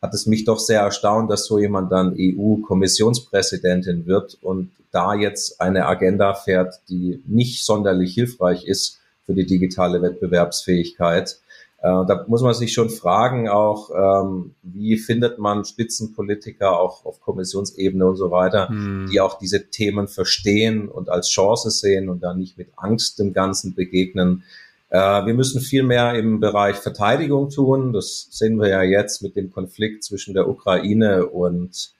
hat 0.00 0.14
es 0.14 0.26
mich 0.26 0.44
doch 0.44 0.58
sehr 0.58 0.80
erstaunt, 0.80 1.30
dass 1.30 1.46
so 1.46 1.58
jemand 1.58 1.90
dann 1.90 2.14
EU-Kommissionspräsidentin 2.16 4.06
wird 4.06 4.38
und 4.42 4.70
da 4.90 5.14
jetzt 5.14 5.60
eine 5.60 5.86
Agenda 5.86 6.34
fährt, 6.34 6.80
die 6.88 7.22
nicht 7.26 7.64
sonderlich 7.64 8.14
hilfreich 8.14 8.66
ist 8.66 9.00
für 9.24 9.34
die 9.34 9.46
digitale 9.46 10.02
Wettbewerbsfähigkeit. 10.02 11.38
Äh, 11.78 11.88
da 11.88 12.24
muss 12.28 12.42
man 12.42 12.52
sich 12.52 12.72
schon 12.72 12.90
fragen, 12.90 13.48
auch 13.48 13.90
ähm, 13.90 14.54
wie 14.62 14.98
findet 14.98 15.38
man 15.38 15.64
Spitzenpolitiker 15.64 16.78
auch 16.78 17.04
auf 17.04 17.20
Kommissionsebene 17.20 18.06
und 18.06 18.16
so 18.16 18.30
weiter, 18.30 18.68
hm. 18.68 19.08
die 19.10 19.20
auch 19.20 19.38
diese 19.38 19.68
Themen 19.68 20.08
verstehen 20.08 20.88
und 20.88 21.08
als 21.08 21.28
Chance 21.28 21.70
sehen 21.70 22.08
und 22.08 22.22
da 22.22 22.34
nicht 22.34 22.58
mit 22.58 22.68
Angst 22.76 23.18
dem 23.18 23.32
Ganzen 23.32 23.74
begegnen. 23.74 24.44
Äh, 24.92 25.24
wir 25.24 25.32
müssen 25.32 25.62
viel 25.62 25.84
mehr 25.84 26.14
im 26.14 26.38
Bereich 26.38 26.76
Verteidigung 26.76 27.48
tun. 27.48 27.94
Das 27.94 28.28
sehen 28.30 28.60
wir 28.60 28.68
ja 28.68 28.82
jetzt 28.82 29.22
mit 29.22 29.36
dem 29.36 29.50
Konflikt 29.50 30.04
zwischen 30.04 30.34
der 30.34 30.46
Ukraine 30.46 31.26
und 31.26 31.92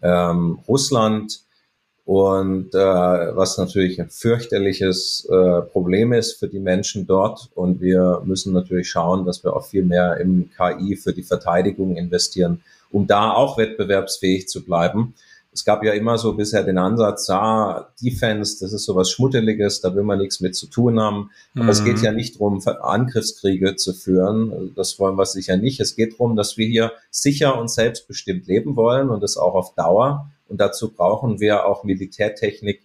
ähm, 0.00 0.60
Russland 0.68 1.40
und 2.04 2.72
äh, 2.72 2.78
was 2.78 3.58
natürlich 3.58 4.00
ein 4.00 4.10
fürchterliches 4.10 5.26
äh, 5.28 5.62
Problem 5.62 6.12
ist 6.12 6.34
für 6.34 6.46
die 6.46 6.60
Menschen 6.60 7.08
dort. 7.08 7.50
Und 7.56 7.80
wir 7.80 8.22
müssen 8.24 8.52
natürlich 8.52 8.88
schauen, 8.88 9.26
dass 9.26 9.42
wir 9.42 9.56
auch 9.56 9.66
viel 9.66 9.82
mehr 9.82 10.18
im 10.18 10.48
KI 10.56 10.94
für 10.94 11.12
die 11.12 11.24
Verteidigung 11.24 11.96
investieren, 11.96 12.62
um 12.92 13.08
da 13.08 13.32
auch 13.32 13.58
wettbewerbsfähig 13.58 14.46
zu 14.46 14.64
bleiben. 14.64 15.14
Es 15.56 15.64
gab 15.64 15.82
ja 15.82 15.94
immer 15.94 16.18
so 16.18 16.34
bisher 16.34 16.62
den 16.62 16.76
Ansatz, 16.76 17.30
ah, 17.30 17.88
Defense, 18.02 18.58
das 18.60 18.74
ist 18.74 18.84
sowas 18.84 19.10
Schmuddeliges, 19.10 19.80
da 19.80 19.94
will 19.94 20.02
man 20.02 20.18
nichts 20.18 20.40
mit 20.40 20.54
zu 20.54 20.66
tun 20.66 21.00
haben. 21.00 21.30
Aber 21.54 21.64
mhm. 21.64 21.70
es 21.70 21.82
geht 21.82 21.96
mhm. 21.96 22.04
ja 22.04 22.12
nicht 22.12 22.34
darum, 22.34 22.60
Angriffskriege 22.66 23.74
zu 23.76 23.94
führen. 23.94 24.74
Das 24.76 24.98
wollen 24.98 25.16
wir 25.16 25.24
sicher 25.24 25.56
nicht. 25.56 25.80
Es 25.80 25.96
geht 25.96 26.12
darum, 26.12 26.36
dass 26.36 26.58
wir 26.58 26.66
hier 26.66 26.92
sicher 27.10 27.58
und 27.58 27.70
selbstbestimmt 27.70 28.46
leben 28.46 28.76
wollen 28.76 29.08
und 29.08 29.22
das 29.22 29.38
auch 29.38 29.54
auf 29.54 29.74
Dauer. 29.74 30.30
Und 30.46 30.60
dazu 30.60 30.92
brauchen 30.92 31.40
wir 31.40 31.64
auch 31.64 31.84
Militärtechnik, 31.84 32.82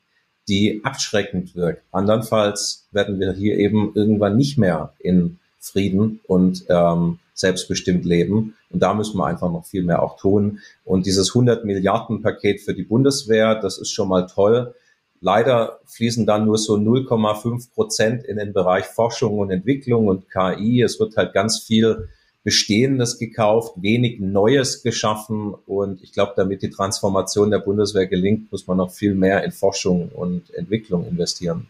die 0.48 0.80
abschreckend 0.86 1.54
wirkt. 1.56 1.84
Andernfalls 1.92 2.88
werden 2.94 3.20
wir 3.20 3.34
hier 3.34 3.58
eben 3.58 3.92
irgendwann 3.96 4.38
nicht 4.38 4.58
mehr 4.58 4.94
in 5.00 5.40
Frieden 5.60 6.22
und 6.26 6.64
ähm, 6.70 7.20
selbstbestimmt 7.42 8.06
leben. 8.06 8.56
Und 8.70 8.82
da 8.82 8.94
müssen 8.94 9.18
wir 9.18 9.26
einfach 9.26 9.52
noch 9.52 9.66
viel 9.66 9.84
mehr 9.84 10.02
auch 10.02 10.18
tun. 10.18 10.60
Und 10.86 11.06
dieses 11.06 11.30
100 11.30 11.66
Milliarden 11.66 12.22
Paket 12.22 12.62
für 12.62 12.74
die 12.74 12.84
Bundeswehr, 12.84 13.56
das 13.56 13.78
ist 13.78 13.92
schon 13.92 14.08
mal 14.08 14.28
toll. 14.28 14.74
Leider 15.20 15.80
fließen 15.86 16.26
dann 16.26 16.46
nur 16.46 16.58
so 16.58 16.76
0,5 16.76 17.74
Prozent 17.74 18.24
in 18.24 18.38
den 18.38 18.54
Bereich 18.54 18.86
Forschung 18.86 19.38
und 19.38 19.52
Entwicklung 19.52 20.08
und 20.08 20.30
KI. 20.32 20.82
Es 20.82 21.00
wird 21.00 21.18
halt 21.18 21.34
ganz 21.34 21.60
viel 21.60 22.10
Bestehendes 22.44 23.20
gekauft, 23.20 23.74
wenig 23.76 24.20
Neues 24.20 24.82
geschaffen. 24.82 25.54
Und 25.68 26.02
ich 26.02 26.12
glaube, 26.14 26.34
damit 26.36 26.64
die 26.64 26.72
Transformation 26.72 27.52
der 27.52 27.60
Bundeswehr 27.60 28.08
gelingt, 28.08 28.52
muss 28.52 28.66
man 28.66 28.78
noch 28.78 28.92
viel 28.92 29.14
mehr 29.14 29.44
in 29.44 29.52
Forschung 29.52 30.10
und 30.10 30.52
Entwicklung 30.56 31.06
investieren. 31.08 31.68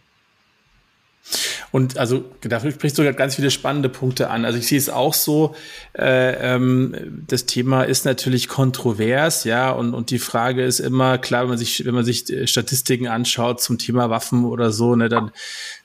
Und 1.72 1.98
also 1.98 2.26
dafür 2.42 2.72
sprichst 2.72 2.98
du 2.98 3.14
ganz 3.14 3.36
viele 3.36 3.50
spannende 3.50 3.88
Punkte 3.88 4.30
an. 4.30 4.44
Also 4.44 4.60
ich 4.60 4.68
sehe 4.68 4.78
es 4.78 4.90
auch 4.90 5.14
so, 5.14 5.56
äh, 5.98 6.56
ähm, 6.56 7.24
das 7.28 7.46
Thema 7.46 7.84
ist 7.84 8.04
natürlich 8.06 8.50
kontrovers, 8.50 9.46
ja, 9.46 9.72
und, 9.72 9.94
und 9.94 10.10
die 10.12 10.20
Frage 10.20 10.64
ist 10.64 10.80
immer, 10.80 11.18
klar, 11.18 11.44
wenn 11.44 11.50
man 11.50 11.58
sich, 11.58 11.86
wenn 11.86 11.94
man 11.94 12.04
sich 12.04 12.30
äh, 12.30 12.46
Statistiken 12.46 13.08
anschaut 13.08 13.62
zum 13.62 13.78
Thema 13.78 14.10
Waffen 14.10 14.44
oder 14.44 14.72
so, 14.72 14.96
ne, 14.96 15.08
dann, 15.08 15.32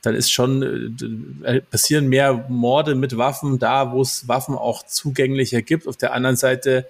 dann 0.02 0.16
ist 0.16 0.32
schon, 0.32 0.96
äh, 1.44 1.60
passieren 1.60 2.08
mehr 2.08 2.46
Morde 2.48 2.96
mit 2.96 3.16
Waffen 3.16 3.60
da, 3.60 3.92
wo 3.92 4.02
es 4.02 4.26
Waffen 4.26 4.56
auch 4.56 4.84
zugänglicher 4.84 5.62
gibt. 5.62 5.86
Auf 5.86 5.96
der 5.96 6.12
anderen 6.12 6.36
Seite 6.36 6.86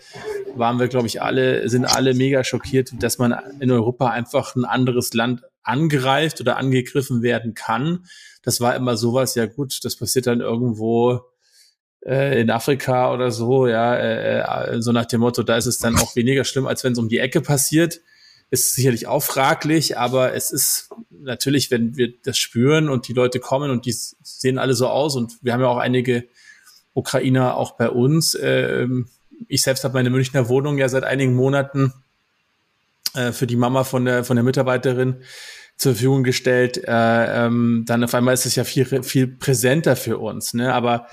waren 0.54 0.78
wir, 0.78 0.88
glaube 0.88 1.06
ich, 1.06 1.20
alle, 1.20 1.68
sind 1.68 1.84
alle 1.84 2.14
mega 2.14 2.44
schockiert, 2.44 2.92
dass 2.98 3.18
man 3.18 3.36
in 3.60 3.70
Europa 3.70 4.08
einfach 4.08 4.56
ein 4.56 4.64
anderes 4.64 5.12
Land 5.12 5.42
angreift 5.66 6.40
oder 6.40 6.56
angegriffen 6.56 7.22
werden 7.22 7.54
kann. 7.54 8.06
Das 8.42 8.60
war 8.60 8.76
immer 8.76 8.96
sowas, 8.96 9.34
ja 9.34 9.46
gut, 9.46 9.84
das 9.84 9.96
passiert 9.96 10.26
dann 10.26 10.40
irgendwo 10.40 11.22
äh, 12.04 12.40
in 12.40 12.50
Afrika 12.50 13.12
oder 13.12 13.30
so, 13.30 13.66
ja, 13.66 13.96
äh, 13.96 14.74
äh, 14.74 14.82
so 14.82 14.92
nach 14.92 15.06
dem 15.06 15.20
Motto, 15.20 15.42
da 15.42 15.56
ist 15.56 15.66
es 15.66 15.78
dann 15.78 15.96
auch 15.96 16.14
weniger 16.14 16.44
schlimm, 16.44 16.66
als 16.66 16.84
wenn 16.84 16.92
es 16.92 16.98
um 16.98 17.08
die 17.08 17.18
Ecke 17.18 17.40
passiert. 17.40 18.00
Ist 18.48 18.76
sicherlich 18.76 19.08
auch 19.08 19.24
fraglich, 19.24 19.98
aber 19.98 20.34
es 20.34 20.52
ist 20.52 20.90
natürlich, 21.10 21.72
wenn 21.72 21.96
wir 21.96 22.14
das 22.22 22.38
spüren 22.38 22.88
und 22.88 23.08
die 23.08 23.12
Leute 23.12 23.40
kommen 23.40 23.72
und 23.72 23.86
die 23.86 23.92
sehen 23.92 24.58
alle 24.58 24.74
so 24.74 24.86
aus 24.86 25.16
und 25.16 25.38
wir 25.42 25.52
haben 25.52 25.62
ja 25.62 25.66
auch 25.66 25.78
einige 25.78 26.28
Ukrainer 26.94 27.56
auch 27.56 27.72
bei 27.72 27.90
uns. 27.90 28.36
Äh, 28.36 28.86
ich 29.48 29.62
selbst 29.62 29.82
habe 29.82 29.94
meine 29.94 30.10
Münchner 30.10 30.48
Wohnung 30.48 30.78
ja 30.78 30.88
seit 30.88 31.02
einigen 31.02 31.34
Monaten 31.34 31.92
äh, 33.16 33.32
für 33.32 33.46
die 33.46 33.56
Mama 33.56 33.84
von 33.84 34.04
der, 34.04 34.24
von 34.24 34.36
der 34.36 34.44
Mitarbeiterin 34.44 35.22
zur 35.76 35.92
Verfügung 35.92 36.24
gestellt. 36.24 36.78
Äh, 36.86 37.46
ähm, 37.46 37.84
dann 37.86 38.04
auf 38.04 38.14
einmal 38.14 38.34
ist 38.34 38.46
es 38.46 38.56
ja 38.56 38.64
viel, 38.64 39.02
viel 39.02 39.26
präsenter 39.26 39.96
für 39.96 40.18
uns. 40.18 40.54
Ne? 40.54 40.72
Aber 40.72 41.06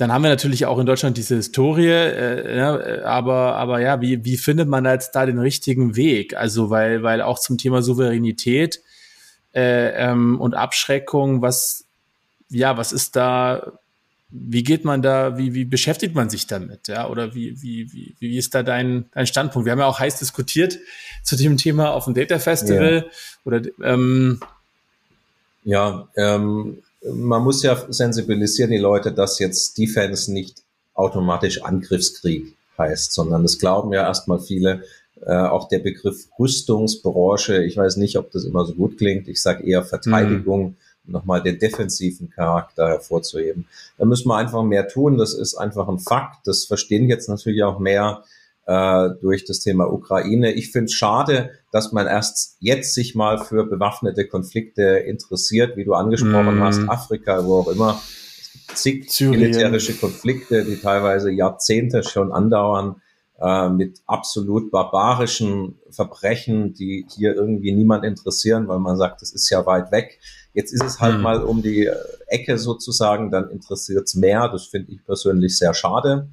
dann 0.00 0.12
haben 0.12 0.22
wir 0.22 0.30
natürlich 0.30 0.64
auch 0.64 0.78
in 0.78 0.86
Deutschland 0.86 1.16
diese 1.18 1.36
Historie, 1.36 1.90
äh, 1.90 2.56
ja, 2.56 3.04
aber, 3.04 3.56
aber 3.56 3.80
ja, 3.80 4.00
wie, 4.00 4.24
wie 4.24 4.38
findet 4.38 4.68
man 4.68 4.86
jetzt 4.86 5.12
da 5.12 5.26
den 5.26 5.38
richtigen 5.38 5.94
Weg? 5.94 6.34
Also, 6.36 6.70
weil, 6.70 7.02
weil 7.02 7.20
auch 7.20 7.38
zum 7.38 7.58
Thema 7.58 7.82
Souveränität 7.82 8.80
äh, 9.54 9.90
ähm, 9.90 10.40
und 10.40 10.54
Abschreckung, 10.54 11.42
was, 11.42 11.84
ja, 12.48 12.78
was 12.78 12.92
ist 12.92 13.14
da, 13.14 13.72
wie 14.30 14.62
geht 14.62 14.84
man 14.84 15.02
da, 15.02 15.36
wie, 15.36 15.54
wie 15.54 15.64
beschäftigt 15.64 16.14
man 16.14 16.30
sich 16.30 16.46
damit? 16.46 16.88
Ja, 16.88 17.08
oder 17.08 17.34
wie, 17.34 17.60
wie, 17.62 17.92
wie, 17.92 18.14
wie 18.18 18.38
ist 18.38 18.54
da 18.54 18.62
dein, 18.62 19.06
dein 19.12 19.26
Standpunkt? 19.26 19.66
Wir 19.66 19.72
haben 19.72 19.80
ja 19.80 19.86
auch 19.86 19.98
heiß 19.98 20.18
diskutiert 20.18 20.78
zu 21.22 21.36
dem 21.36 21.56
Thema 21.56 21.92
auf 21.92 22.04
dem 22.04 22.14
Data 22.14 22.38
Festival 22.38 23.06
ja. 23.06 23.12
oder 23.44 23.62
ähm, 23.82 24.40
ja, 25.64 26.08
ähm, 26.16 26.78
man 27.02 27.42
muss 27.42 27.62
ja 27.62 27.76
sensibilisieren 27.88 28.70
die 28.70 28.78
Leute, 28.78 29.12
dass 29.12 29.38
jetzt 29.38 29.78
Defense 29.78 30.32
nicht 30.32 30.62
automatisch 30.94 31.62
Angriffskrieg 31.62 32.54
heißt, 32.78 33.12
sondern 33.12 33.42
das 33.42 33.58
glauben 33.58 33.92
ja 33.92 34.02
erstmal 34.02 34.40
viele. 34.40 34.84
Äh, 35.24 35.34
auch 35.34 35.68
der 35.68 35.80
Begriff 35.80 36.28
Rüstungsbranche, 36.38 37.62
ich 37.64 37.76
weiß 37.76 37.96
nicht, 37.96 38.16
ob 38.16 38.30
das 38.30 38.44
immer 38.44 38.64
so 38.64 38.74
gut 38.74 38.96
klingt. 38.96 39.28
Ich 39.28 39.42
sage 39.42 39.64
eher 39.64 39.84
Verteidigung, 39.84 40.62
mhm. 40.62 40.76
Nochmal 41.04 41.42
den 41.42 41.58
defensiven 41.58 42.30
Charakter 42.30 42.88
hervorzuheben. 42.88 43.66
Da 43.98 44.04
müssen 44.04 44.28
wir 44.28 44.36
einfach 44.36 44.62
mehr 44.62 44.88
tun. 44.88 45.18
Das 45.18 45.34
ist 45.34 45.54
einfach 45.54 45.88
ein 45.88 45.98
Fakt. 45.98 46.46
Das 46.46 46.64
verstehen 46.64 47.08
jetzt 47.08 47.28
natürlich 47.28 47.62
auch 47.62 47.78
mehr 47.78 48.24
äh, 48.66 49.10
durch 49.20 49.44
das 49.44 49.60
Thema 49.60 49.92
Ukraine. 49.92 50.52
Ich 50.52 50.70
finde 50.70 50.86
es 50.86 50.94
schade, 50.94 51.50
dass 51.72 51.92
man 51.92 52.06
erst 52.06 52.56
jetzt 52.60 52.94
sich 52.94 53.14
mal 53.14 53.38
für 53.38 53.64
bewaffnete 53.64 54.26
Konflikte 54.26 54.82
interessiert, 54.82 55.76
wie 55.76 55.84
du 55.84 55.94
angesprochen 55.94 56.58
mm. 56.58 56.62
hast, 56.62 56.88
Afrika, 56.88 57.44
wo 57.44 57.58
auch 57.60 57.68
immer. 57.68 58.00
Es 58.36 58.52
gibt 58.52 58.78
zig 58.78 59.10
Syrien. 59.10 59.40
militärische 59.40 59.94
Konflikte, 59.94 60.64
die 60.64 60.76
teilweise 60.76 61.30
Jahrzehnte 61.30 62.02
schon 62.02 62.32
andauern, 62.32 63.02
äh, 63.40 63.68
mit 63.68 64.00
absolut 64.06 64.70
barbarischen 64.70 65.78
Verbrechen, 65.90 66.74
die 66.74 67.06
hier 67.14 67.34
irgendwie 67.34 67.72
niemand 67.72 68.04
interessieren, 68.04 68.68
weil 68.68 68.78
man 68.78 68.96
sagt, 68.96 69.22
das 69.22 69.32
ist 69.32 69.50
ja 69.50 69.64
weit 69.66 69.92
weg. 69.92 70.20
Jetzt 70.52 70.72
ist 70.72 70.82
es 70.82 71.00
halt 71.00 71.18
mm. 71.18 71.22
mal 71.22 71.42
um 71.42 71.62
die 71.62 71.88
Ecke 72.26 72.58
sozusagen, 72.58 73.30
dann 73.30 73.50
interessiert 73.50 74.04
es 74.04 74.14
mehr. 74.14 74.48
Das 74.48 74.66
finde 74.66 74.92
ich 74.92 75.04
persönlich 75.04 75.56
sehr 75.56 75.74
schade 75.74 76.28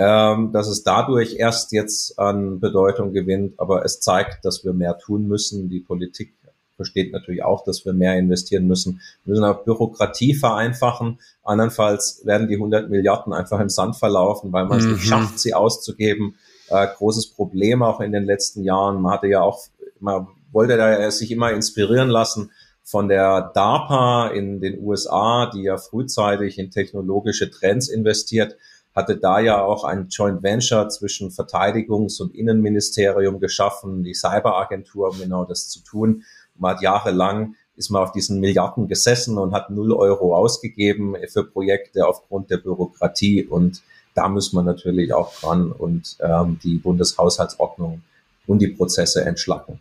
ähm, 0.00 0.50
dass 0.52 0.66
es 0.66 0.82
dadurch 0.82 1.34
erst 1.36 1.72
jetzt 1.72 2.18
an 2.18 2.58
Bedeutung 2.58 3.12
gewinnt. 3.12 3.60
Aber 3.60 3.84
es 3.84 4.00
zeigt, 4.00 4.46
dass 4.46 4.64
wir 4.64 4.72
mehr 4.72 4.96
tun 4.96 5.28
müssen. 5.28 5.68
Die 5.68 5.80
Politik 5.80 6.34
versteht 6.80 7.12
natürlich 7.12 7.44
auch, 7.44 7.62
dass 7.62 7.84
wir 7.84 7.92
mehr 7.92 8.16
investieren 8.16 8.66
müssen. 8.66 9.02
Wir 9.24 9.32
müssen 9.32 9.44
auch 9.44 9.64
Bürokratie 9.64 10.32
vereinfachen. 10.32 11.18
Andernfalls 11.44 12.22
werden 12.24 12.48
die 12.48 12.54
100 12.54 12.88
Milliarden 12.88 13.34
einfach 13.34 13.60
im 13.60 13.68
Sand 13.68 13.96
verlaufen, 13.96 14.50
weil 14.50 14.64
man 14.64 14.78
es 14.78 14.86
mhm. 14.86 14.92
nicht 14.92 15.04
schafft, 15.04 15.38
sie 15.38 15.52
auszugeben. 15.52 16.36
Äh, 16.68 16.86
großes 16.96 17.34
Problem 17.34 17.82
auch 17.82 18.00
in 18.00 18.12
den 18.12 18.24
letzten 18.24 18.64
Jahren. 18.64 19.02
Man 19.02 19.12
hatte 19.12 19.26
ja 19.26 19.42
auch, 19.42 19.60
man 19.98 20.26
wollte 20.52 20.78
da 20.78 21.10
sich 21.10 21.30
immer 21.30 21.52
inspirieren 21.52 22.08
lassen 22.08 22.50
von 22.82 23.08
der 23.08 23.52
DARPA 23.54 24.28
in 24.28 24.62
den 24.62 24.82
USA, 24.82 25.50
die 25.54 25.64
ja 25.64 25.76
frühzeitig 25.76 26.58
in 26.58 26.70
technologische 26.70 27.50
Trends 27.50 27.90
investiert 27.90 28.56
hatte 28.94 29.16
da 29.16 29.38
ja 29.38 29.62
auch 29.62 29.84
ein 29.84 30.08
Joint 30.08 30.42
Venture 30.42 30.88
zwischen 30.88 31.30
Verteidigungs- 31.30 32.20
und 32.20 32.34
Innenministerium 32.34 33.38
geschaffen, 33.38 34.02
die 34.02 34.14
Cyberagentur, 34.14 35.10
um 35.10 35.18
genau 35.18 35.44
das 35.44 35.68
zu 35.68 35.82
tun. 35.82 36.24
Man 36.60 36.76
hat 36.76 36.82
jahrelang 36.82 37.54
ist 37.80 37.90
man 37.90 38.02
auf 38.02 38.12
diesen 38.12 38.40
Milliarden 38.40 38.88
gesessen 38.88 39.38
und 39.38 39.52
hat 39.54 39.70
null 39.70 39.92
Euro 39.92 40.36
ausgegeben 40.36 41.16
für 41.28 41.44
Projekte 41.44 42.06
aufgrund 42.06 42.50
der 42.50 42.58
Bürokratie. 42.58 43.44
Und 43.44 43.80
da 44.14 44.28
muss 44.28 44.52
man 44.52 44.66
natürlich 44.66 45.14
auch 45.14 45.34
dran 45.40 45.72
und 45.72 46.16
ähm, 46.20 46.60
die 46.62 46.76
Bundeshaushaltsordnung 46.76 48.02
und 48.46 48.58
die 48.60 48.68
Prozesse 48.68 49.24
entschlacken. 49.24 49.80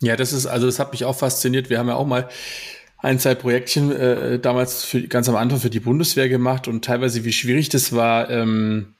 Ja, 0.00 0.16
das 0.16 0.34
ist, 0.34 0.46
also 0.46 0.66
das 0.66 0.78
hat 0.78 0.92
mich 0.92 1.06
auch 1.06 1.16
fasziniert. 1.16 1.70
Wir 1.70 1.78
haben 1.78 1.88
ja 1.88 1.94
auch 1.94 2.06
mal 2.06 2.28
ein, 2.98 3.18
zwei 3.18 3.34
Projektchen 3.34 3.90
äh, 3.90 4.38
damals 4.38 4.84
für, 4.84 5.02
ganz 5.02 5.28
am 5.28 5.36
Anfang 5.36 5.60
für 5.60 5.70
die 5.70 5.80
Bundeswehr 5.80 6.28
gemacht 6.28 6.68
und 6.68 6.84
teilweise 6.84 7.24
wie 7.24 7.32
schwierig 7.32 7.70
das 7.70 7.94
war, 7.94 8.28
ähm, 8.28 8.94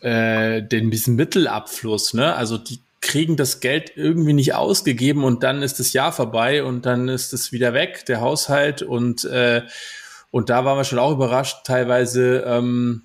äh, 0.00 0.62
den 0.62 0.90
diesen 0.90 1.16
Mittelabfluss, 1.16 2.14
ne? 2.14 2.34
Also 2.34 2.56
die 2.56 2.78
kriegen 3.00 3.36
das 3.36 3.60
Geld 3.60 3.92
irgendwie 3.96 4.32
nicht 4.32 4.54
ausgegeben 4.54 5.24
und 5.24 5.42
dann 5.42 5.62
ist 5.62 5.80
das 5.80 5.92
Jahr 5.92 6.12
vorbei 6.12 6.64
und 6.64 6.86
dann 6.86 7.08
ist 7.08 7.32
es 7.32 7.52
wieder 7.52 7.72
weg, 7.72 8.04
der 8.06 8.20
Haushalt 8.20 8.82
und 8.82 9.24
äh, 9.24 9.62
und 10.30 10.48
da 10.48 10.64
waren 10.64 10.78
wir 10.78 10.84
schon 10.84 11.00
auch 11.00 11.10
überrascht, 11.10 11.64
teilweise 11.64 12.44
ähm, 12.46 13.02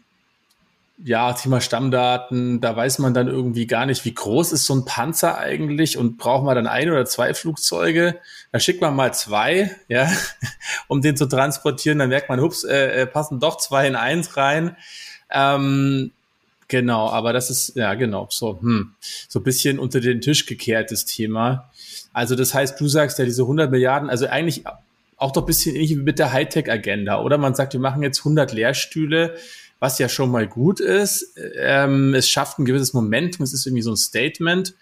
ja, 1.04 1.34
Thema 1.34 1.60
Stammdaten, 1.60 2.62
da 2.62 2.76
weiß 2.76 3.00
man 3.00 3.14
dann 3.14 3.28
irgendwie 3.28 3.68
gar 3.68 3.86
nicht, 3.86 4.06
wie 4.06 4.14
groß 4.14 4.54
ist 4.54 4.66
so 4.66 4.76
ein 4.76 4.86
Panzer 4.86 5.38
eigentlich 5.38 5.98
und 5.98 6.18
braucht 6.18 6.46
man 6.46 6.56
dann 6.56 6.68
ein 6.68 6.89
oder 6.89 7.06
zwei 7.06 7.34
Flugzeuge. 7.34 8.20
Da 8.52 8.60
schickt 8.60 8.80
man 8.80 8.96
mal 8.96 9.14
zwei, 9.14 9.76
ja, 9.89 10.10
um 10.88 11.02
den 11.02 11.18
zu 11.18 11.26
transportieren. 11.26 12.00
Dann 12.00 12.10
merkt 12.10 12.30
man, 12.30 12.39
hups, 12.39 12.64
äh, 12.64 13.02
äh, 13.02 13.08
passen 13.08 13.39
doch 13.39 13.58
zwei 13.58 13.88
in 13.88 13.96
eins 13.96 14.38
rein. 14.38 14.78
Ähm, 15.30 16.12
genau, 16.68 17.09
aber 17.09 17.34
das 17.34 17.49
ist, 17.49 17.76
ja, 17.76 17.93
genau, 17.93 18.28
so, 18.30 18.59
hm, 18.59 18.93
so 19.28 19.39
ein 19.39 19.43
bisschen 19.43 19.80
unter 19.80 19.99
den 19.99 20.22
Tisch 20.22 20.45
gekehrtes 20.45 21.05
Thema. 21.05 21.72
Also 22.13 22.36
das 22.36 22.53
heißt, 22.53 22.80
du 22.80 22.88
sagst 22.88 23.20
ja 23.20 23.26
diese 23.26 23.43
100 23.43 23.70
Milliarden, 23.70 24.09
also 24.09 24.28
eigentlich 24.28 24.63
auch 25.18 25.32
doch 25.32 25.43
ein 25.43 25.45
bisschen 25.45 25.76
ähnlich 25.76 25.91
wie 25.91 25.95
mit 25.95 26.20
der 26.20 26.32
Hightech-Agenda, 26.32 27.22
oder? 27.22 27.38
Man 27.38 27.55
sagt, 27.55 27.74
wir 27.74 27.80
machen 27.80 28.03
jetzt 28.03 28.20
100 28.20 28.51
Lehrstühle, 28.53 29.36
was 29.80 29.99
ja 29.99 30.09
schon 30.09 30.32
mal 30.32 30.47
gut 30.47 30.80
ist. 30.80 31.36
Ähm, 31.55 32.13
es 32.13 32.30
schafft 32.30 32.59
ein 32.59 32.66
gewisses 32.66 32.93
Momentum, 32.93 33.43
es 33.43 33.53
ist 33.53 33.66
irgendwie 33.66 33.82
so 33.84 33.91
ein 33.91 33.97
Statement. 33.97 34.74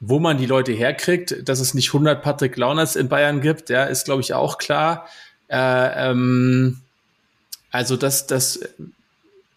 Wo 0.00 0.18
man 0.18 0.38
die 0.38 0.46
Leute 0.46 0.72
herkriegt, 0.72 1.48
dass 1.48 1.60
es 1.60 1.72
nicht 1.72 1.88
100 1.88 2.22
Patrick 2.22 2.56
Launers 2.56 2.96
in 2.96 3.08
Bayern 3.08 3.40
gibt, 3.40 3.70
ja, 3.70 3.84
ist, 3.84 4.04
glaube 4.04 4.20
ich, 4.20 4.34
auch 4.34 4.58
klar. 4.58 5.08
Äh, 5.48 6.10
ähm, 6.10 6.80
also, 7.70 7.96
das, 7.96 8.26
das, 8.26 8.60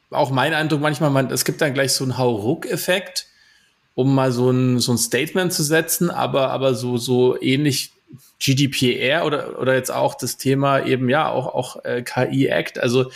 auch 0.09 0.31
mein 0.31 0.53
Eindruck 0.53 0.81
manchmal, 0.81 1.09
man, 1.09 1.31
es 1.31 1.45
gibt 1.45 1.61
dann 1.61 1.73
gleich 1.73 1.93
so 1.93 2.03
einen 2.03 2.17
Hauruck-Effekt, 2.17 3.27
um 3.95 4.13
mal 4.13 4.31
so 4.31 4.51
ein, 4.51 4.79
so 4.79 4.91
ein 4.93 4.97
Statement 4.97 5.51
zu 5.51 5.63
setzen, 5.63 6.09
aber, 6.09 6.51
aber 6.51 6.75
so, 6.75 6.97
so 6.97 7.39
ähnlich 7.41 7.91
GDPR 8.39 9.25
oder, 9.25 9.59
oder 9.59 9.73
jetzt 9.75 9.91
auch 9.91 10.15
das 10.15 10.37
Thema 10.37 10.85
eben, 10.85 11.09
ja, 11.09 11.29
auch, 11.29 11.47
auch 11.47 11.83
äh, 11.83 12.03
KI-Act. 12.03 12.79
Also, 12.79 13.11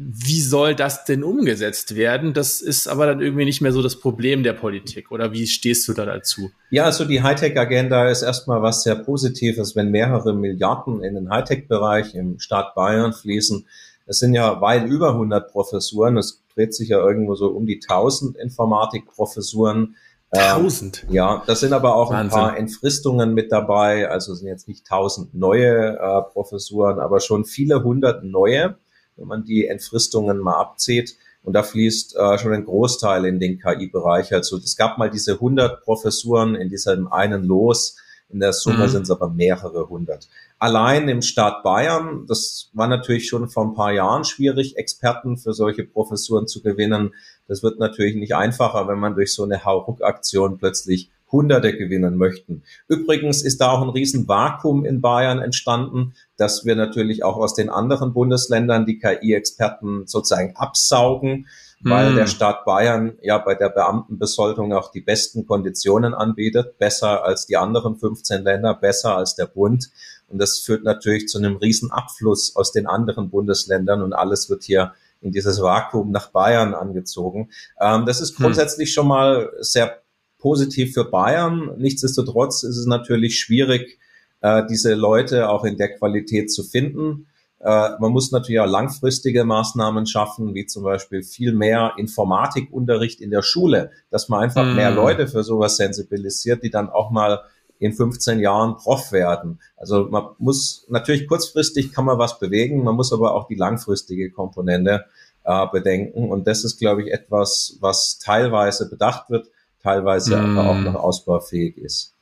wie 0.00 0.40
soll 0.40 0.76
das 0.76 1.04
denn 1.04 1.24
umgesetzt 1.24 1.96
werden? 1.96 2.32
Das 2.32 2.60
ist 2.60 2.86
aber 2.86 3.06
dann 3.06 3.20
irgendwie 3.20 3.44
nicht 3.44 3.60
mehr 3.60 3.72
so 3.72 3.82
das 3.82 3.96
Problem 3.96 4.44
der 4.44 4.52
Politik. 4.52 5.10
Oder 5.10 5.32
wie 5.32 5.48
stehst 5.48 5.88
du 5.88 5.92
da 5.92 6.06
dazu? 6.06 6.52
Ja, 6.70 6.84
also 6.84 7.04
die 7.04 7.20
Hightech-Agenda 7.20 8.08
ist 8.08 8.22
erstmal 8.22 8.62
was 8.62 8.84
sehr 8.84 8.94
Positives, 8.94 9.74
wenn 9.74 9.90
mehrere 9.90 10.34
Milliarden 10.34 11.02
in 11.02 11.16
den 11.16 11.30
Hightech-Bereich 11.30 12.14
im 12.14 12.38
Staat 12.38 12.76
Bayern 12.76 13.12
fließen. 13.12 13.66
Es 14.08 14.18
sind 14.18 14.34
ja 14.34 14.60
weit 14.60 14.86
über 14.86 15.10
100 15.10 15.50
Professuren. 15.50 16.16
Es 16.16 16.42
dreht 16.54 16.74
sich 16.74 16.88
ja 16.88 16.98
irgendwo 16.98 17.34
so 17.34 17.48
um 17.48 17.66
die 17.66 17.80
1000 17.80 18.36
Informatikprofessuren. 18.36 19.96
1000? 20.30 21.04
Ähm, 21.04 21.14
ja, 21.14 21.42
das 21.46 21.60
sind 21.60 21.72
aber 21.72 21.94
auch 21.94 22.10
Wahnsinn. 22.10 22.38
ein 22.38 22.44
paar 22.44 22.56
Entfristungen 22.58 23.34
mit 23.34 23.52
dabei. 23.52 24.08
Also 24.08 24.34
sind 24.34 24.48
jetzt 24.48 24.66
nicht 24.68 24.90
1000 24.90 25.34
neue 25.34 25.98
äh, 25.98 26.22
Professuren, 26.32 26.98
aber 26.98 27.20
schon 27.20 27.44
viele 27.44 27.84
hundert 27.84 28.24
neue 28.24 28.76
wenn 29.18 29.28
man 29.28 29.44
die 29.44 29.66
Entfristungen 29.66 30.38
mal 30.38 30.58
abzieht. 30.58 31.16
Und 31.42 31.52
da 31.52 31.62
fließt 31.62 32.16
äh, 32.16 32.38
schon 32.38 32.52
ein 32.52 32.64
Großteil 32.64 33.24
in 33.24 33.40
den 33.40 33.58
KI-Bereich. 33.58 34.32
Also 34.32 34.56
es 34.58 34.76
gab 34.76 34.98
mal 34.98 35.10
diese 35.10 35.34
100 35.34 35.82
Professuren 35.82 36.54
in 36.54 36.68
diesem 36.68 37.10
einen 37.12 37.44
Los. 37.44 37.96
In 38.28 38.40
der 38.40 38.52
Summe 38.52 38.86
mhm. 38.86 38.88
sind 38.88 39.02
es 39.02 39.10
aber 39.10 39.30
mehrere 39.30 39.88
hundert. 39.88 40.28
Allein 40.60 41.08
im 41.08 41.22
Staat 41.22 41.62
Bayern, 41.62 42.26
das 42.26 42.70
war 42.72 42.88
natürlich 42.88 43.28
schon 43.28 43.48
vor 43.48 43.64
ein 43.64 43.74
paar 43.74 43.92
Jahren 43.92 44.24
schwierig, 44.24 44.76
Experten 44.76 45.36
für 45.36 45.52
solche 45.52 45.84
Professuren 45.84 46.48
zu 46.48 46.62
gewinnen. 46.62 47.14
Das 47.46 47.62
wird 47.62 47.78
natürlich 47.78 48.16
nicht 48.16 48.34
einfacher, 48.34 48.88
wenn 48.88 48.98
man 48.98 49.14
durch 49.14 49.32
so 49.32 49.44
eine 49.44 49.64
Hauruck-Aktion 49.64 50.58
plötzlich 50.58 51.10
Hunderte 51.30 51.76
gewinnen 51.76 52.16
möchten. 52.16 52.62
Übrigens 52.88 53.42
ist 53.42 53.60
da 53.60 53.70
auch 53.70 53.82
ein 53.82 53.90
Riesenvakuum 53.90 54.84
in 54.84 55.00
Bayern 55.00 55.40
entstanden, 55.40 56.14
dass 56.36 56.64
wir 56.64 56.74
natürlich 56.74 57.22
auch 57.22 57.36
aus 57.36 57.54
den 57.54 57.68
anderen 57.68 58.12
Bundesländern 58.12 58.86
die 58.86 58.98
KI-Experten 58.98 60.06
sozusagen 60.06 60.56
absaugen, 60.56 61.46
weil 61.82 62.12
mm. 62.12 62.16
der 62.16 62.26
Staat 62.26 62.64
Bayern 62.64 63.18
ja 63.22 63.38
bei 63.38 63.54
der 63.54 63.68
Beamtenbesoldung 63.68 64.72
auch 64.72 64.90
die 64.90 65.00
besten 65.00 65.46
Konditionen 65.46 66.14
anbietet, 66.14 66.78
besser 66.78 67.24
als 67.24 67.46
die 67.46 67.56
anderen 67.56 67.96
15 67.96 68.42
Länder, 68.42 68.74
besser 68.74 69.16
als 69.16 69.36
der 69.36 69.46
Bund. 69.46 69.90
Und 70.28 70.38
das 70.38 70.58
führt 70.58 70.84
natürlich 70.84 71.26
zu 71.28 71.38
einem 71.38 71.56
riesen 71.56 71.90
Abfluss 71.90 72.54
aus 72.54 72.72
den 72.72 72.86
anderen 72.86 73.30
Bundesländern 73.30 74.02
und 74.02 74.12
alles 74.12 74.50
wird 74.50 74.62
hier 74.64 74.92
in 75.20 75.32
dieses 75.32 75.60
Vakuum 75.60 76.10
nach 76.10 76.30
Bayern 76.30 76.74
angezogen. 76.74 77.50
Ähm, 77.80 78.06
das 78.06 78.20
ist 78.20 78.36
hm. 78.36 78.44
grundsätzlich 78.44 78.90
hm. 78.90 78.92
schon 78.92 79.08
mal 79.08 79.50
sehr 79.60 80.02
positiv 80.38 80.94
für 80.94 81.04
Bayern. 81.04 81.72
Nichtsdestotrotz 81.78 82.62
ist 82.62 82.76
es 82.76 82.86
natürlich 82.86 83.38
schwierig, 83.38 83.98
äh, 84.40 84.62
diese 84.70 84.94
Leute 84.94 85.48
auch 85.48 85.64
in 85.64 85.76
der 85.76 85.96
Qualität 85.96 86.52
zu 86.52 86.62
finden. 86.62 87.26
Äh, 87.60 87.90
man 87.98 88.12
muss 88.12 88.30
natürlich 88.30 88.60
auch 88.60 88.66
langfristige 88.66 89.44
Maßnahmen 89.44 90.06
schaffen, 90.06 90.54
wie 90.54 90.66
zum 90.66 90.84
Beispiel 90.84 91.22
viel 91.22 91.52
mehr 91.52 91.94
Informatikunterricht 91.96 93.20
in 93.20 93.30
der 93.30 93.42
Schule, 93.42 93.90
dass 94.10 94.28
man 94.28 94.44
einfach 94.44 94.64
mm. 94.64 94.76
mehr 94.76 94.92
Leute 94.92 95.26
für 95.26 95.42
sowas 95.42 95.76
sensibilisiert, 95.76 96.62
die 96.62 96.70
dann 96.70 96.88
auch 96.88 97.10
mal 97.10 97.40
in 97.78 97.92
15 97.92 98.40
Jahren 98.40 98.76
Prof 98.76 99.12
werden. 99.12 99.60
Also 99.76 100.08
man 100.10 100.28
muss 100.38 100.86
natürlich 100.88 101.28
kurzfristig 101.28 101.92
kann 101.92 102.04
man 102.04 102.18
was 102.18 102.38
bewegen, 102.38 102.82
man 102.82 102.96
muss 102.96 103.12
aber 103.12 103.34
auch 103.34 103.46
die 103.46 103.54
langfristige 103.54 104.30
Komponente 104.30 105.04
äh, 105.44 105.66
bedenken. 105.72 106.28
Und 106.30 106.46
das 106.46 106.64
ist, 106.64 106.78
glaube 106.78 107.02
ich, 107.02 107.12
etwas, 107.12 107.78
was 107.80 108.18
teilweise 108.18 108.88
bedacht 108.88 109.30
wird, 109.30 109.48
teilweise 109.82 110.36
mm. 110.36 110.58
aber 110.58 110.70
auch 110.70 110.78
noch 110.78 110.94
ausbaufähig 110.96 111.78
ist. 111.78 112.14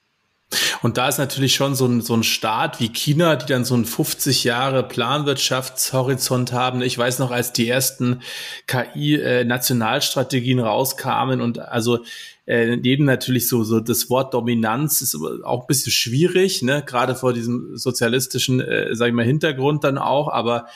Und 0.82 0.96
da 0.96 1.08
ist 1.08 1.18
natürlich 1.18 1.54
schon 1.54 1.74
so 1.74 1.86
ein, 1.86 2.00
so 2.00 2.14
ein 2.14 2.22
Staat 2.22 2.78
wie 2.78 2.88
China, 2.88 3.34
die 3.34 3.46
dann 3.46 3.64
so 3.64 3.74
einen 3.74 3.84
50 3.84 4.44
Jahre 4.44 4.84
Planwirtschaftshorizont 4.84 6.52
haben. 6.52 6.82
Ich 6.82 6.96
weiß 6.96 7.18
noch, 7.18 7.32
als 7.32 7.52
die 7.52 7.68
ersten 7.68 8.20
KI-Nationalstrategien 8.66 10.60
rauskamen 10.60 11.40
und 11.40 11.58
also 11.58 12.04
äh, 12.46 12.76
neben 12.76 13.04
natürlich 13.04 13.48
so, 13.48 13.64
so 13.64 13.80
das 13.80 14.08
Wort 14.08 14.34
Dominanz 14.34 15.02
ist 15.02 15.16
auch 15.44 15.62
ein 15.62 15.66
bisschen 15.66 15.90
schwierig, 15.90 16.62
ne? 16.62 16.84
gerade 16.86 17.16
vor 17.16 17.32
diesem 17.32 17.76
sozialistischen, 17.76 18.60
äh, 18.60 18.94
sag 18.94 19.08
ich 19.08 19.14
mal, 19.14 19.24
Hintergrund 19.24 19.82
dann 19.82 19.98
auch, 19.98 20.28
aber 20.28 20.66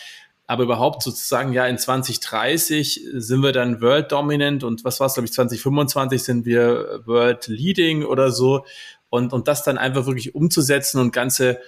aber 0.49 0.65
überhaupt 0.65 1.05
sozusagen, 1.05 1.53
ja, 1.53 1.65
in 1.67 1.79
2030 1.79 3.03
sind 3.15 3.41
wir 3.41 3.53
dann 3.53 3.81
World 3.81 4.11
Dominant 4.11 4.65
und 4.65 4.85
was 4.85 4.99
war 4.99 5.07
es, 5.07 5.15
glaube 5.15 5.27
ich, 5.27 5.33
2025 5.33 6.25
sind 6.25 6.45
wir 6.45 7.03
World 7.05 7.47
Leading 7.47 8.03
oder 8.05 8.33
so 8.33 8.65
und, 9.11 9.33
und 9.33 9.49
das 9.49 9.65
dann 9.65 9.77
einfach 9.77 10.07
wirklich 10.07 10.35
umzusetzen 10.35 11.01
und 11.01 11.13
ganze 11.13 11.61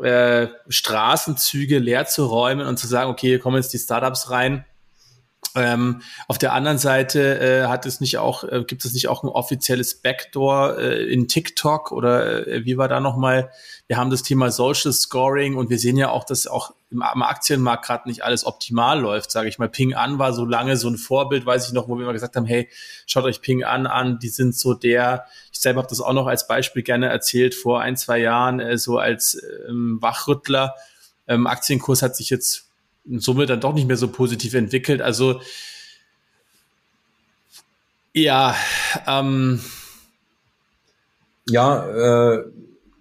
äh, 0.00 0.48
Straßenzüge 0.68 1.78
leer 1.78 2.06
zu 2.06 2.26
räumen 2.26 2.66
und 2.66 2.78
zu 2.78 2.86
sagen, 2.86 3.10
okay, 3.10 3.28
hier 3.28 3.40
kommen 3.40 3.56
jetzt 3.56 3.72
die 3.72 3.78
Startups 3.78 4.30
rein. 4.30 4.64
Ähm, 5.54 6.02
auf 6.28 6.38
der 6.38 6.52
anderen 6.52 6.78
Seite 6.78 7.40
äh, 7.40 7.66
hat 7.66 7.86
es 7.86 8.00
nicht 8.00 8.18
auch, 8.18 8.44
äh, 8.44 8.64
gibt 8.64 8.84
es 8.84 8.92
nicht 8.92 9.08
auch 9.08 9.24
ein 9.24 9.28
offizielles 9.28 10.02
Backdoor 10.02 10.78
äh, 10.78 11.04
in 11.04 11.26
TikTok 11.26 11.90
oder 11.90 12.46
äh, 12.46 12.64
wie 12.64 12.76
war 12.76 12.88
da 12.88 13.00
nochmal? 13.00 13.50
Wir 13.86 13.96
haben 13.96 14.10
das 14.10 14.22
Thema 14.22 14.50
Social 14.50 14.92
Scoring 14.92 15.56
und 15.56 15.70
wir 15.70 15.78
sehen 15.78 15.96
ja 15.96 16.10
auch, 16.10 16.24
dass 16.24 16.46
auch 16.46 16.74
im, 16.90 17.02
am 17.02 17.22
Aktienmarkt 17.22 17.84
gerade 17.84 18.08
nicht 18.08 18.24
alles 18.24 18.46
optimal 18.46 19.00
läuft, 19.00 19.30
sage 19.30 19.48
ich 19.48 19.58
mal. 19.58 19.68
Ping 19.68 19.94
an 19.94 20.18
war 20.18 20.32
so 20.32 20.44
lange 20.44 20.76
so 20.76 20.88
ein 20.88 20.96
Vorbild, 20.96 21.46
weiß 21.46 21.66
ich 21.66 21.72
noch, 21.72 21.88
wo 21.88 21.96
wir 21.96 22.04
immer 22.04 22.12
gesagt 22.12 22.36
haben, 22.36 22.46
hey, 22.46 22.68
schaut 23.06 23.24
euch 23.24 23.40
Ping 23.40 23.64
an 23.64 23.86
an, 23.86 24.18
die 24.18 24.28
sind 24.28 24.56
so 24.56 24.74
der, 24.74 25.26
ich 25.52 25.60
selber 25.60 25.80
habe 25.80 25.88
das 25.88 26.00
auch 26.00 26.12
noch 26.12 26.26
als 26.26 26.46
Beispiel 26.46 26.82
gerne 26.82 27.08
erzählt, 27.08 27.54
vor 27.54 27.80
ein, 27.80 27.96
zwei 27.96 28.18
Jahren, 28.18 28.60
äh, 28.60 28.78
so 28.78 28.98
als 28.98 29.40
ähm, 29.68 29.98
Wachrüttler. 30.00 30.74
Ähm, 31.26 31.46
Aktienkurs 31.46 32.02
hat 32.02 32.16
sich 32.16 32.30
jetzt 32.30 32.68
in 33.04 33.20
Summe 33.20 33.46
dann 33.46 33.60
doch 33.60 33.74
nicht 33.74 33.86
mehr 33.86 33.96
so 33.96 34.08
positiv 34.08 34.54
entwickelt. 34.54 35.02
Also 35.02 35.40
ja, 38.12 38.54
ähm, 39.06 39.60
ja, 41.48 41.86
äh, 41.86 42.44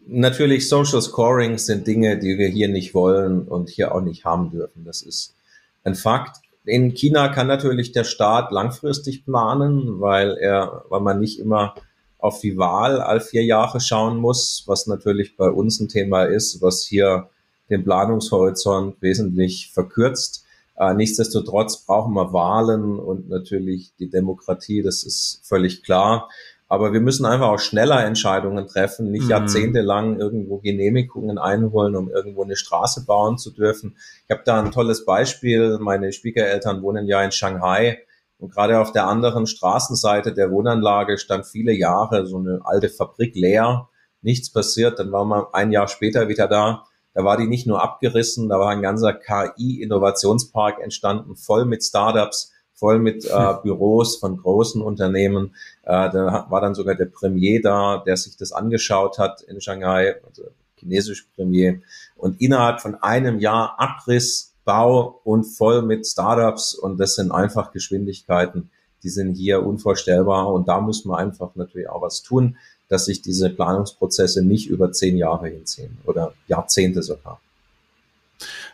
natürlich 0.07 0.69
Social 0.69 1.01
Scoring 1.01 1.57
sind 1.57 1.87
Dinge, 1.87 2.17
die 2.17 2.37
wir 2.37 2.47
hier 2.47 2.67
nicht 2.67 2.93
wollen 2.93 3.47
und 3.47 3.69
hier 3.69 3.93
auch 3.93 4.01
nicht 4.01 4.25
haben 4.25 4.51
dürfen. 4.51 4.85
Das 4.85 5.01
ist 5.01 5.35
ein 5.83 5.95
Fakt. 5.95 6.37
In 6.65 6.93
China 6.93 7.29
kann 7.29 7.47
natürlich 7.47 7.91
der 7.93 8.03
Staat 8.03 8.51
langfristig 8.51 9.25
planen, 9.25 10.01
weil 10.01 10.37
er, 10.37 10.83
weil 10.89 11.01
man 11.01 11.19
nicht 11.19 11.39
immer 11.39 11.75
auf 12.19 12.41
die 12.41 12.57
Wahl 12.57 12.99
all 12.99 13.21
vier 13.21 13.43
Jahre 13.43 13.79
schauen 13.79 14.17
muss, 14.17 14.63
was 14.65 14.87
natürlich 14.87 15.37
bei 15.37 15.49
uns 15.49 15.79
ein 15.79 15.87
Thema 15.87 16.23
ist, 16.23 16.61
was 16.61 16.83
hier 16.83 17.29
den 17.69 17.83
Planungshorizont 17.83 19.01
wesentlich 19.01 19.71
verkürzt. 19.73 20.45
Äh, 20.77 20.93
nichtsdestotrotz 20.93 21.85
brauchen 21.85 22.13
wir 22.13 22.33
Wahlen 22.33 22.99
und 22.99 23.29
natürlich 23.29 23.93
die 23.99 24.09
Demokratie, 24.09 24.81
das 24.81 25.03
ist 25.03 25.41
völlig 25.43 25.83
klar. 25.83 26.29
Aber 26.69 26.91
wir 26.91 26.99
müssen 26.99 27.25
einfach 27.25 27.47
auch 27.47 27.59
schneller 27.59 28.03
Entscheidungen 28.03 28.67
treffen, 28.67 29.11
nicht 29.11 29.25
mhm. 29.25 29.29
jahrzehntelang 29.29 30.19
irgendwo 30.19 30.57
Genehmigungen 30.57 31.37
einholen, 31.37 31.95
um 31.95 32.09
irgendwo 32.09 32.43
eine 32.43 32.57
Straße 32.57 33.05
bauen 33.05 33.37
zu 33.37 33.51
dürfen. 33.51 33.95
Ich 34.25 34.31
habe 34.31 34.43
da 34.45 34.61
ein 34.61 34.71
tolles 34.71 35.05
Beispiel. 35.05 35.77
Meine 35.79 36.11
Schwiegereltern 36.11 36.81
wohnen 36.81 37.07
ja 37.07 37.23
in 37.23 37.31
Shanghai. 37.31 37.99
Und 38.37 38.53
gerade 38.53 38.79
auf 38.79 38.91
der 38.91 39.07
anderen 39.07 39.47
Straßenseite 39.47 40.33
der 40.33 40.51
Wohnanlage 40.51 41.17
stand 41.17 41.45
viele 41.47 41.71
Jahre 41.71 42.27
so 42.27 42.37
eine 42.37 42.59
alte 42.63 42.89
Fabrik 42.89 43.35
leer. 43.35 43.89
Nichts 44.21 44.51
passiert. 44.51 44.99
Dann 44.99 45.11
waren 45.11 45.29
wir 45.29 45.55
ein 45.55 45.71
Jahr 45.71 45.87
später 45.87 46.27
wieder 46.27 46.47
da. 46.47 46.83
Da 47.17 47.23
war 47.23 47.35
die 47.35 47.47
nicht 47.47 47.65
nur 47.65 47.81
abgerissen, 47.81 48.47
da 48.47 48.59
war 48.59 48.69
ein 48.69 48.83
ganzer 48.83 49.11
KI-Innovationspark 49.11 50.79
entstanden, 50.79 51.35
voll 51.35 51.65
mit 51.65 51.83
Startups 51.83 52.51
voll 52.77 52.99
mit 52.99 53.25
äh, 53.25 53.53
Büros 53.63 54.17
von 54.17 54.37
großen 54.37 54.81
Unternehmen. 54.81 55.55
Äh, 55.83 56.09
da 56.11 56.45
war 56.49 56.61
dann 56.61 56.75
sogar 56.75 56.95
der 56.95 57.05
Premier 57.05 57.61
da, 57.61 57.97
der 58.05 58.15
sich 58.15 58.37
das 58.37 58.51
angeschaut 58.53 59.19
hat 59.19 59.41
in 59.41 59.59
Shanghai, 59.59 60.15
also 60.25 60.43
chinesische 60.75 61.25
Premier. 61.35 61.81
Und 62.15 62.39
innerhalb 62.39 62.81
von 62.81 62.95
einem 62.95 63.39
Jahr 63.39 63.75
Abriss, 63.79 64.53
Bau 64.63 65.21
und 65.23 65.45
voll 65.45 65.81
mit 65.81 66.05
Startups. 66.05 66.75
Und 66.75 66.99
das 66.99 67.15
sind 67.15 67.31
einfach 67.31 67.71
Geschwindigkeiten, 67.71 68.69
die 69.01 69.09
sind 69.09 69.35
hier 69.35 69.65
unvorstellbar. 69.65 70.51
Und 70.51 70.67
da 70.67 70.79
muss 70.79 71.05
man 71.05 71.19
einfach 71.19 71.55
natürlich 71.55 71.89
auch 71.89 72.01
was 72.01 72.21
tun, 72.21 72.57
dass 72.89 73.05
sich 73.05 73.21
diese 73.21 73.49
Planungsprozesse 73.49 74.43
nicht 74.43 74.69
über 74.69 74.91
zehn 74.91 75.17
Jahre 75.17 75.47
hinziehen 75.49 75.97
oder 76.05 76.33
Jahrzehnte 76.47 77.01
sogar. 77.01 77.39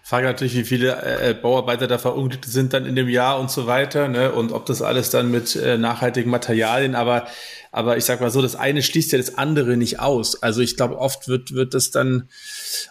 Frage 0.05 0.27
natürlich, 0.27 0.55
wie 0.55 0.65
viele 0.65 1.01
äh, 1.01 1.29
äh, 1.29 1.33
Bauarbeiter 1.33 1.87
da 1.87 1.97
verunglückt 1.97 2.43
sind 2.43 2.73
dann 2.73 2.85
in 2.85 2.93
dem 2.93 3.07
Jahr 3.07 3.39
und 3.39 3.49
so 3.49 3.67
weiter, 3.67 4.09
ne? 4.09 4.33
Und 4.33 4.51
ob 4.51 4.65
das 4.65 4.81
alles 4.81 5.09
dann 5.09 5.31
mit 5.31 5.55
äh, 5.55 5.77
nachhaltigen 5.77 6.29
Materialien, 6.29 6.93
aber, 6.93 7.25
aber 7.71 7.95
ich 7.95 8.03
sag 8.03 8.19
mal 8.19 8.29
so, 8.29 8.41
das 8.41 8.57
eine 8.57 8.83
schließt 8.83 9.13
ja 9.13 9.17
das 9.17 9.37
andere 9.37 9.77
nicht 9.77 10.01
aus. 10.01 10.43
Also 10.43 10.59
ich 10.59 10.75
glaube, 10.75 10.99
oft 10.99 11.29
wird, 11.29 11.53
wird 11.53 11.73
das 11.73 11.91
dann 11.91 12.27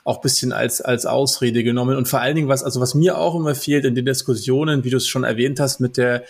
auch 0.05 0.23
bisschen 0.23 0.53
als, 0.53 0.81
als 0.81 1.05
Ausrede 1.05 1.63
genommen. 1.63 1.99
Und 1.99 2.09
vor 2.09 2.23
allen 2.23 2.35
Dingen, 2.35 2.49
was, 2.49 2.65
also 2.65 2.81
was 2.81 2.95
mir 2.95 3.19
auch 3.19 3.35
immer 3.35 3.55
fehlt 3.55 3.85
in 3.85 3.95
den 3.95 4.07
Diskussionen, 4.07 4.83
wie 4.83 4.91
du 4.91 4.97
es 4.97 5.07
schon 5.07 5.25
erwähnt 5.25 5.61
hast, 5.61 5.81
mit 5.81 5.99
der 5.99 6.25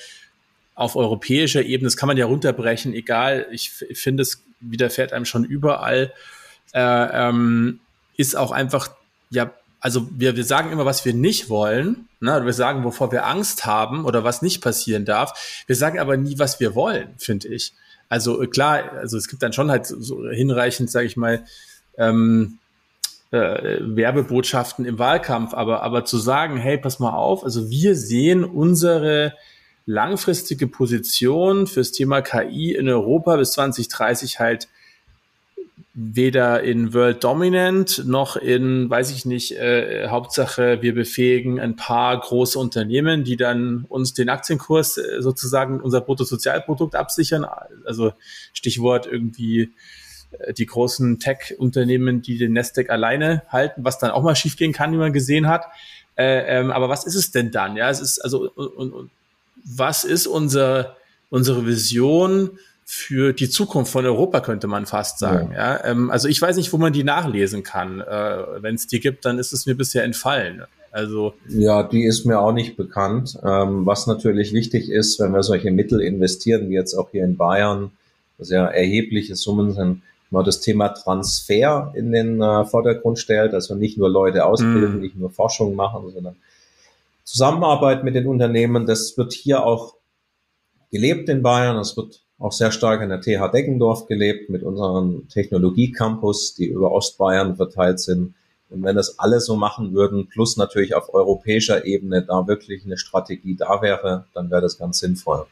auf 0.74 0.96
europäischer 0.96 1.62
Ebene, 1.62 1.86
das 1.86 1.96
kann 1.96 2.08
man 2.08 2.16
ja 2.16 2.26
runterbrechen, 2.26 2.92
egal, 2.92 3.46
ich, 3.52 3.70
ich 3.88 4.00
finde, 4.00 4.22
es 4.22 4.42
widerfährt 4.58 5.12
einem 5.12 5.26
schon 5.26 5.44
überall, 5.44 6.12
äh, 6.74 7.28
ähm, 7.28 7.78
ist 8.16 8.36
auch 8.36 8.50
einfach 8.50 8.90
ja 9.30 9.52
also 9.82 10.08
wir, 10.12 10.36
wir 10.36 10.44
sagen 10.44 10.70
immer, 10.70 10.86
was 10.86 11.04
wir 11.04 11.12
nicht 11.12 11.50
wollen. 11.50 12.08
Ne? 12.20 12.44
Wir 12.44 12.52
sagen, 12.52 12.84
wovor 12.84 13.10
wir 13.10 13.26
Angst 13.26 13.66
haben 13.66 14.04
oder 14.04 14.22
was 14.22 14.40
nicht 14.40 14.62
passieren 14.62 15.04
darf. 15.04 15.64
Wir 15.66 15.74
sagen 15.74 15.98
aber 15.98 16.16
nie, 16.16 16.38
was 16.38 16.60
wir 16.60 16.76
wollen, 16.76 17.08
finde 17.18 17.48
ich. 17.48 17.74
Also 18.08 18.40
äh, 18.40 18.46
klar, 18.46 18.92
also 18.92 19.18
es 19.18 19.26
gibt 19.26 19.42
dann 19.42 19.52
schon 19.52 19.72
halt 19.72 19.86
so 19.86 20.28
hinreichend, 20.28 20.88
sage 20.88 21.06
ich 21.06 21.16
mal, 21.16 21.44
ähm, 21.98 22.58
äh, 23.32 23.78
Werbebotschaften 23.80 24.84
im 24.84 25.00
Wahlkampf, 25.00 25.52
aber, 25.52 25.82
aber 25.82 26.04
zu 26.04 26.18
sagen, 26.18 26.58
hey, 26.58 26.78
pass 26.78 27.00
mal 27.00 27.14
auf, 27.14 27.42
also 27.42 27.68
wir 27.68 27.96
sehen 27.96 28.44
unsere 28.44 29.34
langfristige 29.84 30.68
Position 30.68 31.66
fürs 31.66 31.90
Thema 31.90 32.22
KI 32.22 32.72
in 32.72 32.88
Europa 32.88 33.36
bis 33.36 33.52
2030 33.52 34.38
halt 34.38 34.68
weder 35.94 36.62
in 36.62 36.94
World 36.94 37.22
Dominant 37.22 38.02
noch 38.06 38.36
in, 38.36 38.88
weiß 38.88 39.10
ich 39.10 39.26
nicht, 39.26 39.52
äh, 39.52 40.08
Hauptsache 40.08 40.80
wir 40.80 40.94
befähigen 40.94 41.60
ein 41.60 41.76
paar 41.76 42.18
große 42.18 42.58
Unternehmen, 42.58 43.24
die 43.24 43.36
dann 43.36 43.84
uns 43.88 44.14
den 44.14 44.30
Aktienkurs 44.30 44.96
äh, 44.96 45.20
sozusagen 45.20 45.80
unser 45.82 46.00
Bruttosozialprodukt 46.00 46.94
absichern. 46.94 47.44
Also 47.84 48.14
Stichwort 48.54 49.06
irgendwie 49.06 49.72
äh, 50.38 50.54
die 50.54 50.64
großen 50.64 51.18
Tech-Unternehmen, 51.18 52.22
die 52.22 52.38
den 52.38 52.54
Nasdaq 52.54 52.88
alleine 52.88 53.42
halten, 53.48 53.84
was 53.84 53.98
dann 53.98 54.12
auch 54.12 54.22
mal 54.22 54.36
schiefgehen 54.36 54.72
kann, 54.72 54.92
wie 54.92 54.98
man 54.98 55.12
gesehen 55.12 55.46
hat. 55.46 55.66
Äh, 56.16 56.58
ähm, 56.58 56.70
aber 56.70 56.88
was 56.88 57.04
ist 57.04 57.16
es 57.16 57.32
denn 57.32 57.50
dann? 57.50 57.76
Ja, 57.76 57.90
es 57.90 58.00
ist 58.00 58.18
also 58.18 58.50
und, 58.50 58.92
und, 58.92 59.10
was 59.64 60.04
ist 60.04 60.26
unser, 60.26 60.96
unsere 61.28 61.66
Vision 61.66 62.58
für 62.94 63.32
die 63.32 63.48
Zukunft 63.48 63.90
von 63.90 64.04
Europa, 64.04 64.40
könnte 64.40 64.66
man 64.66 64.84
fast 64.84 65.18
sagen. 65.18 65.52
Ja. 65.52 65.76
ja 65.76 65.84
ähm, 65.86 66.10
also 66.10 66.28
ich 66.28 66.42
weiß 66.42 66.56
nicht, 66.56 66.74
wo 66.74 66.76
man 66.76 66.92
die 66.92 67.04
nachlesen 67.04 67.62
kann. 67.62 68.02
Äh, 68.02 68.38
Wenn 68.60 68.74
es 68.74 68.86
die 68.86 69.00
gibt, 69.00 69.24
dann 69.24 69.38
ist 69.38 69.54
es 69.54 69.64
mir 69.64 69.74
bisher 69.74 70.04
entfallen. 70.04 70.64
Also 70.90 71.32
ja, 71.48 71.84
die 71.84 72.04
ist 72.04 72.26
mir 72.26 72.38
auch 72.38 72.52
nicht 72.52 72.76
bekannt. 72.76 73.38
Ähm, 73.42 73.86
was 73.86 74.06
natürlich 74.06 74.52
wichtig 74.52 74.90
ist, 74.90 75.18
wenn 75.20 75.32
wir 75.32 75.42
solche 75.42 75.70
Mittel 75.70 76.02
investieren, 76.02 76.68
wie 76.68 76.74
jetzt 76.74 76.92
auch 76.92 77.08
hier 77.12 77.24
in 77.24 77.38
Bayern, 77.38 77.92
was 78.36 78.50
ja 78.50 78.66
erhebliche 78.66 79.36
Summen 79.36 79.72
sind, 79.72 80.02
mal 80.28 80.44
das 80.44 80.60
Thema 80.60 80.90
Transfer 80.90 81.94
in 81.96 82.12
den 82.12 82.42
äh, 82.42 82.66
Vordergrund 82.66 83.18
stellt, 83.18 83.54
also 83.54 83.74
nicht 83.74 83.96
nur 83.96 84.10
Leute 84.10 84.44
ausbilden, 84.44 84.98
mm. 84.98 85.00
nicht 85.00 85.16
nur 85.16 85.30
Forschung 85.30 85.74
machen, 85.74 86.10
sondern 86.12 86.36
Zusammenarbeit 87.24 88.04
mit 88.04 88.14
den 88.14 88.26
Unternehmen. 88.26 88.84
Das 88.84 89.16
wird 89.16 89.32
hier 89.32 89.64
auch 89.64 89.94
gelebt 90.90 91.30
in 91.30 91.42
Bayern. 91.42 91.78
Es 91.78 91.96
wird 91.96 92.21
auch 92.42 92.52
sehr 92.52 92.72
stark 92.72 93.00
in 93.02 93.08
der 93.08 93.20
TH 93.20 93.52
Deckendorf 93.52 94.06
gelebt 94.06 94.50
mit 94.50 94.62
unserem 94.62 95.28
Technologiecampus, 95.28 96.54
die 96.54 96.66
über 96.66 96.90
Ostbayern 96.90 97.56
verteilt 97.56 98.00
sind. 98.00 98.34
Und 98.68 98.82
wenn 98.82 98.96
das 98.96 99.18
alle 99.18 99.40
so 99.40 99.54
machen 99.54 99.92
würden, 99.92 100.28
plus 100.28 100.56
natürlich 100.56 100.94
auf 100.94 101.14
europäischer 101.14 101.84
Ebene 101.84 102.22
da 102.22 102.46
wirklich 102.46 102.84
eine 102.84 102.96
Strategie 102.96 103.54
da 103.54 103.82
wäre, 103.82 104.24
dann 104.34 104.50
wäre 104.50 104.62
das 104.62 104.78
ganz 104.78 104.98
sinnvoll. 104.98 105.46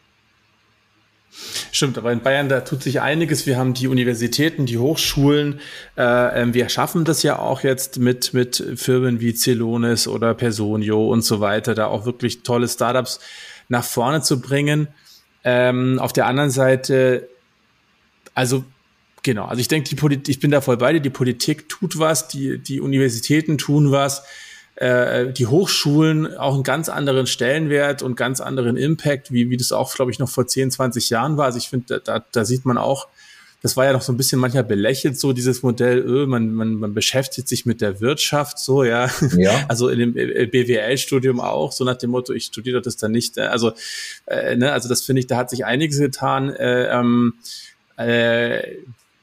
Stimmt, 1.70 1.96
aber 1.96 2.10
in 2.10 2.22
Bayern, 2.22 2.48
da 2.48 2.62
tut 2.62 2.82
sich 2.82 3.00
einiges. 3.00 3.46
Wir 3.46 3.56
haben 3.56 3.72
die 3.72 3.86
Universitäten, 3.86 4.66
die 4.66 4.78
Hochschulen. 4.78 5.60
Äh, 5.96 6.42
ähm, 6.42 6.54
wir 6.54 6.68
schaffen 6.68 7.04
das 7.04 7.22
ja 7.22 7.38
auch 7.38 7.62
jetzt 7.62 7.98
mit, 7.98 8.34
mit 8.34 8.64
Firmen 8.74 9.20
wie 9.20 9.34
Celonis 9.34 10.08
oder 10.08 10.34
Personio 10.34 11.08
und 11.08 11.22
so 11.22 11.40
weiter, 11.40 11.76
da 11.76 11.86
auch 11.86 12.04
wirklich 12.04 12.42
tolle 12.42 12.68
Startups 12.68 13.20
nach 13.68 13.84
vorne 13.84 14.22
zu 14.22 14.40
bringen. 14.40 14.88
Ähm, 15.44 15.98
auf 15.98 16.12
der 16.12 16.26
anderen 16.26 16.50
Seite, 16.50 17.28
also 18.34 18.64
genau, 19.22 19.46
also 19.46 19.60
ich 19.60 19.68
denke, 19.68 19.88
die 19.88 19.94
Politik, 19.96 20.28
ich 20.28 20.40
bin 20.40 20.50
da 20.50 20.60
voll 20.60 20.76
bei 20.76 20.92
dir, 20.92 21.00
die 21.00 21.10
Politik 21.10 21.68
tut 21.68 21.98
was, 21.98 22.28
die, 22.28 22.58
die 22.58 22.80
Universitäten 22.80 23.56
tun 23.58 23.90
was, 23.90 24.22
äh, 24.76 25.32
die 25.32 25.46
Hochschulen 25.46 26.36
auch 26.36 26.54
einen 26.54 26.62
ganz 26.62 26.88
anderen 26.88 27.26
Stellenwert 27.26 28.02
und 28.02 28.16
ganz 28.16 28.40
anderen 28.40 28.76
Impact, 28.76 29.32
wie, 29.32 29.50
wie 29.50 29.56
das 29.56 29.72
auch, 29.72 29.94
glaube 29.94 30.10
ich, 30.10 30.18
noch 30.18 30.28
vor 30.28 30.46
10, 30.46 30.70
20 30.70 31.10
Jahren 31.10 31.36
war. 31.36 31.46
Also 31.46 31.58
ich 31.58 31.68
finde, 31.68 32.00
da, 32.00 32.24
da 32.32 32.44
sieht 32.44 32.64
man 32.64 32.78
auch, 32.78 33.08
das 33.62 33.76
war 33.76 33.84
ja 33.84 33.92
noch 33.92 34.02
so 34.02 34.12
ein 34.12 34.16
bisschen 34.16 34.40
manchmal 34.40 34.64
belächelt, 34.64 35.18
so 35.18 35.32
dieses 35.32 35.62
Modell, 35.62 35.98
öh, 35.98 36.26
man, 36.26 36.52
man, 36.52 36.74
man 36.74 36.94
beschäftigt 36.94 37.46
sich 37.46 37.66
mit 37.66 37.82
der 37.82 38.00
Wirtschaft, 38.00 38.58
so, 38.58 38.84
ja. 38.84 39.10
ja. 39.36 39.64
Also 39.68 39.88
in 39.88 39.98
dem 39.98 40.16
äh, 40.16 40.46
BWL-Studium 40.46 41.40
auch, 41.40 41.72
so 41.72 41.84
nach 41.84 41.96
dem 41.96 42.10
Motto, 42.10 42.32
ich 42.32 42.46
studiere 42.46 42.80
das 42.80 42.96
dann 42.96 43.12
nicht. 43.12 43.36
Äh, 43.36 43.42
also, 43.42 43.72
äh, 44.26 44.56
ne, 44.56 44.72
also 44.72 44.88
das 44.88 45.02
finde 45.02 45.20
ich, 45.20 45.26
da 45.26 45.36
hat 45.36 45.50
sich 45.50 45.66
einiges 45.66 45.98
getan. 45.98 46.48
Äh, 46.48 46.86
ähm, 46.86 47.34
äh, 47.98 48.76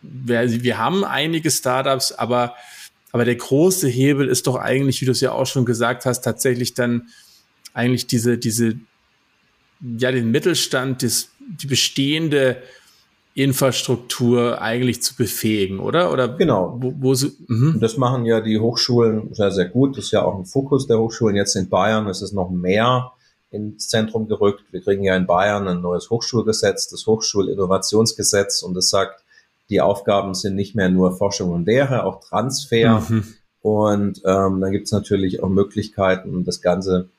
wir, 0.03 0.63
wir 0.63 0.77
haben 0.77 1.03
einige 1.03 1.49
Startups, 1.49 2.11
aber, 2.11 2.55
aber 3.11 3.25
der 3.25 3.35
große 3.35 3.87
Hebel 3.87 4.27
ist 4.27 4.45
doch 4.45 4.55
eigentlich, 4.57 5.01
wie 5.01 5.05
du 5.05 5.13
es 5.13 5.21
ja 5.21 5.31
auch 5.31 5.47
schon 5.47 5.65
gesagt 5.65 6.05
hast, 6.05 6.21
tatsächlich 6.21 6.75
dann 6.75 7.07
eigentlich 7.73 8.05
diese, 8.05 8.37
diese, 8.37 8.75
ja, 9.81 10.11
den 10.11 10.29
Mittelstand, 10.29 11.01
das, 11.01 11.29
die 11.39 11.67
bestehende 11.67 12.61
Infrastruktur 13.37 14.61
eigentlich 14.63 15.03
zu 15.03 15.15
befähigen, 15.15 15.79
oder? 15.79 16.11
Oder 16.11 16.27
genau. 16.27 16.75
Wo, 16.79 16.93
wo 16.97 17.13
sie, 17.13 17.33
mhm. 17.47 17.77
Das 17.79 17.95
machen 17.95 18.25
ja 18.25 18.41
die 18.41 18.59
Hochschulen 18.59 19.31
sehr, 19.35 19.51
sehr 19.51 19.69
gut. 19.69 19.95
Das 19.95 20.05
ist 20.05 20.11
ja 20.11 20.23
auch 20.23 20.39
ein 20.39 20.45
Fokus 20.45 20.87
der 20.87 20.97
Hochschulen. 20.97 21.35
Jetzt 21.35 21.55
in 21.55 21.69
Bayern 21.69 22.07
ist 22.07 22.23
es 22.23 22.33
noch 22.33 22.49
mehr 22.49 23.11
ins 23.51 23.89
Zentrum 23.89 24.27
gerückt. 24.27 24.63
Wir 24.71 24.81
kriegen 24.81 25.03
ja 25.03 25.15
in 25.15 25.27
Bayern 25.27 25.67
ein 25.67 25.81
neues 25.81 26.09
Hochschulgesetz, 26.09 26.89
das 26.89 27.05
Hochschulinnovationsgesetz, 27.05 28.63
und 28.63 28.73
das 28.73 28.89
sagt, 28.89 29.23
die 29.69 29.81
Aufgaben 29.81 30.33
sind 30.33 30.55
nicht 30.55 30.75
mehr 30.75 30.89
nur 30.89 31.15
Forschung 31.15 31.51
und 31.51 31.67
Lehre, 31.67 32.05
auch 32.05 32.21
Transfer. 32.21 33.03
Mhm. 33.07 33.23
Und 33.61 34.21
ähm, 34.25 34.61
dann 34.61 34.71
gibt 34.71 34.87
es 34.87 34.91
natürlich 34.91 35.43
auch 35.43 35.49
Möglichkeiten, 35.49 36.43
das 36.43 36.61
Ganze 36.61 37.09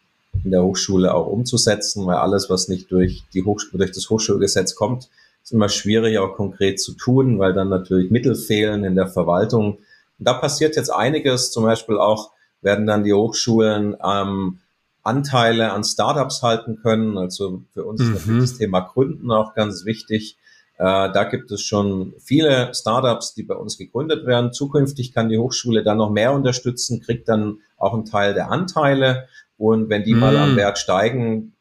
in 0.43 0.51
der 0.51 0.65
Hochschule 0.65 1.15
auch 1.15 1.29
umzusetzen, 1.29 2.07
weil 2.07 2.17
alles, 2.17 2.51
was 2.51 2.67
nicht 2.67 2.91
durch, 2.91 3.23
die 3.33 3.45
Hochschule, 3.45 3.79
durch 3.79 3.93
das 3.93 4.11
Hochschulgesetz 4.11 4.75
kommt, 4.75 5.09
ist 5.49 5.53
immer 5.53 5.71
schwierig 5.71 6.19
auch 6.19 6.35
konkret 6.35 6.79
zu 6.79 6.93
tun, 6.93 7.39
weil 7.39 7.55
dann 7.55 7.71
natürlich 7.71 8.11
Mittel 8.11 8.35
fehlen 8.35 8.85
in 8.85 8.95
der 8.95 9.09
Verwaltung. 9.09 9.77
Und 10.19 10.29
da 10.29 10.35
passiert 10.35 10.77
jetzt 10.77 10.91
einiges, 10.91 11.51
zum 11.51 11.65
Beispiel 11.65 11.97
auch 11.97 12.33
werden 12.61 12.87
dann 12.87 13.03
die 13.03 13.15
Hochschulen 13.15 13.97
ähm, 14.05 14.59
Anteile 15.03 15.73
an 15.73 15.85
Startups 15.85 16.43
halten 16.43 16.81
können. 16.83 17.17
Also 17.17 17.63
für 17.73 17.85
uns 17.85 18.03
mhm. 18.03 18.41
ist 18.41 18.53
das 18.53 18.59
Thema 18.59 18.81
Gründen 18.81 19.31
auch 19.31 19.55
ganz 19.55 19.87
wichtig. 19.87 20.37
Äh, 20.77 21.11
da 21.13 21.25
gibt 21.25 21.51
es 21.51 21.63
schon 21.63 22.13
viele 22.19 22.75
Startups, 22.75 23.33
die 23.33 23.43
bei 23.43 23.55
uns 23.55 23.79
gegründet 23.79 24.27
werden. 24.27 24.53
Zukünftig 24.53 25.15
kann 25.15 25.31
die 25.31 25.39
Hochschule 25.39 25.83
dann 25.83 25.97
noch 25.97 26.11
mehr 26.11 26.33
unterstützen, 26.35 27.01
kriegt 27.01 27.27
dann 27.27 27.61
auch 27.79 27.95
einen 27.95 28.05
Teil 28.05 28.35
der 28.35 28.51
Anteile. 28.51 29.29
Und 29.57 29.89
wenn 29.89 30.05
die 30.05 30.13
mhm. 30.13 30.21
mal 30.21 30.37
am 30.37 30.57
Wert 30.57 30.79
steigen, 30.79 31.55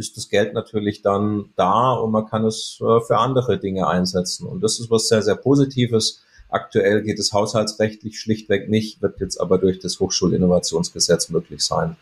ist 0.00 0.16
das 0.16 0.28
Geld 0.28 0.54
natürlich 0.54 1.02
dann 1.02 1.50
da 1.54 1.92
und 1.92 2.10
man 2.10 2.26
kann 2.26 2.44
es 2.44 2.80
äh, 2.80 3.00
für 3.06 3.18
andere 3.18 3.60
Dinge 3.60 3.86
einsetzen. 3.86 4.46
Und 4.46 4.62
das 4.62 4.80
ist 4.80 4.90
was 4.90 5.06
sehr, 5.06 5.22
sehr 5.22 5.36
Positives. 5.36 6.24
Aktuell 6.48 7.02
geht 7.02 7.20
es 7.20 7.32
haushaltsrechtlich 7.32 8.18
schlichtweg 8.18 8.68
nicht, 8.68 9.00
wird 9.02 9.20
jetzt 9.20 9.40
aber 9.40 9.58
durch 9.58 9.78
das 9.78 10.00
Hochschulinnovationsgesetz 10.00 11.28
möglich 11.28 11.64
sein. 11.64 11.96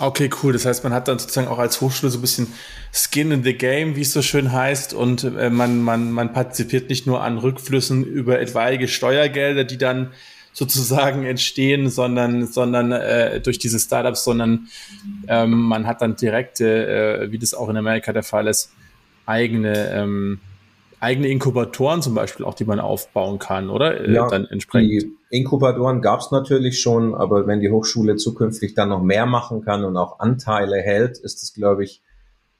Okay, 0.00 0.30
cool. 0.42 0.52
Das 0.52 0.64
heißt, 0.64 0.84
man 0.84 0.92
hat 0.92 1.08
dann 1.08 1.18
sozusagen 1.18 1.48
auch 1.48 1.58
als 1.58 1.80
Hochschule 1.80 2.10
so 2.10 2.18
ein 2.18 2.20
bisschen 2.20 2.46
Skin 2.92 3.32
in 3.32 3.42
the 3.42 3.54
Game, 3.54 3.96
wie 3.96 4.02
es 4.02 4.12
so 4.12 4.22
schön 4.22 4.52
heißt, 4.52 4.94
und 4.94 5.24
äh, 5.24 5.50
man, 5.50 5.82
man, 5.82 6.12
man 6.12 6.32
partizipiert 6.32 6.88
nicht 6.88 7.06
nur 7.06 7.22
an 7.22 7.38
Rückflüssen 7.38 8.04
über 8.04 8.38
etwaige 8.38 8.86
Steuergelder, 8.86 9.64
die 9.64 9.78
dann 9.78 10.12
sozusagen 10.58 11.24
entstehen, 11.24 11.88
sondern, 11.88 12.46
sondern 12.46 12.90
äh, 12.90 13.40
durch 13.40 13.60
diese 13.60 13.78
Startups, 13.78 14.24
sondern 14.24 14.66
ähm, 15.28 15.52
man 15.52 15.86
hat 15.86 16.02
dann 16.02 16.16
direkte, 16.16 17.20
äh, 17.20 17.32
wie 17.32 17.38
das 17.38 17.54
auch 17.54 17.68
in 17.68 17.76
Amerika 17.76 18.12
der 18.12 18.24
Fall 18.24 18.48
ist, 18.48 18.72
eigene, 19.24 19.88
ähm, 19.92 20.40
eigene 20.98 21.28
Inkubatoren 21.28 22.02
zum 22.02 22.16
Beispiel 22.16 22.44
auch, 22.44 22.54
die 22.54 22.64
man 22.64 22.80
aufbauen 22.80 23.38
kann, 23.38 23.70
oder? 23.70 24.00
Äh, 24.00 24.12
ja, 24.12 24.26
dann 24.26 24.46
entsprechend. 24.46 24.90
Die 24.90 25.12
Inkubatoren 25.30 26.02
gab 26.02 26.18
es 26.18 26.32
natürlich 26.32 26.80
schon, 26.80 27.14
aber 27.14 27.46
wenn 27.46 27.60
die 27.60 27.70
Hochschule 27.70 28.16
zukünftig 28.16 28.74
dann 28.74 28.88
noch 28.88 29.02
mehr 29.02 29.26
machen 29.26 29.62
kann 29.64 29.84
und 29.84 29.96
auch 29.96 30.18
Anteile 30.18 30.78
hält, 30.78 31.18
ist 31.18 31.40
das, 31.40 31.54
glaube 31.54 31.84
ich, 31.84 32.02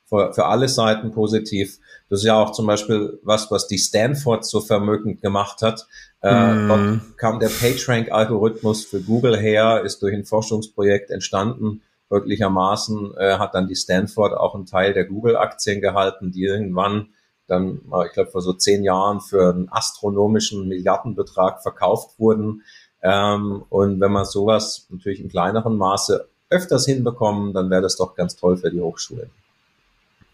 für, 0.08 0.32
für 0.32 0.46
alle 0.46 0.68
Seiten 0.68 1.12
positiv. 1.12 1.78
Das 2.08 2.20
ist 2.20 2.26
ja 2.26 2.40
auch 2.40 2.52
zum 2.52 2.66
Beispiel 2.66 3.18
was, 3.22 3.50
was 3.50 3.66
die 3.66 3.78
Stanford 3.78 4.44
so 4.44 4.60
vermögend 4.60 5.20
gemacht 5.20 5.62
hat. 5.62 5.86
Äh, 6.22 6.54
mm. 6.54 6.68
Dort 6.68 7.18
kam 7.18 7.40
der 7.40 7.48
PageRank-Algorithmus 7.48 8.84
für 8.84 9.00
Google 9.00 9.36
her, 9.36 9.82
ist 9.84 10.02
durch 10.02 10.14
ein 10.14 10.24
Forschungsprojekt 10.24 11.10
entstanden. 11.10 11.82
Möglichermaßen 12.10 13.14
äh, 13.18 13.38
hat 13.38 13.54
dann 13.54 13.68
die 13.68 13.76
Stanford 13.76 14.32
auch 14.32 14.54
einen 14.54 14.66
Teil 14.66 14.94
der 14.94 15.04
Google-Aktien 15.04 15.80
gehalten, 15.80 16.32
die 16.32 16.44
irgendwann 16.44 17.08
dann, 17.46 17.80
ich 18.06 18.12
glaube, 18.12 18.30
vor 18.30 18.42
so 18.42 18.52
zehn 18.52 18.84
Jahren 18.84 19.20
für 19.20 19.54
einen 19.54 19.68
astronomischen 19.70 20.68
Milliardenbetrag 20.68 21.62
verkauft 21.62 22.18
wurden. 22.18 22.62
Ähm, 23.02 23.64
und 23.70 24.00
wenn 24.00 24.12
man 24.12 24.26
sowas 24.26 24.86
natürlich 24.90 25.20
in 25.20 25.30
kleineren 25.30 25.76
Maße 25.76 26.28
öfters 26.50 26.84
hinbekommen, 26.86 27.54
dann 27.54 27.70
wäre 27.70 27.82
das 27.82 27.96
doch 27.96 28.14
ganz 28.14 28.36
toll 28.36 28.58
für 28.58 28.70
die 28.70 28.80
Hochschulen. 28.80 29.30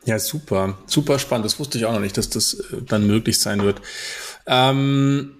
Ja, 0.06 0.18
super, 0.18 0.78
super 0.86 1.18
spannend. 1.18 1.46
Das 1.46 1.58
wusste 1.58 1.78
ich 1.78 1.86
auch 1.86 1.92
noch 1.92 2.00
nicht, 2.00 2.16
dass 2.16 2.28
das 2.28 2.54
äh, 2.54 2.82
dann 2.86 3.06
möglich 3.06 3.40
sein 3.40 3.62
wird. 3.62 3.80
Ähm, 4.46 5.30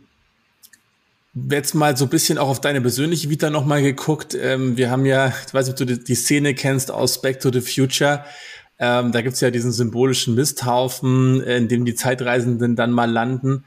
jetzt 1.51 1.75
mal 1.75 1.97
so 1.97 2.07
ein 2.07 2.11
bisschen 2.11 2.39
auch 2.39 2.49
auf 2.49 2.61
deine 2.61 2.81
persönliche 2.81 3.29
Vita 3.29 3.51
nochmal 3.51 3.83
geguckt. 3.83 4.35
Ähm, 4.35 4.77
wir 4.77 4.91
haben 4.91 5.05
ja, 5.05 5.33
ich 5.47 5.53
weiß 5.53 5.67
nicht, 5.67 5.81
ob 5.81 5.87
du 5.87 5.99
die, 5.99 6.15
Szene 6.15 6.55
kennst 6.55 6.91
aus 6.91 7.21
Back 7.21 7.41
to 7.41 7.53
the 7.53 7.61
Future. 7.61 8.25
Ähm, 8.79 9.13
da 9.13 9.21
gibt's 9.21 9.41
ja 9.41 9.51
diesen 9.51 9.73
symbolischen 9.73 10.35
Misthaufen, 10.35 11.43
in 11.43 11.69
dem 11.69 11.85
die 11.85 11.95
Zeitreisenden 11.95 12.75
dann 12.77 12.91
mal 12.91 13.11
landen. 13.11 13.65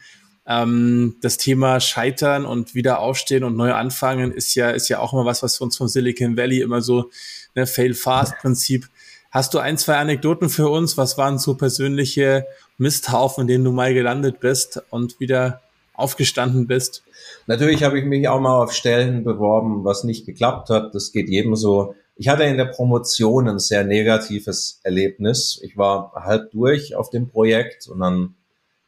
Ähm, 0.47 1.17
das 1.21 1.37
Thema 1.37 1.79
Scheitern 1.79 2.45
und 2.45 2.73
wieder 2.73 2.99
aufstehen 2.99 3.43
und 3.43 3.55
neu 3.55 3.73
anfangen 3.73 4.31
ist 4.31 4.55
ja, 4.55 4.69
ist 4.69 4.87
ja 4.89 4.99
auch 4.99 5.13
immer 5.13 5.25
was, 5.25 5.43
was 5.43 5.59
uns 5.59 5.77
vom 5.77 5.87
Silicon 5.89 6.37
Valley 6.37 6.61
immer 6.61 6.81
so, 6.81 7.11
ne, 7.53 7.67
Fail-Fast-Prinzip 7.67 8.87
Hast 9.31 9.53
du 9.53 9.59
ein, 9.59 9.77
zwei 9.77 9.97
Anekdoten 9.97 10.49
für 10.49 10.69
uns? 10.69 10.97
Was 10.97 11.17
waren 11.17 11.37
so 11.37 11.55
persönliche 11.55 12.45
Misthaufen, 12.77 13.41
in 13.41 13.47
denen 13.47 13.63
du 13.65 13.71
mal 13.71 13.93
gelandet 13.93 14.39
bist 14.39 14.81
und 14.89 15.19
wieder 15.19 15.61
aufgestanden 15.93 16.67
bist? 16.67 17.03
Natürlich 17.45 17.83
habe 17.83 17.99
ich 17.99 18.05
mich 18.05 18.27
auch 18.29 18.39
mal 18.39 18.63
auf 18.63 18.71
Stellen 18.71 19.23
beworben, 19.23 19.83
was 19.83 20.03
nicht 20.03 20.25
geklappt 20.25 20.69
hat. 20.69 20.95
Das 20.95 21.11
geht 21.11 21.29
jedem 21.29 21.55
so. 21.55 21.95
Ich 22.15 22.29
hatte 22.29 22.43
in 22.43 22.57
der 22.57 22.65
Promotion 22.65 23.47
ein 23.47 23.59
sehr 23.59 23.83
negatives 23.83 24.79
Erlebnis. 24.83 25.59
Ich 25.61 25.77
war 25.77 26.13
halb 26.15 26.51
durch 26.51 26.95
auf 26.95 27.09
dem 27.09 27.29
Projekt 27.29 27.87
und 27.87 27.99
dann 27.99 28.35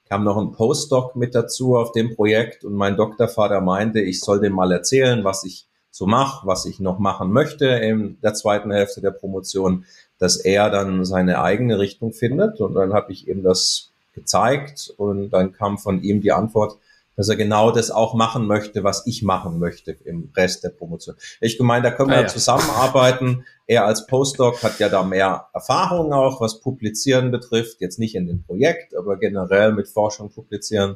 kam 0.07 0.23
noch 0.23 0.37
ein 0.37 0.51
Postdoc 0.51 1.15
mit 1.15 1.35
dazu 1.35 1.75
auf 1.75 1.91
dem 1.91 2.15
Projekt 2.15 2.63
und 2.63 2.73
mein 2.73 2.97
Doktorvater 2.97 3.61
meinte, 3.61 3.99
ich 3.99 4.19
soll 4.21 4.39
dem 4.39 4.53
mal 4.53 4.71
erzählen, 4.71 5.23
was 5.23 5.43
ich 5.43 5.67
so 5.91 6.07
mache, 6.07 6.47
was 6.47 6.65
ich 6.65 6.79
noch 6.79 6.97
machen 6.97 7.31
möchte 7.31 7.67
in 7.67 8.19
der 8.21 8.33
zweiten 8.33 8.71
Hälfte 8.71 9.01
der 9.01 9.11
Promotion 9.11 9.85
dass 10.19 10.37
er 10.37 10.69
dann 10.69 11.05
seine 11.05 11.41
eigene 11.41 11.79
Richtung 11.79 12.13
findet. 12.13 12.61
Und 12.61 12.75
dann 12.75 12.93
habe 12.93 13.11
ich 13.11 13.27
eben 13.27 13.43
das 13.43 13.89
gezeigt 14.13 14.93
und 14.97 15.29
dann 15.31 15.53
kam 15.53 15.77
von 15.77 16.03
ihm 16.03 16.21
die 16.21 16.31
Antwort, 16.31 16.77
dass 17.15 17.27
er 17.27 17.35
genau 17.35 17.71
das 17.71 17.91
auch 17.91 18.13
machen 18.13 18.47
möchte, 18.47 18.83
was 18.85 19.05
ich 19.05 19.23
machen 19.23 19.59
möchte 19.59 19.91
im 20.05 20.31
Rest 20.37 20.63
der 20.63 20.69
Promotion. 20.69 21.15
Ich 21.41 21.57
gemeint, 21.57 21.83
da 21.83 21.91
können 21.91 22.11
wir 22.11 22.17
ah, 22.17 22.21
ja. 22.21 22.27
zusammenarbeiten. 22.27 23.45
Er 23.67 23.85
als 23.85 24.07
Postdoc 24.07 24.63
hat 24.63 24.79
ja 24.79 24.87
da 24.87 25.03
mehr 25.03 25.47
Erfahrung 25.53 26.13
auch, 26.13 26.39
was 26.39 26.61
Publizieren 26.61 27.29
betrifft. 27.31 27.81
Jetzt 27.81 27.99
nicht 27.99 28.15
in 28.15 28.27
dem 28.27 28.43
Projekt, 28.43 28.95
aber 28.95 29.17
generell 29.17 29.73
mit 29.73 29.89
Forschung 29.89 30.31
publizieren. 30.31 30.95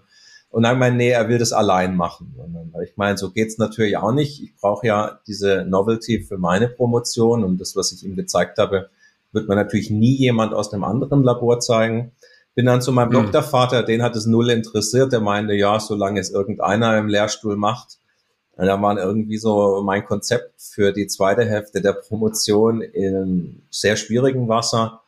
Und 0.49 0.63
dann 0.63 0.79
meinte, 0.79 0.97
nee, 0.97 1.09
er 1.09 1.27
will 1.27 1.39
das 1.39 1.51
allein 1.51 1.97
machen. 1.97 2.35
Und 2.37 2.53
dann, 2.53 2.83
ich 2.83 2.95
meine, 2.95 3.17
so 3.17 3.31
geht's 3.31 3.57
natürlich 3.57 3.97
auch 3.97 4.13
nicht. 4.13 4.41
Ich 4.41 4.55
brauche 4.55 4.87
ja 4.87 5.19
diese 5.27 5.65
Novelty 5.65 6.21
für 6.21 6.37
meine 6.37 6.69
Promotion 6.69 7.43
und 7.43 7.59
das, 7.59 7.75
was 7.75 7.91
ich 7.91 8.05
ihm 8.05 8.15
gezeigt 8.15 8.59
habe, 8.59 8.89
wird 9.33 9.47
man 9.47 9.57
natürlich 9.57 9.89
nie 9.89 10.15
jemand 10.15 10.53
aus 10.53 10.69
dem 10.69 10.83
anderen 10.83 11.23
Labor 11.23 11.59
zeigen. 11.59 12.13
Bin 12.55 12.67
dann 12.67 12.81
zu 12.81 12.91
meinem 12.91 13.09
mhm. 13.09 13.13
Doktorvater, 13.13 13.83
den 13.83 14.03
hat 14.03 14.15
es 14.15 14.25
null 14.25 14.49
interessiert. 14.49 15.11
Der 15.11 15.19
meinte, 15.19 15.53
ja, 15.53 15.79
solange 15.79 16.19
es 16.19 16.29
irgendeiner 16.29 16.97
im 16.97 17.07
Lehrstuhl 17.07 17.57
macht. 17.57 17.97
Und 18.55 18.67
da 18.67 18.79
war 18.79 18.97
irgendwie 18.97 19.37
so 19.37 19.81
mein 19.83 20.05
Konzept 20.05 20.61
für 20.61 20.93
die 20.93 21.07
zweite 21.07 21.43
Hälfte 21.43 21.81
der 21.81 21.93
Promotion 21.93 22.81
in 22.81 23.63
sehr 23.71 23.95
schwierigem 23.95 24.47
Wasser. 24.47 25.01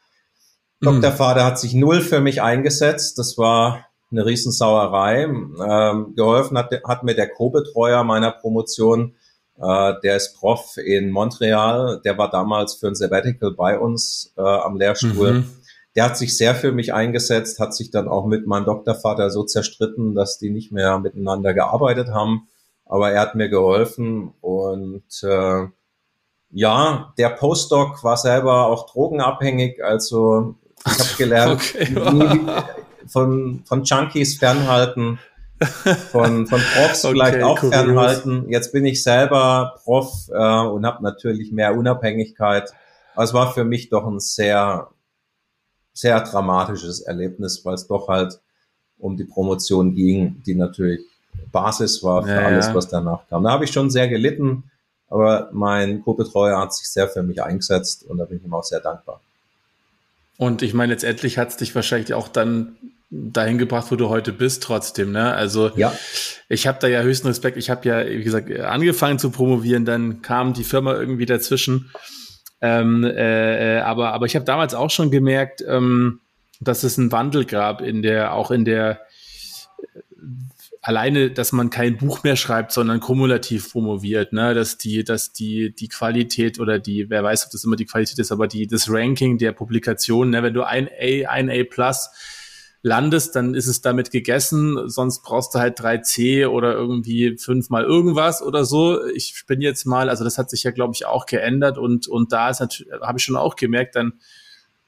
Mhm. 0.80 0.86
Doktorvater 0.86 1.46
hat 1.46 1.60
sich 1.60 1.76
null 1.76 2.02
für 2.02 2.22
mich 2.22 2.42
eingesetzt. 2.42 3.20
Das 3.20 3.38
war 3.38 3.86
eine 4.12 4.26
Riesensauerei. 4.26 5.24
Ähm, 5.24 6.14
geholfen 6.16 6.58
hat, 6.58 6.72
hat 6.84 7.04
mir 7.04 7.14
der 7.14 7.30
Co-Betreuer 7.30 8.04
meiner 8.04 8.32
Promotion, 8.32 9.14
äh, 9.58 9.94
der 10.04 10.18
ist 10.18 10.36
Prof 10.36 10.78
in 10.78 11.12
Montreal, 11.12 12.02
der 12.04 12.18
war 12.18 12.30
damals 12.30 12.76
für 12.76 12.88
ein 12.88 12.96
Sabbatical 12.96 13.52
bei 13.52 13.80
uns 13.80 14.34
äh, 14.38 14.42
am 14.42 14.78
Lehrstuhl. 14.78 15.34
Mhm 15.34 15.50
der 15.96 16.04
hat 16.04 16.18
sich 16.18 16.38
sehr 16.38 16.56
für 16.56 16.72
mich 16.72 16.94
eingesetzt, 16.94 17.60
hat 17.60 17.74
sich 17.74 17.90
dann 17.90 18.08
auch 18.08 18.26
mit 18.26 18.46
meinem 18.48 18.66
Doktorvater 18.66 19.30
so 19.30 19.44
zerstritten, 19.44 20.14
dass 20.14 20.38
die 20.38 20.50
nicht 20.50 20.72
mehr 20.72 21.00
miteinander 21.00 21.54
gearbeitet 21.54 22.10
haben. 22.10 22.50
Aber 22.86 23.12
er 23.12 23.22
hat 23.22 23.36
mir 23.36 23.50
geholfen 23.50 24.34
und 24.42 25.06
äh, 25.24 25.68
ja, 26.52 27.14
der 27.18 27.30
Postdoc 27.30 28.04
war 28.04 28.18
selber 28.18 28.68
auch 28.68 28.92
drogenabhängig. 28.92 29.84
Also 29.84 30.56
ich 30.86 31.00
habe 31.00 31.10
gelernt, 31.18 31.62
okay. 31.74 32.40
von, 33.08 33.64
von 33.66 33.84
Junkies 33.84 34.38
fernhalten, 34.38 35.20
von, 36.12 36.48
von 36.48 36.60
Profs 36.60 37.06
okay, 37.06 37.14
vielleicht 37.14 37.44
auch 37.44 37.60
kurios. 37.60 37.76
fernhalten. 37.76 38.50
Jetzt 38.50 38.72
bin 38.72 38.86
ich 38.86 39.04
selber 39.04 39.76
Prof 39.84 40.30
äh, 40.30 40.34
und 40.34 40.86
habe 40.86 41.04
natürlich 41.04 41.52
mehr 41.52 41.76
Unabhängigkeit. 41.76 42.74
Aber 43.14 43.24
es 43.24 43.34
war 43.34 43.54
für 43.54 43.64
mich 43.64 43.90
doch 43.90 44.06
ein 44.06 44.20
sehr 44.20 44.90
sehr 45.96 46.20
dramatisches 46.20 47.02
Erlebnis, 47.02 47.64
weil 47.64 47.74
es 47.74 47.88
doch 47.88 48.10
halt 48.10 48.40
um 49.00 49.18
die 49.18 49.24
Promotion 49.24 49.96
ging, 49.96 50.44
die 50.46 50.56
natürlich 50.56 51.02
Basis 51.52 52.04
war 52.04 52.24
für 52.24 52.32
ja, 52.32 52.46
alles, 52.46 52.74
was 52.74 52.88
danach 52.88 53.28
kam. 53.30 53.44
Da 53.44 53.52
habe 53.52 53.64
ich 53.64 53.72
schon 53.72 53.90
sehr 53.90 54.08
gelitten, 54.08 54.70
aber 55.10 55.50
mein 55.54 56.02
Co-Betreuer 56.04 56.60
hat 56.60 56.74
sich 56.74 56.90
sehr 56.90 57.08
für 57.08 57.24
mich 57.24 57.42
eingesetzt 57.42 58.04
und 58.04 58.18
da 58.18 58.26
bin 58.26 58.38
ich 58.38 58.44
ihm 58.44 58.54
auch 58.54 58.64
sehr 58.64 58.82
dankbar. 58.82 59.22
Und 60.38 60.62
ich 60.62 60.74
meine, 60.74 60.94
letztendlich 60.94 61.38
hat 61.38 61.50
es 61.50 61.58
dich 61.58 61.74
wahrscheinlich 61.76 62.14
auch 62.14 62.28
dann 62.28 62.76
dahin 63.32 63.58
gebracht, 63.58 63.88
wo 63.92 63.96
du 63.96 64.10
heute 64.10 64.34
bist, 64.34 64.64
trotzdem. 64.64 65.12
Ne? 65.12 65.34
Also 65.34 65.72
ja. 65.76 65.94
ich 66.50 66.68
habe 66.68 66.80
da 66.80 66.88
ja 66.88 67.02
höchsten 67.02 67.28
Respekt. 67.28 67.58
Ich 67.58 67.70
habe 67.70 67.88
ja, 67.88 68.06
wie 68.06 68.24
gesagt, 68.24 68.52
angefangen 68.60 69.20
zu 69.20 69.30
promovieren, 69.30 69.86
dann 69.86 70.22
kam 70.22 70.54
die 70.54 70.64
Firma 70.64 70.94
irgendwie 70.94 71.26
dazwischen 71.26 71.92
ähm, 72.62 73.04
äh, 73.04 73.80
aber, 73.80 74.14
aber 74.14 74.26
ich 74.26 74.36
habe 74.36 74.46
damals 74.46 74.74
auch 74.74 74.90
schon 74.90 75.12
gemerkt, 75.12 75.64
ähm, 75.68 76.22
dass 76.60 76.84
es 76.84 76.98
einen 76.98 77.12
Wandel 77.12 77.46
gab 77.46 77.82
in 77.82 78.02
der, 78.02 78.34
auch 78.34 78.50
in 78.50 78.66
der 78.66 79.02
alleine, 80.82 81.32
dass 81.32 81.52
man 81.52 81.70
kein 81.70 81.98
Buch 81.98 82.24
mehr 82.24 82.36
schreibt, 82.36 82.72
sondern 82.72 83.00
kumulativ 83.00 83.72
promoviert, 83.72 84.34
ne, 84.34 84.54
dass 84.54 84.78
die, 84.78 85.04
dass 85.04 85.34
die, 85.34 85.76
die 85.76 85.88
Qualität 85.88 86.60
oder 86.60 86.80
die, 86.80 87.10
wer 87.10 87.24
weiß, 87.24 87.46
ob 87.46 87.52
das 87.52 87.64
immer 87.64 87.76
die 87.76 87.86
Qualität 87.86 88.20
ist, 88.20 88.32
aber 88.32 88.48
die, 88.48 88.68
das 88.68 88.90
Ranking 88.90 89.38
der 89.38 89.52
Publikation, 89.52 90.30
ne, 90.30 90.42
wenn 90.44 90.54
du 90.54 90.64
ein 90.64 90.88
A, 90.88 91.30
ein 91.30 91.50
A 91.50 91.64
plus 91.70 92.10
landest, 92.86 93.36
dann 93.36 93.56
ist 93.56 93.66
es 93.66 93.82
damit 93.82 94.12
gegessen. 94.12 94.88
Sonst 94.88 95.24
brauchst 95.24 95.56
du 95.56 95.60
halt 95.60 95.80
3C 95.80 96.48
oder 96.48 96.74
irgendwie 96.74 97.36
fünfmal 97.38 97.84
irgendwas 97.84 98.44
oder 98.44 98.64
so. 98.64 99.04
Ich 99.08 99.44
bin 99.48 99.60
jetzt 99.60 99.86
mal, 99.86 100.08
also 100.08 100.24
das 100.24 100.38
hat 100.38 100.52
sich 100.52 100.64
ja, 100.64 100.72
glaube 100.72 100.94
ich, 100.94 101.08
auch 101.08 101.26
geändert 101.26 101.80
und, 101.80 102.08
und 102.08 102.32
da 102.32 102.50
ist 102.50 102.60
natürlich, 102.60 102.94
habe 103.02 103.18
ich 103.18 103.24
schon 103.24 103.38
auch 103.38 103.56
gemerkt, 103.56 103.96
dann, 103.96 104.14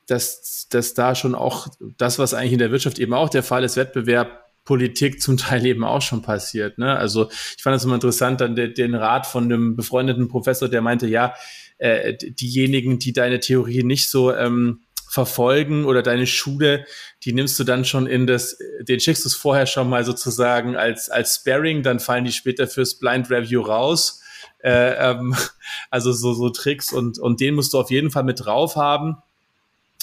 dass, 0.05 0.67
dass 0.69 0.93
da 0.93 1.15
schon 1.15 1.33
auch 1.33 1.67
das, 1.97 2.19
was 2.19 2.35
eigentlich 2.35 2.53
in 2.53 2.59
der 2.59 2.71
Wirtschaft 2.71 2.99
eben 2.99 3.15
auch 3.15 3.29
der 3.29 3.41
Fall 3.41 3.63
ist, 3.63 3.77
Wettbewerb, 3.77 4.45
Politik 4.63 5.19
zum 5.19 5.37
Teil 5.37 5.65
eben 5.65 5.83
auch 5.83 6.03
schon 6.03 6.21
passiert. 6.21 6.77
Ne? 6.77 6.95
Also 6.95 7.31
ich 7.57 7.63
fand 7.63 7.73
das 7.73 7.83
immer 7.83 7.95
interessant, 7.95 8.41
dann 8.41 8.55
den, 8.55 8.75
den 8.75 8.93
Rat 8.93 9.25
von 9.25 9.45
einem 9.45 9.75
befreundeten 9.75 10.27
Professor, 10.27 10.69
der 10.69 10.81
meinte, 10.81 11.07
ja, 11.07 11.33
äh, 11.79 12.13
diejenigen, 12.15 12.99
die 12.99 13.13
deine 13.13 13.39
Theorie 13.39 13.83
nicht 13.83 14.09
so 14.11 14.33
ähm, 14.35 14.81
verfolgen 15.09 15.85
oder 15.85 16.03
deine 16.03 16.27
Schule, 16.27 16.85
die 17.23 17.33
nimmst 17.33 17.59
du 17.59 17.63
dann 17.63 17.85
schon 17.85 18.07
in 18.07 18.27
das, 18.27 18.57
den 18.81 18.99
schickst 18.99 19.25
du 19.25 19.29
es 19.29 19.35
vorher 19.35 19.65
schon 19.65 19.89
mal 19.89 20.03
sozusagen 20.03 20.75
als, 20.75 21.09
als 21.09 21.35
Sparring, 21.35 21.83
dann 21.83 21.99
fallen 21.99 22.25
die 22.25 22.31
später 22.31 22.67
fürs 22.67 22.95
Blind 22.95 23.29
Review 23.29 23.61
raus. 23.61 24.21
Äh, 24.59 25.11
ähm, 25.11 25.35
also 25.89 26.11
so, 26.11 26.33
so 26.33 26.49
Tricks 26.49 26.91
und, 26.91 27.19
und 27.19 27.39
den 27.39 27.55
musst 27.55 27.73
du 27.73 27.79
auf 27.79 27.89
jeden 27.89 28.11
Fall 28.11 28.23
mit 28.23 28.45
drauf 28.45 28.75
haben. 28.75 29.17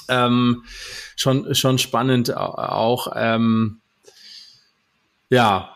Ähm, 0.09 0.65
schon, 1.17 1.55
schon 1.55 1.79
spannend 1.79 2.37
auch. 2.37 3.13
Ähm, 3.15 3.81
ja. 5.31 5.71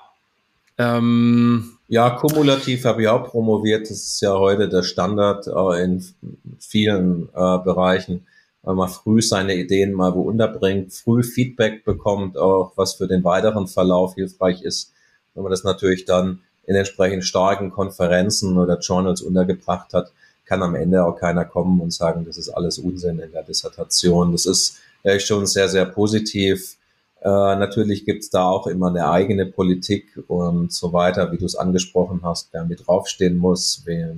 Ähm, 0.76 1.78
ja, 1.88 2.10
kumulativ 2.10 2.84
habe 2.84 3.02
ich 3.02 3.08
auch 3.08 3.24
promoviert. 3.30 3.82
Das 3.82 3.98
ist 3.98 4.20
ja 4.20 4.34
heute 4.34 4.68
der 4.68 4.82
Standard 4.82 5.46
äh, 5.46 5.82
in 5.82 6.04
vielen 6.58 7.28
äh, 7.34 7.58
Bereichen 7.58 8.26
weil 8.68 8.74
man 8.74 8.90
früh 8.90 9.22
seine 9.22 9.54
Ideen 9.54 9.94
mal 9.94 10.14
wo 10.14 10.20
unterbringt, 10.20 10.92
früh 10.92 11.22
Feedback 11.22 11.86
bekommt, 11.86 12.36
auch 12.36 12.72
was 12.76 12.96
für 12.96 13.08
den 13.08 13.24
weiteren 13.24 13.66
Verlauf 13.66 14.16
hilfreich 14.16 14.60
ist. 14.60 14.92
Wenn 15.32 15.42
man 15.42 15.50
das 15.50 15.64
natürlich 15.64 16.04
dann 16.04 16.40
in 16.66 16.76
entsprechend 16.76 17.24
starken 17.24 17.70
Konferenzen 17.70 18.58
oder 18.58 18.78
Journals 18.78 19.22
untergebracht 19.22 19.94
hat, 19.94 20.12
kann 20.44 20.62
am 20.62 20.74
Ende 20.74 21.02
auch 21.06 21.16
keiner 21.18 21.46
kommen 21.46 21.80
und 21.80 21.94
sagen, 21.94 22.26
das 22.26 22.36
ist 22.36 22.50
alles 22.50 22.76
Unsinn 22.76 23.20
in 23.20 23.32
der 23.32 23.42
Dissertation. 23.42 24.32
Das 24.32 24.44
ist 24.44 24.76
äh, 25.02 25.18
schon 25.18 25.46
sehr, 25.46 25.70
sehr 25.70 25.86
positiv. 25.86 26.76
Äh, 27.22 27.26
natürlich 27.26 28.04
gibt's 28.04 28.28
da 28.28 28.44
auch 28.44 28.66
immer 28.66 28.88
eine 28.88 29.08
eigene 29.08 29.46
Politik 29.46 30.22
und 30.28 30.74
so 30.74 30.92
weiter, 30.92 31.32
wie 31.32 31.38
du 31.38 31.46
es 31.46 31.56
angesprochen 31.56 32.20
hast, 32.22 32.48
wer 32.52 32.66
mit 32.66 32.86
draufstehen 32.86 33.38
muss, 33.38 33.80
wer 33.86 34.14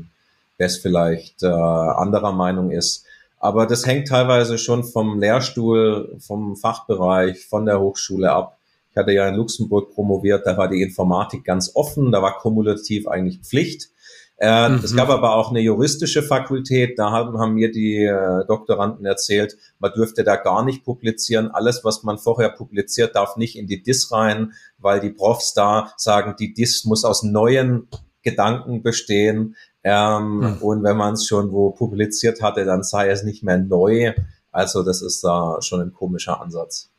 es 0.59 0.79
vielleicht 0.79 1.45
äh, 1.45 1.47
anderer 1.47 2.33
Meinung 2.33 2.73
ist. 2.73 3.07
Aber 3.41 3.67
das 3.67 3.87
hängt 3.87 4.09
teilweise 4.09 4.59
schon 4.59 4.85
vom 4.85 5.19
Lehrstuhl, 5.19 6.17
vom 6.21 6.57
Fachbereich, 6.57 7.47
von 7.47 7.65
der 7.65 7.81
Hochschule 7.81 8.31
ab. 8.31 8.59
Ich 8.91 8.97
hatte 8.97 9.13
ja 9.13 9.27
in 9.29 9.37
Luxemburg 9.37 9.95
promoviert, 9.95 10.47
da 10.47 10.57
war 10.57 10.69
die 10.69 10.83
Informatik 10.83 11.45
ganz 11.45 11.73
offen, 11.75 12.13
da 12.13 12.21
war 12.23 12.39
kumulativ 12.39 13.09
eigentlich 13.09 13.41
Pflicht. 13.41 13.89
Äh, 14.37 14.69
mhm. 14.69 14.81
Es 14.83 14.95
gab 14.95 15.09
aber 15.09 15.37
auch 15.37 15.51
eine 15.51 15.61
juristische 15.61 16.23
Fakultät, 16.23 16.99
da 16.99 17.11
haben, 17.11 17.39
haben 17.39 17.55
mir 17.55 17.71
die 17.71 18.05
äh, 18.05 18.45
Doktoranden 18.47 19.07
erzählt, 19.07 19.57
man 19.79 19.93
dürfte 19.93 20.23
da 20.23 20.37
gar 20.37 20.65
nicht 20.65 20.85
publizieren. 20.85 21.51
Alles, 21.51 21.83
was 21.83 22.03
man 22.03 22.19
vorher 22.19 22.51
publiziert, 22.51 23.15
darf 23.15 23.37
nicht 23.37 23.57
in 23.57 23.67
die 23.67 23.83
DIS 23.83 24.13
rein, 24.13 24.53
weil 24.79 25.01
die 25.01 25.11
Profs 25.11 25.55
da 25.55 25.93
sagen, 25.97 26.35
die 26.39 26.53
DIS 26.53 26.85
muss 26.85 27.05
aus 27.05 27.23
neuen 27.23 27.89
Gedanken 28.23 28.83
bestehen. 28.83 29.57
Ähm, 29.83 30.43
hm. 30.43 30.63
Und 30.63 30.83
wenn 30.83 30.97
man 30.97 31.15
es 31.15 31.27
schon 31.27 31.53
wo 31.53 31.71
publiziert 31.71 32.43
hatte, 32.43 32.65
dann 32.65 32.83
sei 32.83 33.09
es 33.09 33.23
nicht 33.23 33.43
mehr 33.43 33.59
neu. 33.59 34.13
Also 34.53 34.83
das 34.83 35.03
ist 35.03 35.23
da 35.23 35.59
schon 35.63 35.81
ein 35.81 35.93
komischer 35.93 36.41
Ansatz. 36.41 36.91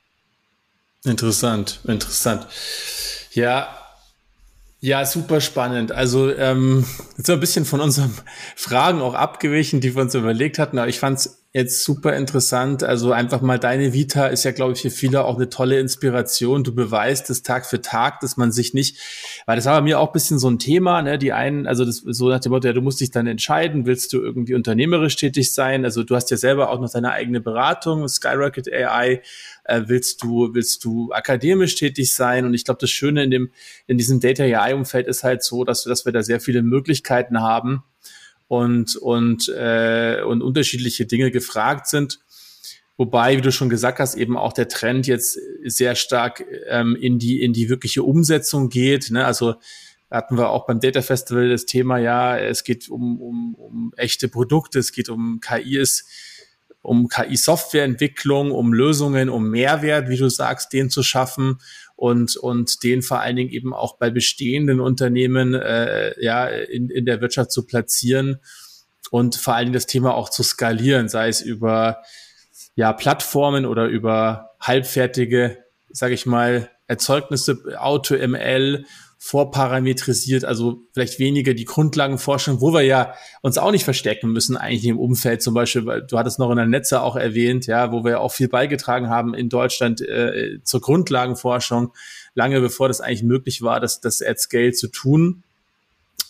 Interessant, 1.03 1.79
interessant. 1.85 2.47
Ja, 3.31 3.69
ja, 4.83 5.05
super 5.05 5.41
spannend. 5.41 5.91
Also 5.91 6.33
ähm, 6.33 6.85
jetzt 7.15 7.27
so 7.27 7.33
ein 7.33 7.39
bisschen 7.39 7.65
von 7.65 7.81
unseren 7.81 8.11
Fragen 8.55 9.01
auch 9.01 9.13
abgewichen, 9.13 9.79
die 9.79 9.95
wir 9.95 10.01
uns 10.01 10.15
überlegt 10.15 10.57
hatten, 10.57 10.79
aber 10.79 10.87
ich 10.87 10.99
fand 10.99 11.19
es 11.19 11.40
jetzt 11.53 11.83
super 11.83 12.15
interessant. 12.15 12.81
Also 12.81 13.11
einfach 13.11 13.41
mal 13.41 13.59
deine 13.59 13.91
Vita 13.91 14.27
ist 14.27 14.45
ja, 14.45 14.51
glaube 14.51 14.71
ich, 14.73 14.81
für 14.81 14.89
viele 14.89 15.25
auch 15.25 15.35
eine 15.35 15.49
tolle 15.49 15.79
Inspiration. 15.79 16.63
Du 16.63 16.73
beweist 16.73 17.29
es 17.29 17.43
Tag 17.43 17.65
für 17.65 17.81
Tag, 17.81 18.21
dass 18.21 18.37
man 18.37 18.53
sich 18.53 18.73
nicht, 18.73 18.97
weil 19.45 19.57
das 19.57 19.65
war 19.65 19.75
bei 19.75 19.81
mir 19.81 19.99
auch 19.99 20.07
ein 20.07 20.13
bisschen 20.13 20.39
so 20.39 20.49
ein 20.49 20.59
Thema, 20.59 21.01
ne? 21.01 21.17
Die 21.17 21.33
einen, 21.33 21.67
also 21.67 21.83
das 21.83 21.97
so 21.97 22.29
nach 22.29 22.39
dem 22.39 22.53
Motto, 22.53 22.67
ja, 22.67 22.73
du 22.73 22.81
musst 22.81 23.01
dich 23.01 23.11
dann 23.11 23.27
entscheiden, 23.27 23.85
willst 23.85 24.13
du 24.13 24.21
irgendwie 24.21 24.55
unternehmerisch 24.55 25.17
tätig 25.17 25.53
sein? 25.53 25.83
Also 25.83 26.03
du 26.03 26.15
hast 26.15 26.31
ja 26.31 26.37
selber 26.37 26.69
auch 26.69 26.79
noch 26.79 26.91
deine 26.91 27.11
eigene 27.11 27.41
Beratung, 27.41 28.07
Skyrocket 28.07 28.71
AI. 28.71 29.21
Äh, 29.65 29.83
willst 29.87 30.23
du, 30.23 30.53
willst 30.53 30.85
du 30.85 31.11
akademisch 31.11 31.75
tätig 31.75 32.13
sein? 32.13 32.45
Und 32.45 32.53
ich 32.53 32.63
glaube, 32.63 32.79
das 32.79 32.89
Schöne 32.89 33.23
in 33.23 33.31
dem, 33.31 33.51
in 33.87 33.97
diesem 33.97 34.21
Data 34.21 34.43
AI 34.43 34.73
Umfeld 34.73 35.07
ist 35.07 35.23
halt 35.23 35.43
so, 35.43 35.65
dass, 35.65 35.83
dass 35.83 36.05
wir 36.05 36.13
da 36.13 36.23
sehr 36.23 36.39
viele 36.39 36.61
Möglichkeiten 36.61 37.41
haben 37.41 37.83
und, 38.51 38.97
und, 38.97 39.47
äh, 39.47 40.21
und 40.27 40.41
unterschiedliche 40.41 41.05
Dinge 41.05 41.31
gefragt 41.31 41.87
sind. 41.87 42.19
Wobei, 42.97 43.37
wie 43.37 43.41
du 43.41 43.49
schon 43.49 43.69
gesagt 43.69 43.99
hast, 43.99 44.15
eben 44.15 44.35
auch 44.35 44.51
der 44.51 44.67
Trend 44.67 45.07
jetzt 45.07 45.39
sehr 45.63 45.95
stark 45.95 46.43
ähm, 46.67 46.97
in 46.97 47.17
die 47.17 47.41
in 47.41 47.53
die 47.53 47.69
wirkliche 47.69 48.03
Umsetzung 48.03 48.67
geht. 48.67 49.09
Ne? 49.09 49.23
Also 49.23 49.55
hatten 50.11 50.37
wir 50.37 50.49
auch 50.49 50.65
beim 50.65 50.81
Data 50.81 51.01
Festival 51.01 51.47
das 51.47 51.65
Thema, 51.65 51.97
ja, 51.97 52.37
es 52.37 52.65
geht 52.65 52.89
um, 52.89 53.21
um, 53.21 53.55
um 53.55 53.93
echte 53.95 54.27
Produkte, 54.27 54.79
es 54.79 54.91
geht 54.91 55.07
um 55.07 55.39
KIs, 55.39 56.05
um 56.81 57.07
KI-Softwareentwicklung, 57.07 58.51
um 58.51 58.73
Lösungen, 58.73 59.29
um 59.29 59.49
Mehrwert, 59.49 60.09
wie 60.09 60.17
du 60.17 60.27
sagst, 60.27 60.73
den 60.73 60.89
zu 60.89 61.03
schaffen 61.03 61.59
und, 62.01 62.35
und 62.35 62.83
den 62.83 63.03
vor 63.03 63.19
allen 63.19 63.35
Dingen 63.35 63.51
eben 63.51 63.75
auch 63.75 63.99
bei 63.99 64.09
bestehenden 64.09 64.79
Unternehmen 64.79 65.53
äh, 65.53 66.19
ja, 66.19 66.47
in, 66.47 66.89
in 66.89 67.05
der 67.05 67.21
Wirtschaft 67.21 67.51
zu 67.51 67.63
platzieren 67.67 68.39
und 69.11 69.35
vor 69.35 69.53
allen 69.53 69.67
Dingen 69.67 69.75
das 69.75 69.85
Thema 69.85 70.15
auch 70.15 70.29
zu 70.29 70.41
skalieren, 70.41 71.09
sei 71.09 71.27
es 71.27 71.41
über 71.41 72.01
ja, 72.73 72.91
Plattformen 72.91 73.67
oder 73.67 73.85
über 73.85 74.49
halbfertige, 74.59 75.59
sage 75.91 76.15
ich 76.15 76.25
mal, 76.25 76.71
Erzeugnisse, 76.87 77.79
Auto-ML 77.79 78.85
vorparametrisiert, 79.23 80.45
also 80.45 80.81
vielleicht 80.93 81.19
weniger 81.19 81.53
die 81.53 81.65
Grundlagenforschung, 81.65 82.59
wo 82.59 82.73
wir 82.73 82.81
ja 82.81 83.13
uns 83.43 83.59
auch 83.59 83.69
nicht 83.69 83.83
verstecken 83.83 84.31
müssen, 84.31 84.57
eigentlich 84.57 84.85
im 84.85 84.97
Umfeld 84.97 85.43
zum 85.43 85.53
Beispiel, 85.53 85.85
weil 85.85 86.01
du 86.01 86.17
hattest 86.17 86.39
noch 86.39 86.49
in 86.49 86.57
der 86.57 86.65
Netze 86.65 87.03
auch 87.03 87.15
erwähnt, 87.15 87.67
ja, 87.67 87.91
wo 87.91 88.03
wir 88.03 88.19
auch 88.19 88.31
viel 88.31 88.47
beigetragen 88.47 89.09
haben 89.09 89.35
in 89.35 89.47
Deutschland 89.47 90.01
äh, 90.01 90.57
zur 90.63 90.81
Grundlagenforschung, 90.81 91.93
lange 92.33 92.61
bevor 92.61 92.87
das 92.87 92.99
eigentlich 92.99 93.21
möglich 93.21 93.61
war, 93.61 93.79
das, 93.79 94.01
das 94.01 94.23
at 94.23 94.39
Scale 94.39 94.71
zu 94.71 94.87
tun. 94.87 95.43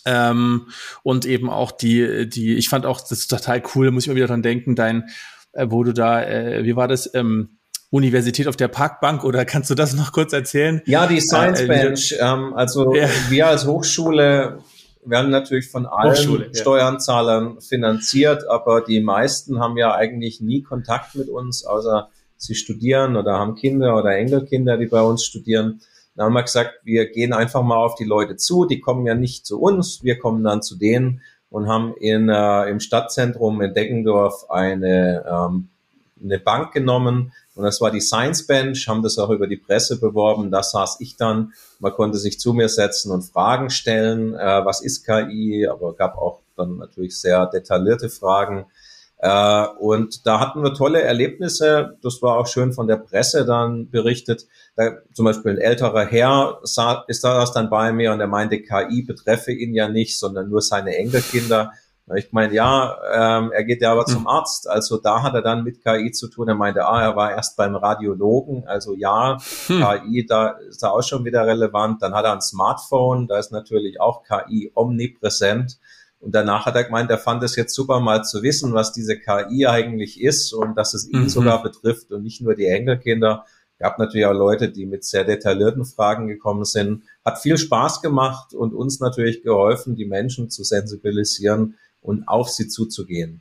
Ähm, 0.04 0.68
und 1.02 1.24
eben 1.24 1.48
auch 1.48 1.72
die, 1.72 2.28
die, 2.28 2.56
ich 2.56 2.68
fand 2.68 2.84
auch, 2.84 3.00
das 3.00 3.12
ist 3.12 3.28
total 3.28 3.62
cool, 3.74 3.90
muss 3.90 4.04
ich 4.04 4.08
mal 4.08 4.16
wieder 4.16 4.26
dran 4.26 4.42
denken, 4.42 4.76
dein, 4.76 5.08
äh, 5.52 5.66
wo 5.70 5.82
du 5.82 5.94
da, 5.94 6.22
äh, 6.22 6.64
wie 6.64 6.76
war 6.76 6.88
das, 6.88 7.12
ähm, 7.14 7.56
Universität 7.92 8.48
auf 8.48 8.56
der 8.56 8.68
Parkbank 8.68 9.22
oder 9.22 9.44
kannst 9.44 9.68
du 9.68 9.74
das 9.74 9.94
noch 9.94 10.12
kurz 10.12 10.32
erzählen? 10.32 10.80
Ja, 10.86 11.06
die 11.06 11.20
Science 11.20 11.60
äh, 11.60 11.66
Bench. 11.66 12.16
Ähm, 12.18 12.54
also 12.54 12.94
ja. 12.94 13.06
wir 13.28 13.46
als 13.46 13.66
Hochschule 13.66 14.60
werden 15.04 15.30
natürlich 15.30 15.68
von 15.68 15.84
allen 15.84 16.14
ja. 16.14 16.54
Steuernzahlern 16.54 17.60
finanziert, 17.60 18.48
aber 18.48 18.80
die 18.80 19.00
meisten 19.00 19.60
haben 19.60 19.76
ja 19.76 19.94
eigentlich 19.94 20.40
nie 20.40 20.62
Kontakt 20.62 21.14
mit 21.14 21.28
uns, 21.28 21.66
außer 21.66 22.08
sie 22.38 22.54
studieren 22.54 23.14
oder 23.16 23.38
haben 23.38 23.56
Kinder 23.56 23.94
oder 23.98 24.16
Enkelkinder, 24.16 24.78
die 24.78 24.86
bei 24.86 25.02
uns 25.02 25.24
studieren. 25.24 25.82
Da 26.16 26.24
haben 26.24 26.32
wir 26.32 26.42
gesagt, 26.42 26.80
wir 26.84 27.10
gehen 27.10 27.34
einfach 27.34 27.62
mal 27.62 27.76
auf 27.76 27.94
die 27.96 28.04
Leute 28.04 28.36
zu, 28.36 28.64
die 28.64 28.80
kommen 28.80 29.04
ja 29.04 29.14
nicht 29.14 29.44
zu 29.44 29.60
uns, 29.60 30.02
wir 30.02 30.18
kommen 30.18 30.42
dann 30.42 30.62
zu 30.62 30.76
denen 30.76 31.20
und 31.50 31.68
haben 31.68 31.94
in, 32.00 32.30
äh, 32.30 32.70
im 32.70 32.80
Stadtzentrum 32.80 33.60
in 33.60 33.74
Deggendorf 33.74 34.48
eine, 34.48 35.26
ähm, 35.28 35.68
eine 36.22 36.38
Bank 36.38 36.72
genommen, 36.72 37.32
und 37.54 37.64
das 37.64 37.80
war 37.80 37.90
die 37.90 38.00
Science 38.00 38.46
Bench, 38.46 38.88
haben 38.88 39.02
das 39.02 39.18
auch 39.18 39.30
über 39.30 39.46
die 39.46 39.58
Presse 39.58 40.00
beworben. 40.00 40.50
Da 40.50 40.62
saß 40.62 40.96
ich 41.00 41.16
dann. 41.16 41.52
Man 41.80 41.92
konnte 41.92 42.18
sich 42.18 42.40
zu 42.40 42.54
mir 42.54 42.68
setzen 42.68 43.10
und 43.12 43.22
Fragen 43.22 43.68
stellen. 43.68 44.34
Äh, 44.34 44.64
was 44.64 44.80
ist 44.80 45.04
KI? 45.04 45.68
Aber 45.70 45.94
gab 45.94 46.16
auch 46.16 46.40
dann 46.56 46.78
natürlich 46.78 47.18
sehr 47.20 47.46
detaillierte 47.46 48.08
Fragen. 48.08 48.66
Äh, 49.18 49.66
und 49.78 50.26
da 50.26 50.40
hatten 50.40 50.62
wir 50.62 50.72
tolle 50.72 51.02
Erlebnisse. 51.02 51.98
Das 52.02 52.22
war 52.22 52.38
auch 52.38 52.46
schön 52.46 52.72
von 52.72 52.88
der 52.88 52.96
Presse 52.96 53.44
dann 53.44 53.90
berichtet. 53.90 54.46
Da, 54.74 54.96
zum 55.12 55.26
Beispiel 55.26 55.52
ein 55.52 55.58
älterer 55.58 56.06
Herr 56.06 56.58
sah, 56.62 57.04
ist 57.06 57.22
da 57.22 57.44
dann 57.44 57.68
bei 57.68 57.92
mir 57.92 58.12
und 58.12 58.20
er 58.20 58.28
meinte, 58.28 58.62
KI 58.62 59.02
betreffe 59.02 59.52
ihn 59.52 59.74
ja 59.74 59.88
nicht, 59.88 60.18
sondern 60.18 60.48
nur 60.48 60.62
seine 60.62 60.96
Enkelkinder. 60.96 61.72
Ich 62.16 62.32
meine, 62.32 62.52
ja, 62.52 62.96
ähm, 63.14 63.52
er 63.52 63.64
geht 63.64 63.80
ja 63.80 63.92
aber 63.92 64.04
zum 64.04 64.20
hm. 64.20 64.26
Arzt. 64.26 64.68
Also 64.68 64.98
da 64.98 65.22
hat 65.22 65.34
er 65.34 65.42
dann 65.42 65.62
mit 65.62 65.82
KI 65.82 66.10
zu 66.10 66.28
tun. 66.28 66.48
Er 66.48 66.54
meinte, 66.54 66.84
ah, 66.84 67.00
er 67.00 67.16
war 67.16 67.30
erst 67.30 67.56
beim 67.56 67.76
Radiologen. 67.76 68.66
Also 68.66 68.94
ja, 68.94 69.38
hm. 69.66 69.80
KI, 69.80 70.26
da 70.26 70.48
ist 70.68 70.82
er 70.82 70.92
auch 70.92 71.02
schon 71.02 71.24
wieder 71.24 71.46
relevant. 71.46 72.02
Dann 72.02 72.14
hat 72.14 72.24
er 72.24 72.32
ein 72.32 72.42
Smartphone. 72.42 73.28
Da 73.28 73.38
ist 73.38 73.52
natürlich 73.52 74.00
auch 74.00 74.24
KI 74.24 74.72
omnipräsent. 74.74 75.78
Und 76.18 76.34
danach 76.34 76.66
hat 76.66 76.76
er 76.76 76.84
gemeint, 76.84 77.10
er 77.10 77.18
fand 77.18 77.42
es 77.42 77.56
jetzt 77.56 77.74
super 77.74 77.98
mal 77.98 78.22
zu 78.24 78.42
wissen, 78.42 78.74
was 78.74 78.92
diese 78.92 79.18
KI 79.18 79.66
eigentlich 79.66 80.20
ist 80.20 80.52
und 80.52 80.76
dass 80.76 80.94
es 80.94 81.08
ihn 81.08 81.22
mhm. 81.22 81.28
sogar 81.28 81.62
betrifft 81.62 82.12
und 82.12 82.22
nicht 82.22 82.40
nur 82.40 82.54
die 82.54 82.66
Enkelkinder. 82.66 83.44
Gab 83.80 83.98
natürlich 83.98 84.26
auch 84.26 84.32
Leute, 84.32 84.70
die 84.70 84.86
mit 84.86 85.02
sehr 85.02 85.24
detaillierten 85.24 85.84
Fragen 85.84 86.28
gekommen 86.28 86.64
sind. 86.64 87.02
Hat 87.24 87.40
viel 87.40 87.58
Spaß 87.58 88.02
gemacht 88.02 88.54
und 88.54 88.72
uns 88.72 89.00
natürlich 89.00 89.42
geholfen, 89.42 89.96
die 89.96 90.04
Menschen 90.04 90.50
zu 90.50 90.62
sensibilisieren, 90.62 91.76
und 92.02 92.28
auf 92.28 92.50
sie 92.50 92.68
zuzugehen. 92.68 93.40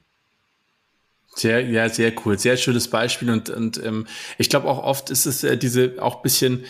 Sehr, 1.35 1.61
ja, 1.61 1.89
sehr 1.89 2.13
cool. 2.25 2.37
Sehr 2.37 2.57
schönes 2.57 2.89
Beispiel. 2.89 3.29
Und, 3.29 3.49
und 3.49 3.83
ähm, 3.83 4.07
ich 4.37 4.49
glaube 4.49 4.67
auch 4.67 4.83
oft 4.83 5.09
ist 5.09 5.25
es 5.25 5.43
äh, 5.43 5.57
diese 5.57 5.95
auch 5.99 6.21
bisschen 6.21 6.65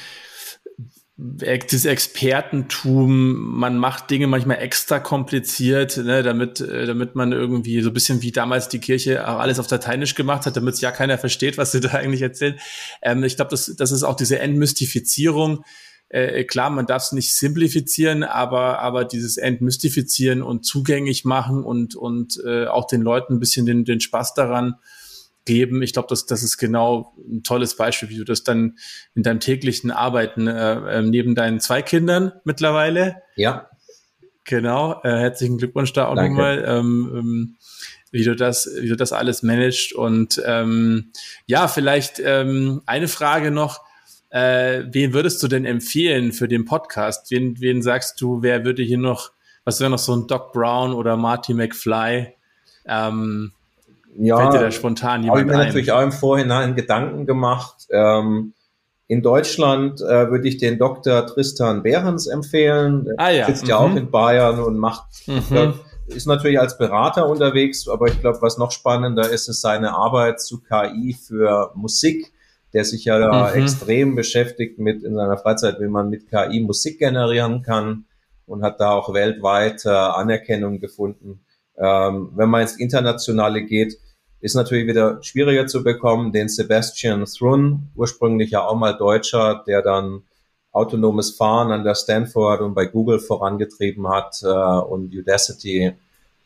äh, 1.41 1.59
dieses 1.59 1.85
Expertentum, 1.85 3.57
man 3.57 3.77
macht 3.77 4.09
Dinge 4.09 4.27
manchmal 4.27 4.59
extra 4.59 4.99
kompliziert, 4.99 5.97
ne, 5.97 6.23
damit, 6.23 6.61
äh, 6.61 6.85
damit 6.85 7.15
man 7.15 7.31
irgendwie 7.31 7.81
so 7.81 7.89
ein 7.89 7.93
bisschen 7.93 8.21
wie 8.21 8.31
damals 8.31 8.69
die 8.69 8.79
Kirche 8.79 9.25
alles 9.25 9.59
auf 9.59 9.69
Lateinisch 9.69 10.15
gemacht 10.15 10.45
hat, 10.45 10.57
damit 10.57 10.75
es 10.75 10.81
ja 10.81 10.91
keiner 10.91 11.17
versteht, 11.17 11.57
was 11.57 11.71
sie 11.71 11.79
da 11.81 11.89
eigentlich 11.89 12.21
erzählen. 12.21 12.59
Ähm, 13.01 13.23
ich 13.23 13.35
glaube, 13.35 13.51
das, 13.51 13.73
das 13.77 13.91
ist 13.91 14.03
auch 14.03 14.15
diese 14.15 14.39
Entmystifizierung 14.39 15.63
äh, 16.11 16.43
klar, 16.43 16.69
man 16.69 16.85
darf 16.85 17.03
es 17.03 17.11
nicht 17.13 17.33
simplifizieren, 17.35 18.23
aber, 18.23 18.79
aber 18.79 19.05
dieses 19.05 19.37
Entmystifizieren 19.37 20.41
und 20.41 20.65
zugänglich 20.65 21.23
machen 21.23 21.63
und, 21.63 21.95
und 21.95 22.41
äh, 22.45 22.67
auch 22.67 22.85
den 22.85 23.01
Leuten 23.01 23.35
ein 23.35 23.39
bisschen 23.39 23.65
den, 23.65 23.85
den 23.85 24.01
Spaß 24.01 24.33
daran 24.33 24.75
geben. 25.45 25.81
Ich 25.81 25.93
glaube, 25.93 26.09
das, 26.09 26.25
das 26.25 26.43
ist 26.43 26.57
genau 26.57 27.15
ein 27.17 27.43
tolles 27.43 27.77
Beispiel, 27.77 28.09
wie 28.09 28.17
du 28.17 28.25
das 28.25 28.43
dann 28.43 28.77
in 29.15 29.23
deinem 29.23 29.39
täglichen 29.39 29.89
Arbeiten 29.89 30.47
äh, 30.47 30.99
äh, 30.99 31.01
neben 31.01 31.33
deinen 31.33 31.61
zwei 31.61 31.81
Kindern 31.81 32.33
mittlerweile. 32.43 33.15
Ja. 33.35 33.69
Genau. 34.43 34.99
Äh, 35.03 35.17
herzlichen 35.17 35.57
Glückwunsch 35.57 35.93
da 35.93 36.07
auch 36.07 36.15
nochmal. 36.15 36.63
Ähm, 36.67 37.11
ähm, 37.15 37.55
wie 38.11 38.25
du 38.25 38.35
das, 38.35 38.69
wie 38.79 38.89
du 38.89 38.97
das 38.97 39.13
alles 39.13 39.41
managst. 39.41 39.93
Und 39.93 40.41
ähm, 40.45 41.11
ja, 41.45 41.69
vielleicht 41.69 42.21
ähm, 42.23 42.81
eine 42.85 43.07
Frage 43.07 43.51
noch 43.51 43.79
äh, 44.31 44.83
wen 44.87 45.13
würdest 45.13 45.43
du 45.43 45.47
denn 45.47 45.65
empfehlen 45.65 46.31
für 46.31 46.47
den 46.47 46.65
Podcast? 46.65 47.29
Wen, 47.31 47.59
wen 47.59 47.81
sagst 47.81 48.19
du, 48.21 48.41
wer 48.41 48.65
würde 48.65 48.81
hier 48.81 48.97
noch, 48.97 49.31
was 49.65 49.79
wäre 49.79 49.91
noch 49.91 49.99
so 49.99 50.15
ein 50.15 50.27
Doc 50.27 50.53
Brown 50.53 50.93
oder 50.93 51.17
Marty 51.17 51.53
McFly? 51.53 52.33
Ähm, 52.85 53.51
ja, 54.17 54.37
fällt 54.37 54.53
dir 54.53 54.59
da 54.59 54.71
spontan 54.71 55.23
jemand 55.23 55.39
habe 55.39 55.41
ich 55.41 55.45
mir 55.47 55.61
ein? 55.61 55.67
natürlich 55.67 55.91
auch 55.91 56.01
im 56.01 56.11
Vorhinein 56.11 56.75
Gedanken 56.75 57.25
gemacht. 57.25 57.87
Ähm, 57.91 58.53
in 59.07 59.21
Deutschland 59.21 59.99
äh, 59.99 60.31
würde 60.31 60.47
ich 60.47 60.57
den 60.57 60.77
Dr. 60.77 61.27
Tristan 61.27 61.83
Behrens 61.83 62.27
empfehlen. 62.27 63.03
Der 63.03 63.15
ah, 63.17 63.29
ja. 63.29 63.45
sitzt 63.45 63.63
mhm. 63.63 63.69
ja 63.69 63.77
auch 63.77 63.89
mhm. 63.89 63.97
in 63.97 64.11
Bayern 64.11 64.59
und 64.59 64.77
macht, 64.77 65.27
mhm. 65.27 65.43
glaub, 65.49 65.73
ist 66.07 66.27
natürlich 66.27 66.59
als 66.59 66.77
Berater 66.77 67.27
unterwegs, 67.27 67.87
aber 67.89 68.07
ich 68.07 68.19
glaube, 68.21 68.41
was 68.41 68.57
noch 68.57 68.71
spannender 68.71 69.29
ist, 69.29 69.49
ist 69.49 69.59
seine 69.59 69.93
Arbeit 69.93 70.39
zu 70.39 70.61
KI 70.61 71.13
für 71.13 71.71
Musik 71.75 72.31
der 72.73 72.85
sich 72.85 73.05
ja 73.05 73.19
da 73.19 73.49
mhm. 73.49 73.61
extrem 73.61 74.15
beschäftigt 74.15 74.79
mit 74.79 75.03
in 75.03 75.15
seiner 75.15 75.37
Freizeit, 75.37 75.79
wie 75.79 75.87
man 75.87 76.09
mit 76.09 76.29
KI 76.29 76.61
Musik 76.61 76.99
generieren 76.99 77.63
kann 77.63 78.05
und 78.45 78.63
hat 78.63 78.79
da 78.79 78.91
auch 78.91 79.13
weltweit 79.13 79.85
äh, 79.85 79.89
Anerkennung 79.89 80.79
gefunden. 80.79 81.41
Ähm, 81.77 82.31
wenn 82.35 82.49
man 82.49 82.61
ins 82.61 82.77
Internationale 82.77 83.63
geht, 83.63 83.97
ist 84.39 84.55
natürlich 84.55 84.87
wieder 84.87 85.21
schwieriger 85.21 85.67
zu 85.67 85.83
bekommen. 85.83 86.31
Den 86.31 86.49
Sebastian 86.49 87.25
Thrun, 87.25 87.89
ursprünglich 87.95 88.51
ja 88.51 88.61
auch 88.65 88.75
mal 88.75 88.93
Deutscher, 88.93 89.63
der 89.67 89.81
dann 89.81 90.23
autonomes 90.71 91.31
Fahren 91.31 91.71
an 91.71 91.83
der 91.83 91.95
Stanford 91.95 92.61
und 92.61 92.73
bei 92.73 92.85
Google 92.85 93.19
vorangetrieben 93.19 94.07
hat 94.07 94.41
äh, 94.43 94.47
und 94.47 95.13
Udacity, 95.13 95.93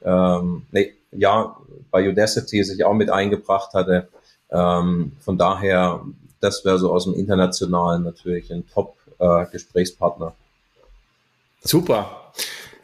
ähm, 0.03 0.63
nee, 0.71 0.93
ja, 1.11 1.55
bei 1.91 2.09
Udacity 2.09 2.63
sich 2.63 2.83
auch 2.83 2.93
mit 2.93 3.09
eingebracht 3.09 3.73
hatte. 3.73 4.09
Ähm, 4.51 5.13
von 5.19 5.37
daher, 5.37 6.01
das 6.39 6.65
wäre 6.65 6.79
so 6.79 6.91
aus 6.91 7.05
dem 7.05 7.13
Internationalen 7.13 8.03
natürlich 8.03 8.51
ein 8.51 8.65
Top-Gesprächspartner. 8.67 10.27
Äh, 10.27 11.67
Super. 11.67 12.31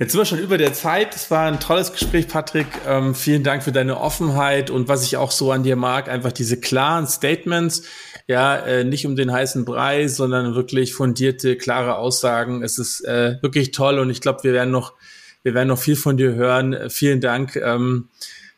Jetzt 0.02 0.14
sind 0.14 0.22
wir 0.22 0.26
schon 0.26 0.40
über 0.40 0.58
der 0.58 0.74
Zeit. 0.74 1.16
Es 1.16 1.30
war 1.30 1.46
ein 1.46 1.60
tolles 1.60 1.92
Gespräch, 1.92 2.28
Patrick. 2.28 2.66
Ähm, 2.88 3.14
vielen 3.14 3.44
Dank 3.44 3.62
für 3.62 3.72
deine 3.72 4.02
Offenheit 4.02 4.72
und 4.72 4.88
was 4.88 5.04
ich 5.04 5.16
auch 5.16 5.30
so 5.30 5.52
an 5.52 5.62
dir 5.62 5.76
mag, 5.76 6.10
einfach 6.10 6.32
diese 6.32 6.60
klaren 6.60 7.06
Statements. 7.06 7.84
Ja, 8.26 8.56
äh, 8.58 8.84
nicht 8.84 9.06
um 9.06 9.16
den 9.16 9.32
heißen 9.32 9.64
Brei, 9.64 10.08
sondern 10.08 10.56
wirklich 10.56 10.96
fundierte, 10.96 11.56
klare 11.56 11.98
Aussagen. 11.98 12.64
Es 12.64 12.80
ist 12.80 13.02
äh, 13.02 13.38
wirklich 13.44 13.70
toll 13.74 14.00
und 14.00 14.10
ich 14.10 14.22
glaube, 14.22 14.44
wir 14.44 14.54
werden 14.54 14.72
noch, 14.72 14.94
wir 15.44 15.54
werden 15.54 15.68
noch 15.68 15.78
viel 15.78 15.96
von 15.96 16.18
dir 16.18 16.34
hören. 16.34 16.74
Äh, 16.74 16.90
vielen 16.90 17.22
Dank. 17.22 17.56
Ähm, 17.58 18.10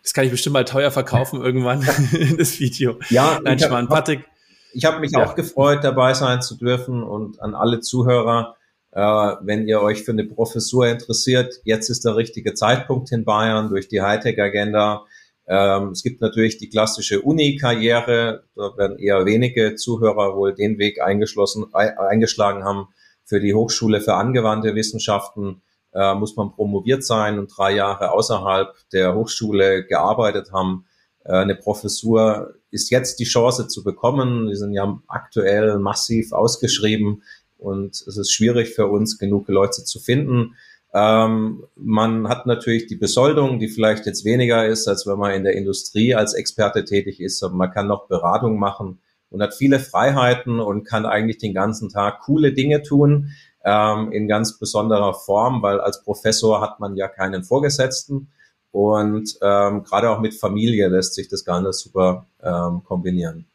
das 0.04 0.14
kann 0.14 0.26
ich 0.26 0.32
bestimmt 0.32 0.54
mal 0.54 0.66
teuer 0.66 0.91
verkaufen 0.91 1.41
irgendwann, 1.41 1.82
das 2.38 2.60
Video. 2.60 2.99
Ja, 3.10 3.39
Nein, 3.43 3.58
ich 3.58 3.64
hab, 3.64 3.88
Patrick. 3.88 4.26
Ich 4.74 4.86
habe 4.86 4.99
mich 4.99 5.12
ja. 5.12 5.24
auch 5.24 5.36
gefreut, 5.36 5.84
dabei 5.84 6.14
sein 6.14 6.41
zu 6.41 6.58
dürfen 6.58 7.04
und 7.04 7.41
an 7.41 7.56
alle 7.56 7.80
Zuhörer, 7.80 8.56
äh, 8.91 8.99
wenn 8.99 9.68
ihr 9.68 9.82
euch 9.82 10.04
für 10.04 10.12
eine 10.12 10.26
Professur 10.26 10.88
interessiert, 10.88 11.56
jetzt 11.64 11.89
ist 11.89 12.06
der 12.06 12.16
richtige 12.16 12.54
Zeitpunkt 12.54 13.12
in 13.12 13.24
Bayern 13.24 13.70
durch 13.70 13.88
die 13.88 14.01
Hightech-Agenda. 14.01 15.06
Ähm, 15.47 15.89
es 15.89 16.04
gibt 16.04 16.22
natürlich 16.22 16.58
die 16.58 16.70
klassische 16.70 17.22
Uni-Karriere, 17.22 18.43
da 18.56 18.78
werden 18.78 18.97
eher 18.97 19.26
wenige 19.26 19.76
Zuhörer 19.76 20.36
wohl 20.36 20.54
den 20.54 20.80
Weg 20.80 21.01
eingeschlossen, 21.01 21.74
eingeschlagen 21.74 22.64
haben. 22.64 22.88
Für 23.26 23.39
die 23.39 23.54
Hochschule 23.54 24.01
für 24.01 24.16
angewandte 24.16 24.76
Wissenschaften 24.76 25.62
äh, 25.94 26.16
muss 26.16 26.36
man 26.36 26.52
promoviert 26.52 27.04
sein 27.04 27.39
und 27.39 27.56
drei 27.56 27.76
Jahre 27.76 28.12
außerhalb 28.12 28.74
der 28.91 29.16
Hochschule 29.16 29.86
gearbeitet 29.86 30.52
haben. 30.52 30.86
Äh, 31.24 31.34
eine 31.34 31.56
Professur 31.56 32.56
ist 32.72 32.89
jetzt 32.89 33.20
die 33.20 33.26
Chance 33.26 33.68
zu 33.68 33.84
bekommen. 33.84 34.48
Die 34.48 34.56
sind 34.56 34.74
ja 34.74 35.00
aktuell 35.08 35.78
massiv 35.80 36.32
ausgeschrieben 36.34 37.24
und 37.58 37.91
es 37.96 38.18
ist 38.18 38.32
schwierig 38.32 38.74
für 38.74 38.88
uns, 38.88 39.18
genug 39.18 39.48
Leute 39.48 39.84
zu 39.84 40.00
finden. 40.00 40.56
Ähm, 40.94 41.64
man 41.76 42.28
hat 42.28 42.46
natürlich 42.46 42.88
die 42.88 42.96
Besoldung, 42.96 43.60
die 43.60 43.68
vielleicht 43.68 44.06
jetzt 44.06 44.26
weniger 44.26 44.68
ist, 44.68 44.88
als 44.88 45.08
wenn 45.08 45.18
man 45.18 45.34
in 45.34 45.44
der 45.44 45.56
Industrie 45.56 46.14
als 46.14 46.34
Experte 46.34 46.86
tätig 46.86 47.20
ist. 47.20 47.41
Aber 47.44 47.56
man 47.56 47.72
kann 47.72 47.88
noch 47.88 48.08
Beratung 48.08 48.60
machen 48.60 49.00
und 49.30 49.41
hat 49.41 49.56
viele 49.56 49.80
Freiheiten 49.80 50.60
und 50.60 50.84
kann 50.84 51.06
eigentlich 51.06 51.39
den 51.39 51.56
ganzen 51.56 51.89
Tag 51.89 52.20
coole 52.22 52.54
Dinge 52.54 52.84
tun 52.84 53.32
ähm, 53.64 54.11
in 54.11 54.28
ganz 54.28 54.59
besonderer 54.59 55.14
Form, 55.14 55.61
weil 55.61 55.80
als 55.80 56.03
Professor 56.03 56.61
hat 56.61 56.80
man 56.80 56.95
ja 56.95 57.07
keinen 57.07 57.43
Vorgesetzten 57.43 58.32
und 58.72 59.38
ähm, 59.41 59.84
gerade 59.84 60.09
auch 60.09 60.20
mit 60.20 60.34
Familie 60.34 60.88
lässt 60.88 61.14
sich 61.14 61.28
das 61.28 61.45
Ganze 61.45 61.74
super 61.74 62.26
ähm, 62.41 62.84
kombinieren. 62.84 63.45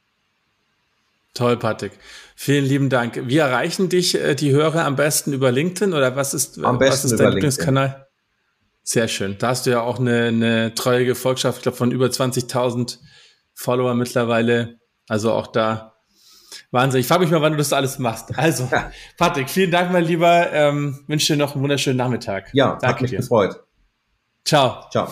Toll, 1.35 1.57
Patrick. 1.57 1.93
Vielen 2.35 2.65
lieben 2.65 2.89
Dank. 2.89 3.21
Wir 3.27 3.43
erreichen 3.43 3.89
dich, 3.89 4.15
äh, 4.15 4.35
die 4.35 4.53
Hörer, 4.53 4.85
am 4.85 4.97
besten 4.97 5.33
über 5.33 5.53
LinkedIn 5.53 5.93
oder 5.93 6.17
was 6.17 6.35
ist, 6.35 6.59
am 6.63 6.79
besten 6.79 7.05
was 7.05 7.13
ist 7.13 7.21
dein 7.21 7.33
Lieblingskanal? 7.33 8.07
Sehr 8.83 9.09
schön. 9.09 9.37
Da 9.39 9.49
hast 9.49 9.67
du 9.67 9.71
ja 9.71 9.83
auch 9.83 10.01
eine, 10.01 10.29
eine 10.29 10.75
treue 10.75 11.05
Gefolgschaft, 11.05 11.59
ich 11.59 11.63
glaube, 11.63 11.77
von 11.77 11.93
über 11.93 12.07
20.000 12.07 12.99
Follower 13.55 13.95
mittlerweile. 13.95 14.79
Also 15.09 15.33
auch 15.33 15.47
da 15.49 15.98
Wahnsinn. 16.71 17.01
Ich 17.01 17.07
frage 17.07 17.23
mich 17.23 17.31
mal, 17.31 17.41
wann 17.43 17.53
du 17.53 17.59
das 17.59 17.73
alles 17.73 17.99
machst. 17.99 18.33
Also, 18.37 18.69
Patrick, 19.17 19.51
vielen 19.51 19.71
Dank, 19.71 19.93
mein 19.93 20.05
Lieber. 20.05 20.53
Ähm, 20.53 21.01
wünsche 21.07 21.33
dir 21.33 21.39
noch 21.39 21.55
einen 21.55 21.63
wunderschönen 21.63 21.97
Nachmittag. 21.97 22.51
Ja, 22.53 22.71
Danke 22.81 22.87
hat 22.87 23.01
mich 23.03 23.11
dir. 23.11 23.19
gefreut. 23.19 23.61
Ciao. 24.45 24.85
Ciao. 24.91 25.09